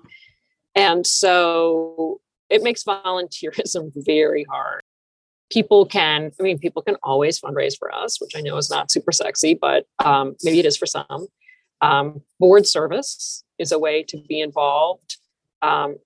And 0.73 1.05
so 1.05 2.21
it 2.49 2.63
makes 2.63 2.83
volunteerism 2.83 3.91
very 3.95 4.45
hard. 4.45 4.81
People 5.51 5.85
can, 5.85 6.31
I 6.39 6.43
mean, 6.43 6.57
people 6.57 6.81
can 6.81 6.95
always 7.03 7.39
fundraise 7.39 7.77
for 7.77 7.93
us, 7.93 8.19
which 8.19 8.35
I 8.35 8.41
know 8.41 8.57
is 8.57 8.69
not 8.69 8.89
super 8.89 9.11
sexy, 9.11 9.53
but 9.53 9.85
um, 10.03 10.35
maybe 10.43 10.59
it 10.59 10.65
is 10.65 10.75
for 10.75 10.87
some. 10.87 11.27
Um, 11.81 12.21
board 12.39 12.65
service 12.65 13.43
is 13.59 13.71
a 13.71 13.77
way 13.77 14.01
to 14.03 14.17
be 14.27 14.41
involved. 14.41 15.17
Um, 15.61 15.97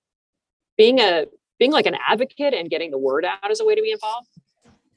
being 0.77 0.99
a 0.99 1.25
being 1.57 1.71
like 1.71 1.85
an 1.85 1.95
advocate 2.05 2.53
and 2.53 2.69
getting 2.69 2.91
the 2.91 2.97
word 2.97 3.23
out 3.23 3.49
is 3.49 3.61
a 3.61 3.65
way 3.65 3.75
to 3.75 3.81
be 3.81 3.91
involved 3.91 4.27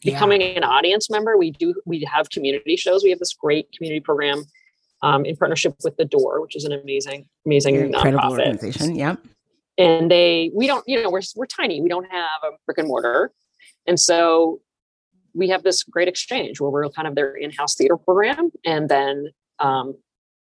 becoming 0.02 0.40
yeah. 0.40 0.48
an 0.48 0.64
audience 0.64 1.08
member 1.10 1.36
we 1.36 1.50
do 1.50 1.74
we 1.86 2.06
have 2.10 2.28
community 2.30 2.76
shows 2.76 3.02
we 3.02 3.10
have 3.10 3.18
this 3.18 3.32
great 3.34 3.70
community 3.72 4.00
program 4.00 4.44
um, 5.06 5.24
in 5.24 5.36
partnership 5.36 5.74
with 5.84 5.96
the 5.96 6.04
Door, 6.04 6.42
which 6.42 6.56
is 6.56 6.64
an 6.64 6.72
amazing, 6.72 7.28
amazing 7.44 7.76
Incredible 7.76 8.18
nonprofit. 8.22 8.30
organization. 8.30 8.96
Yeah, 8.96 9.16
and 9.78 10.10
they 10.10 10.50
we 10.54 10.66
don't 10.66 10.84
you 10.86 11.02
know 11.02 11.10
we're 11.10 11.22
we're 11.36 11.46
tiny. 11.46 11.80
We 11.80 11.88
don't 11.88 12.10
have 12.10 12.40
a 12.44 12.50
brick 12.66 12.78
and 12.78 12.88
mortar, 12.88 13.32
and 13.86 13.98
so 14.00 14.60
we 15.34 15.48
have 15.48 15.62
this 15.62 15.82
great 15.82 16.08
exchange 16.08 16.60
where 16.60 16.70
we're 16.70 16.88
kind 16.88 17.06
of 17.06 17.14
their 17.14 17.34
in-house 17.34 17.76
theater 17.76 17.96
program, 17.96 18.50
and 18.64 18.88
then 18.88 19.28
um, 19.58 19.94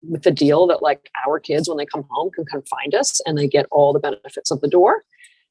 with 0.03 0.23
the 0.23 0.31
deal 0.31 0.67
that 0.67 0.83
like 0.83 1.11
our 1.27 1.39
kids 1.39 1.69
when 1.69 1.79
they 1.79 1.87
come 1.87 2.05
home 2.11 2.31
can 2.31 2.45
come 2.45 2.63
find 2.63 2.95
us 2.95 3.21
and 3.27 3.37
they 3.37 3.47
get 3.47 3.67
all 3.71 3.93
the 3.93 4.01
benefits 4.01 4.51
of 4.51 4.61
the 4.61 4.69
door. 4.69 5.05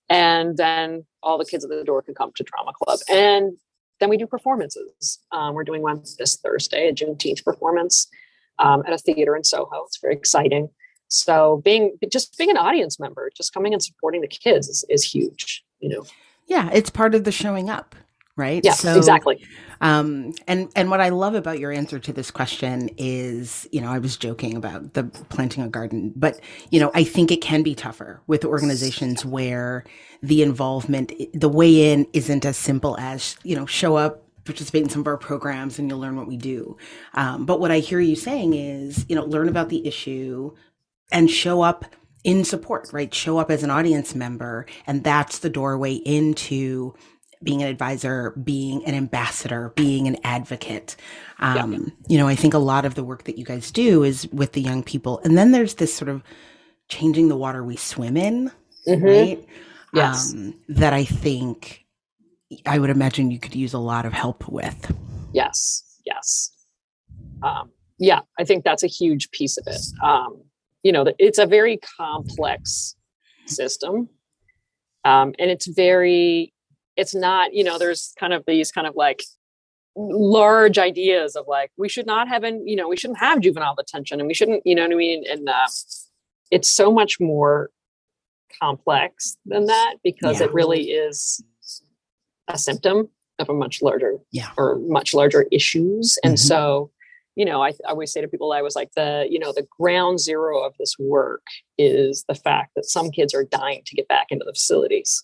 And 0.09 0.55
then 0.55 1.05
all 1.21 1.37
the 1.37 1.43
kids 1.43 1.65
at 1.65 1.69
the 1.69 1.83
door 1.83 2.01
can 2.01 2.15
come 2.15 2.31
to 2.37 2.43
drama 2.43 2.71
club. 2.81 2.99
And 3.11 3.57
then 3.99 4.07
we 4.07 4.15
do 4.15 4.25
performances. 4.25 5.19
Um, 5.33 5.53
we're 5.53 5.65
doing 5.65 5.81
one 5.81 6.01
this 6.17 6.37
thursday 6.37 6.87
a 6.87 6.93
juneteenth 6.93 7.43
performance 7.43 8.07
um, 8.59 8.83
at 8.85 8.93
a 8.93 8.97
theater 8.97 9.35
in 9.35 9.43
Soho. 9.43 9.83
It's 9.85 9.99
very 9.99 10.15
exciting. 10.15 10.69
So 11.09 11.61
being 11.63 11.97
just 12.11 12.37
being 12.37 12.49
an 12.49 12.57
audience 12.57 12.99
member, 12.99 13.31
just 13.35 13.53
coming 13.53 13.73
and 13.73 13.81
supporting 13.81 14.21
the 14.21 14.27
kids 14.27 14.67
is, 14.67 14.85
is 14.89 15.03
huge. 15.03 15.63
You 15.79 15.89
know. 15.89 16.05
Yeah, 16.47 16.69
it's 16.73 16.89
part 16.89 17.15
of 17.15 17.23
the 17.23 17.31
showing 17.31 17.69
up, 17.69 17.95
right? 18.35 18.63
Yeah, 18.63 18.73
so, 18.73 18.95
exactly. 18.95 19.45
Um, 19.81 20.33
and 20.47 20.69
and 20.75 20.89
what 20.89 21.01
I 21.01 21.09
love 21.09 21.35
about 21.35 21.59
your 21.59 21.71
answer 21.71 21.99
to 21.99 22.13
this 22.13 22.31
question 22.31 22.89
is, 22.97 23.67
you 23.71 23.81
know, 23.81 23.89
I 23.89 23.99
was 23.99 24.17
joking 24.17 24.55
about 24.55 24.93
the 24.93 25.03
planting 25.29 25.63
a 25.63 25.67
garden, 25.67 26.13
but 26.15 26.39
you 26.71 26.79
know, 26.79 26.91
I 26.93 27.03
think 27.03 27.31
it 27.31 27.41
can 27.41 27.63
be 27.63 27.75
tougher 27.75 28.21
with 28.27 28.43
organizations 28.43 29.25
where 29.25 29.83
the 30.23 30.41
involvement, 30.41 31.13
the 31.33 31.49
way 31.49 31.91
in, 31.91 32.07
isn't 32.13 32.45
as 32.45 32.57
simple 32.57 32.97
as 32.97 33.37
you 33.43 33.55
know, 33.55 33.65
show 33.65 33.95
up, 33.97 34.26
participate 34.47 34.83
in 34.83 34.89
some 34.89 35.01
of 35.01 35.07
our 35.07 35.17
programs 35.17 35.79
and 35.79 35.89
you'll 35.89 35.99
learn 35.99 36.15
what 36.15 36.27
we 36.27 36.37
do. 36.37 36.77
Um, 37.13 37.45
but 37.45 37.59
what 37.59 37.71
I 37.71 37.79
hear 37.79 37.99
you 37.99 38.15
saying 38.15 38.53
is, 38.53 39.05
you 39.07 39.15
know, 39.15 39.23
learn 39.23 39.49
about 39.49 39.69
the 39.69 39.85
issue 39.87 40.53
and 41.11 41.29
show 41.29 41.61
up 41.61 41.85
in 42.23 42.43
support, 42.43 42.89
right? 42.91 43.13
Show 43.13 43.37
up 43.37 43.49
as 43.49 43.63
an 43.63 43.69
audience 43.69 44.15
member. 44.15 44.65
And 44.85 45.03
that's 45.03 45.39
the 45.39 45.49
doorway 45.49 45.93
into 45.93 46.93
being 47.43 47.61
an 47.61 47.67
advisor, 47.67 48.31
being 48.31 48.83
an 48.85 48.95
ambassador, 48.95 49.71
being 49.75 50.07
an 50.07 50.17
advocate. 50.23 50.95
Um, 51.39 51.73
yeah. 51.73 51.93
You 52.07 52.17
know, 52.17 52.27
I 52.27 52.35
think 52.35 52.53
a 52.53 52.59
lot 52.59 52.85
of 52.85 52.95
the 52.95 53.03
work 53.03 53.25
that 53.25 53.37
you 53.37 53.45
guys 53.45 53.71
do 53.71 54.03
is 54.03 54.27
with 54.29 54.53
the 54.53 54.61
young 54.61 54.83
people. 54.83 55.19
And 55.23 55.37
then 55.37 55.51
there's 55.51 55.75
this 55.75 55.93
sort 55.93 56.09
of 56.09 56.23
changing 56.89 57.27
the 57.27 57.37
water 57.37 57.63
we 57.63 57.75
swim 57.75 58.17
in, 58.17 58.51
mm-hmm. 58.87 59.03
right? 59.03 59.47
Yes. 59.93 60.33
Um, 60.33 60.55
that 60.67 60.93
I 60.93 61.05
think 61.05 61.85
I 62.65 62.79
would 62.79 62.89
imagine 62.89 63.31
you 63.31 63.39
could 63.39 63.55
use 63.55 63.73
a 63.73 63.79
lot 63.79 64.05
of 64.05 64.13
help 64.13 64.47
with. 64.47 64.95
Yes, 65.33 65.83
yes. 66.05 66.51
Um, 67.43 67.71
yeah, 67.99 68.21
I 68.39 68.43
think 68.43 68.63
that's 68.63 68.83
a 68.83 68.87
huge 68.87 69.31
piece 69.31 69.57
of 69.57 69.65
it. 69.67 69.81
Um, 70.03 70.43
you 70.83 70.91
know, 70.91 71.05
it's 71.19 71.39
a 71.39 71.45
very 71.45 71.79
complex 71.97 72.95
system. 73.45 74.09
Um, 75.03 75.33
and 75.39 75.49
it's 75.49 75.67
very, 75.67 76.53
it's 76.95 77.15
not, 77.15 77.53
you 77.53 77.63
know, 77.63 77.77
there's 77.77 78.13
kind 78.19 78.33
of 78.33 78.43
these 78.47 78.71
kind 78.71 78.87
of 78.87 78.95
like 78.95 79.23
large 79.95 80.77
ideas 80.77 81.35
of 81.35 81.45
like, 81.47 81.71
we 81.77 81.89
should 81.89 82.05
not 82.05 82.27
have, 82.27 82.43
an, 82.43 82.67
you 82.67 82.75
know, 82.75 82.87
we 82.87 82.97
shouldn't 82.97 83.19
have 83.19 83.41
juvenile 83.41 83.75
detention 83.75 84.19
and 84.19 84.27
we 84.27 84.33
shouldn't, 84.33 84.61
you 84.65 84.75
know 84.75 84.83
what 84.83 84.91
I 84.91 84.95
mean? 84.95 85.23
And 85.29 85.49
uh, 85.49 85.67
it's 86.51 86.69
so 86.69 86.91
much 86.91 87.19
more 87.19 87.69
complex 88.61 89.37
than 89.45 89.65
that 89.65 89.95
because 90.03 90.39
yeah. 90.39 90.45
it 90.45 90.53
really 90.53 90.91
is 90.91 91.43
a 92.47 92.57
symptom 92.57 93.09
of 93.39 93.49
a 93.49 93.53
much 93.53 93.81
larger 93.81 94.17
yeah. 94.31 94.49
or 94.57 94.79
much 94.87 95.13
larger 95.13 95.45
issues. 95.51 96.17
And 96.23 96.35
mm-hmm. 96.35 96.47
so, 96.47 96.91
you 97.35 97.45
know, 97.45 97.61
I, 97.61 97.69
I, 97.87 97.91
always 97.91 98.11
say 98.11 98.21
to 98.21 98.27
people, 98.27 98.51
I 98.51 98.61
was 98.61 98.75
like 98.75 98.89
the, 98.95 99.27
you 99.29 99.39
know, 99.39 99.53
the 99.53 99.67
ground 99.79 100.19
zero 100.19 100.59
of 100.63 100.73
this 100.79 100.95
work 100.99 101.43
is 101.77 102.25
the 102.27 102.35
fact 102.35 102.71
that 102.75 102.85
some 102.85 103.11
kids 103.11 103.33
are 103.33 103.43
dying 103.43 103.83
to 103.85 103.95
get 103.95 104.07
back 104.07 104.27
into 104.29 104.45
the 104.45 104.53
facilities 104.53 105.23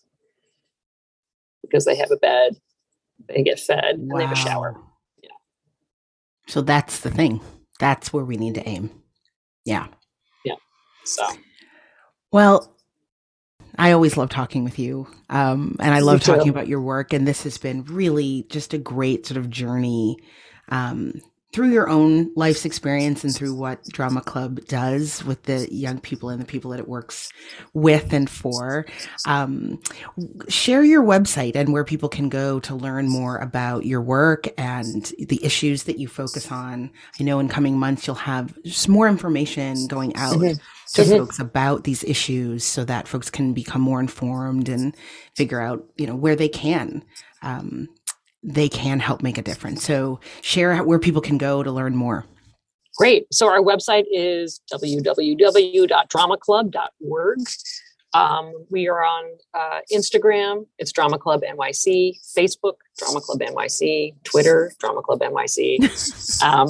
because 1.63 1.85
they 1.85 1.95
have 1.95 2.11
a 2.11 2.17
bed, 2.17 2.55
they 3.27 3.41
get 3.41 3.59
fed, 3.59 3.95
wow. 3.97 4.11
and 4.11 4.19
they 4.19 4.25
have 4.25 4.33
a 4.33 4.35
shower. 4.35 4.75
Yeah. 5.23 5.29
So 6.47 6.61
that's 6.61 6.99
the 6.99 7.09
thing. 7.09 7.41
That's 7.79 8.13
where 8.13 8.25
we 8.25 8.37
need 8.37 8.55
to 8.55 8.67
aim. 8.67 8.91
Yeah. 9.65 9.87
Yeah. 10.45 10.55
So. 11.05 11.25
Well, 12.31 12.75
I 13.77 13.91
always 13.91 14.17
love 14.17 14.29
talking 14.29 14.63
with 14.63 14.77
you. 14.77 15.07
Um, 15.29 15.77
and 15.79 15.93
I 15.93 15.99
love 15.99 16.21
talking 16.21 16.49
about 16.49 16.67
your 16.67 16.81
work. 16.81 17.13
And 17.13 17.27
this 17.27 17.43
has 17.43 17.57
been 17.57 17.83
really 17.85 18.45
just 18.49 18.73
a 18.73 18.77
great 18.77 19.25
sort 19.25 19.37
of 19.37 19.49
journey 19.49 20.17
um, 20.69 21.21
through 21.53 21.71
your 21.71 21.87
own 21.87 22.31
life's 22.35 22.65
experience 22.65 23.23
and 23.23 23.33
through 23.33 23.53
what 23.53 23.83
Drama 23.89 24.21
Club 24.21 24.65
does 24.65 25.23
with 25.23 25.43
the 25.43 25.71
young 25.73 25.99
people 25.99 26.29
and 26.29 26.41
the 26.41 26.45
people 26.45 26.71
that 26.71 26.79
it 26.79 26.87
works 26.87 27.31
with 27.73 28.11
and 28.11 28.29
for. 28.29 28.85
Um, 29.27 29.79
share 30.49 30.83
your 30.83 31.03
website 31.03 31.55
and 31.55 31.71
where 31.71 31.83
people 31.83 32.09
can 32.09 32.27
go 32.27 32.59
to 32.61 32.75
learn 32.75 33.07
more 33.07 33.37
about 33.37 33.85
your 33.85 34.01
work 34.01 34.47
and 34.57 35.13
the 35.19 35.43
issues 35.45 35.83
that 35.83 35.99
you 35.99 36.07
focus 36.07 36.51
on. 36.51 36.89
I 37.19 37.23
know 37.23 37.39
in 37.39 37.49
coming 37.49 37.77
months 37.77 38.07
you'll 38.07 38.15
have 38.15 38.57
just 38.63 38.89
more 38.89 39.07
information 39.07 39.87
going 39.87 40.15
out. 40.15 40.37
Mm-hmm 40.37 40.61
to 40.93 41.01
mm-hmm. 41.01 41.11
folks 41.11 41.39
about 41.39 41.85
these 41.85 42.03
issues 42.03 42.63
so 42.63 42.85
that 42.85 43.07
folks 43.07 43.29
can 43.29 43.53
become 43.53 43.81
more 43.81 43.99
informed 43.99 44.69
and 44.69 44.95
figure 45.35 45.59
out, 45.59 45.83
you 45.97 46.05
know, 46.05 46.15
where 46.15 46.35
they 46.35 46.49
can, 46.49 47.03
um, 47.41 47.87
they 48.43 48.69
can 48.69 48.99
help 48.99 49.23
make 49.23 49.37
a 49.37 49.41
difference. 49.41 49.83
So 49.83 50.19
share 50.41 50.83
where 50.83 50.99
people 50.99 51.21
can 51.21 51.37
go 51.37 51.63
to 51.63 51.71
learn 51.71 51.95
more. 51.95 52.25
Great. 52.97 53.33
So 53.33 53.47
our 53.47 53.61
website 53.61 54.03
is 54.11 54.59
www.dramaclub.org. 54.71 57.39
Um, 58.15 58.53
we 58.69 58.87
are 58.87 59.03
on 59.03 59.25
uh, 59.55 59.79
Instagram, 59.91 60.67
it's 60.77 60.91
Drama 60.91 61.17
Club 61.17 61.41
NYC, 61.41 62.19
Facebook, 62.37 62.73
Drama 62.99 63.21
Club 63.21 63.39
NYC, 63.39 64.13
Twitter, 64.23 64.71
Drama 64.79 65.01
Club 65.01 65.21
NYC. 65.21 66.43
um, 66.45 66.67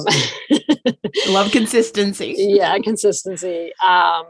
Love 1.34 1.52
consistency. 1.52 2.34
yeah, 2.38 2.78
consistency. 2.78 3.72
Um, 3.86 4.24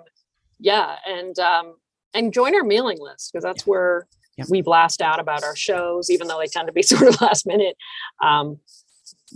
yeah, 0.59 0.97
and 1.07 1.39
um, 1.39 1.77
and 2.15 2.33
join 2.33 2.53
our 2.57 2.65
mailing 2.65 2.99
list 3.01 3.31
because 3.33 3.45
that's 3.45 3.65
where 3.65 4.09
yeah. 4.37 4.45
we 4.49 4.63
blast 4.63 5.01
out 5.01 5.21
about 5.21 5.45
our 5.45 5.57
shows, 5.57 6.11
even 6.11 6.29
though 6.29 6.39
they 6.39 6.47
tend 6.47 6.67
to 6.67 6.73
be 6.73 6.83
sort 6.83 7.09
of 7.09 7.21
last 7.21 7.47
minute. 7.47 7.77
Um, 8.23 8.59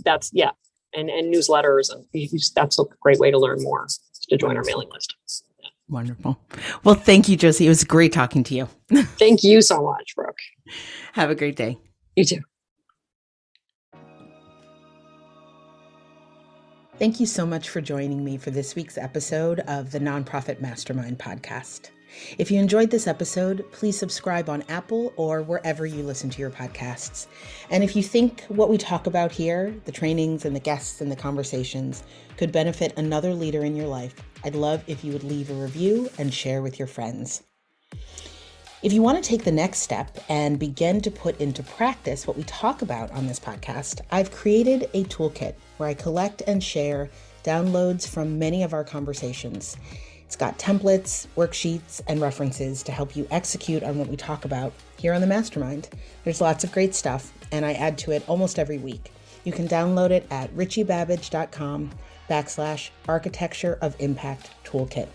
that's 0.03 0.29
yeah, 0.33 0.51
and 0.93 1.09
and 1.09 1.33
newsletters, 1.33 1.89
and 1.91 2.05
that's 2.55 2.79
a 2.79 2.83
great 3.01 3.19
way 3.19 3.31
to 3.31 3.37
learn 3.37 3.61
more 3.61 3.87
to 4.29 4.37
join 4.37 4.57
our 4.57 4.63
mailing 4.63 4.89
list. 4.91 5.15
Wonderful. 5.89 6.39
Well, 6.83 6.95
thank 6.95 7.27
you, 7.27 7.35
Josie. 7.35 7.65
It 7.65 7.69
was 7.69 7.83
great 7.83 8.13
talking 8.13 8.43
to 8.43 8.55
you. 8.55 8.69
thank 9.17 9.43
you 9.43 9.61
so 9.61 9.81
much, 9.83 10.15
Brooke. 10.15 10.37
Have 11.13 11.31
a 11.31 11.35
great 11.35 11.55
day. 11.55 11.77
You 12.15 12.25
too. 12.25 12.41
Thank 16.99 17.19
you 17.19 17.25
so 17.25 17.45
much 17.45 17.69
for 17.69 17.79
joining 17.81 18.23
me 18.25 18.37
for 18.37 18.51
this 18.51 18.75
week's 18.75 18.97
episode 18.97 19.61
of 19.61 19.91
the 19.91 19.99
Nonprofit 19.99 20.59
Mastermind 20.59 21.17
podcast. 21.17 21.91
If 22.37 22.51
you 22.51 22.59
enjoyed 22.59 22.89
this 22.89 23.07
episode, 23.07 23.65
please 23.71 23.97
subscribe 23.97 24.49
on 24.49 24.63
Apple 24.69 25.13
or 25.15 25.41
wherever 25.41 25.85
you 25.85 26.03
listen 26.03 26.29
to 26.29 26.39
your 26.39 26.49
podcasts. 26.49 27.27
And 27.69 27.83
if 27.83 27.95
you 27.95 28.03
think 28.03 28.43
what 28.47 28.69
we 28.69 28.77
talk 28.77 29.07
about 29.07 29.31
here, 29.31 29.75
the 29.85 29.91
trainings 29.91 30.45
and 30.45 30.55
the 30.55 30.59
guests 30.59 31.01
and 31.01 31.11
the 31.11 31.15
conversations, 31.15 32.03
could 32.37 32.51
benefit 32.51 32.97
another 32.97 33.33
leader 33.33 33.63
in 33.63 33.75
your 33.75 33.87
life, 33.87 34.15
I'd 34.43 34.55
love 34.55 34.83
if 34.87 35.03
you 35.03 35.11
would 35.13 35.23
leave 35.23 35.49
a 35.49 35.53
review 35.53 36.09
and 36.17 36.33
share 36.33 36.61
with 36.61 36.79
your 36.79 36.87
friends. 36.87 37.43
If 38.81 38.93
you 38.93 39.01
want 39.01 39.21
to 39.21 39.29
take 39.29 39.43
the 39.43 39.51
next 39.51 39.79
step 39.79 40.23
and 40.29 40.57
begin 40.57 41.01
to 41.01 41.11
put 41.11 41.41
into 41.41 41.61
practice 41.63 42.25
what 42.25 42.37
we 42.37 42.43
talk 42.43 42.81
about 42.81 43.11
on 43.11 43.27
this 43.27 43.39
podcast, 43.39 43.99
I've 44.09 44.31
created 44.31 44.89
a 44.93 45.03
toolkit 45.03 45.55
where 45.75 45.89
I 45.89 45.93
collect 45.93 46.43
and 46.47 46.63
share 46.63 47.09
downloads 47.43 48.07
from 48.07 48.39
many 48.39 48.63
of 48.63 48.73
our 48.73 48.85
conversations. 48.85 49.75
It's 50.29 50.35
got 50.35 50.59
templates, 50.59 51.25
worksheets, 51.35 52.01
and 52.07 52.21
references 52.21 52.83
to 52.83 52.91
help 52.91 53.15
you 53.15 53.27
execute 53.31 53.81
on 53.81 53.97
what 53.97 54.09
we 54.09 54.15
talk 54.15 54.45
about 54.45 54.73
here 54.95 55.11
on 55.15 55.21
the 55.21 55.27
Mastermind. 55.27 55.89
There's 56.23 56.39
lots 56.39 56.63
of 56.63 56.71
great 56.71 56.93
stuff, 56.93 57.33
and 57.51 57.65
I 57.65 57.73
add 57.73 57.97
to 57.97 58.11
it 58.11 58.23
almost 58.29 58.59
every 58.59 58.77
week. 58.77 59.11
You 59.43 59.51
can 59.51 59.67
download 59.67 60.11
it 60.11 60.27
at 60.29 60.55
richiebabbage.com 60.55 61.89
backslash 62.29 62.91
architecture 63.07 63.79
of 63.81 63.95
impact 63.97 64.51
toolkit. 64.63 65.07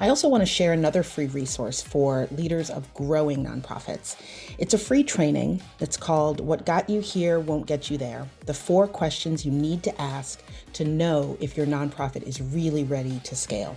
I 0.00 0.08
also 0.08 0.28
want 0.28 0.42
to 0.42 0.46
share 0.46 0.72
another 0.72 1.02
free 1.02 1.26
resource 1.26 1.82
for 1.82 2.28
leaders 2.30 2.70
of 2.70 2.92
growing 2.94 3.44
nonprofits. 3.44 4.16
It's 4.58 4.74
a 4.74 4.78
free 4.78 5.02
training 5.02 5.62
that's 5.78 5.96
called 5.96 6.40
What 6.40 6.66
Got 6.66 6.88
You 6.88 7.00
Here 7.00 7.40
Won't 7.40 7.66
Get 7.66 7.90
You 7.90 7.98
There 7.98 8.28
The 8.46 8.54
Four 8.54 8.86
Questions 8.86 9.44
You 9.44 9.52
Need 9.52 9.82
to 9.84 10.00
Ask 10.00 10.42
to 10.74 10.84
Know 10.84 11.36
If 11.40 11.56
Your 11.56 11.66
Nonprofit 11.66 12.22
is 12.22 12.40
Really 12.40 12.84
Ready 12.84 13.20
to 13.24 13.36
Scale. 13.36 13.76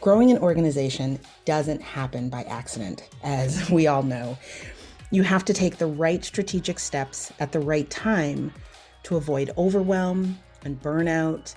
Growing 0.00 0.30
an 0.30 0.38
organization 0.38 1.20
doesn't 1.44 1.80
happen 1.80 2.28
by 2.28 2.42
accident, 2.42 3.08
as 3.22 3.70
we 3.70 3.86
all 3.86 4.02
know. 4.02 4.36
You 5.10 5.22
have 5.22 5.44
to 5.44 5.52
take 5.52 5.78
the 5.78 5.86
right 5.86 6.24
strategic 6.24 6.78
steps 6.78 7.32
at 7.38 7.52
the 7.52 7.60
right 7.60 7.88
time 7.88 8.52
to 9.04 9.16
avoid 9.16 9.50
overwhelm 9.56 10.38
and 10.64 10.80
burnout 10.80 11.54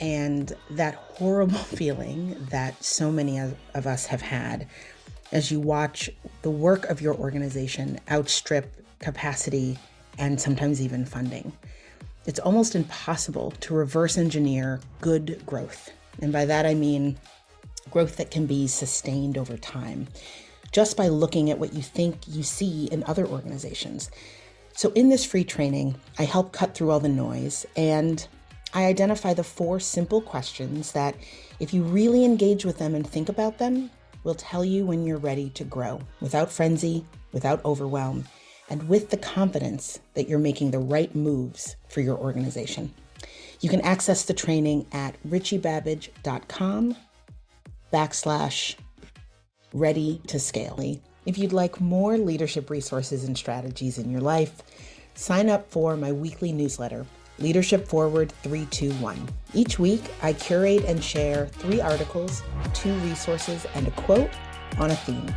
and 0.00 0.52
that 0.70 0.94
horrible 0.94 1.58
feeling 1.58 2.36
that 2.50 2.82
so 2.82 3.10
many 3.10 3.38
of, 3.38 3.56
us 3.74 4.06
have 4.06 4.22
had 4.22 4.66
as 5.32 5.50
you 5.50 5.58
watch 5.60 6.10
the 6.42 6.50
work 6.50 6.84
of 6.86 7.00
your 7.00 7.14
organization 7.14 7.98
outstrip 8.10 8.74
capacity 9.00 9.78
and 10.18 10.40
sometimes 10.40 10.80
even 10.80 11.04
funding. 11.04 11.52
It's 12.26 12.38
almost 12.38 12.74
impossible 12.74 13.50
to 13.60 13.74
reverse 13.74 14.16
engineer 14.16 14.80
good 15.00 15.42
growth. 15.44 15.90
And 16.22 16.32
by 16.32 16.44
that 16.46 16.66
I 16.66 16.74
mean 16.74 17.18
growth 17.90 18.16
that 18.16 18.30
can 18.30 18.46
be 18.46 18.66
sustained 18.66 19.36
over 19.36 19.56
time, 19.56 20.08
just 20.72 20.96
by 20.96 21.08
looking 21.08 21.50
at 21.50 21.58
what 21.58 21.74
you 21.74 21.82
think 21.82 22.16
you 22.26 22.42
see 22.42 22.86
in 22.86 23.04
other 23.04 23.26
organizations. 23.26 24.10
So, 24.76 24.90
in 24.92 25.08
this 25.08 25.24
free 25.24 25.44
training, 25.44 25.94
I 26.18 26.24
help 26.24 26.52
cut 26.52 26.74
through 26.74 26.90
all 26.90 27.00
the 27.00 27.08
noise 27.08 27.64
and 27.76 28.26
I 28.74 28.86
identify 28.86 29.34
the 29.34 29.44
four 29.44 29.78
simple 29.78 30.20
questions 30.20 30.92
that, 30.92 31.14
if 31.60 31.72
you 31.72 31.84
really 31.84 32.24
engage 32.24 32.64
with 32.64 32.78
them 32.78 32.94
and 32.96 33.08
think 33.08 33.28
about 33.28 33.58
them, 33.58 33.88
will 34.24 34.34
tell 34.34 34.64
you 34.64 34.84
when 34.84 35.06
you're 35.06 35.16
ready 35.16 35.50
to 35.50 35.64
grow 35.64 36.00
without 36.20 36.50
frenzy, 36.50 37.06
without 37.32 37.64
overwhelm, 37.64 38.24
and 38.68 38.88
with 38.88 39.10
the 39.10 39.16
confidence 39.16 40.00
that 40.14 40.28
you're 40.28 40.38
making 40.38 40.72
the 40.72 40.78
right 40.78 41.14
moves 41.14 41.76
for 41.88 42.00
your 42.00 42.18
organization. 42.18 42.92
You 43.60 43.68
can 43.68 43.82
access 43.82 44.24
the 44.24 44.34
training 44.34 44.86
at 44.92 45.14
richiebabbage.com 45.28 46.96
backslash 47.92 48.74
ready 49.72 50.20
to 50.26 50.40
scale. 50.40 51.00
If 51.26 51.38
you'd 51.38 51.52
like 51.52 51.80
more 51.80 52.18
leadership 52.18 52.70
resources 52.70 53.24
and 53.24 53.38
strategies 53.38 53.98
in 53.98 54.10
your 54.10 54.20
life, 54.20 54.62
sign 55.14 55.48
up 55.48 55.70
for 55.70 55.96
my 55.96 56.10
weekly 56.10 56.50
newsletter 56.50 57.06
Leadership 57.38 57.86
Forward 57.88 58.32
321. 58.42 59.28
Each 59.52 59.78
week, 59.78 60.02
I 60.22 60.32
curate 60.32 60.84
and 60.84 61.02
share 61.02 61.46
three 61.46 61.80
articles, 61.80 62.42
two 62.72 62.94
resources, 62.98 63.66
and 63.74 63.88
a 63.88 63.90
quote 63.92 64.30
on 64.78 64.90
a 64.90 64.96
theme. 64.96 65.34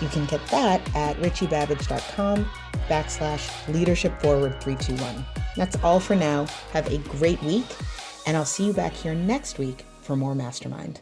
You 0.00 0.08
can 0.08 0.26
get 0.26 0.44
that 0.48 0.80
at 0.94 1.16
richiebabbage.com 1.16 2.44
backslash 2.88 3.72
leadership 3.72 4.20
forward 4.20 4.60
321. 4.60 5.24
That's 5.56 5.76
all 5.84 6.00
for 6.00 6.16
now. 6.16 6.46
Have 6.72 6.90
a 6.92 6.98
great 6.98 7.42
week, 7.42 7.66
and 8.26 8.36
I'll 8.36 8.44
see 8.44 8.66
you 8.66 8.72
back 8.72 8.92
here 8.92 9.14
next 9.14 9.58
week 9.58 9.84
for 10.00 10.16
more 10.16 10.34
Mastermind. 10.34 11.00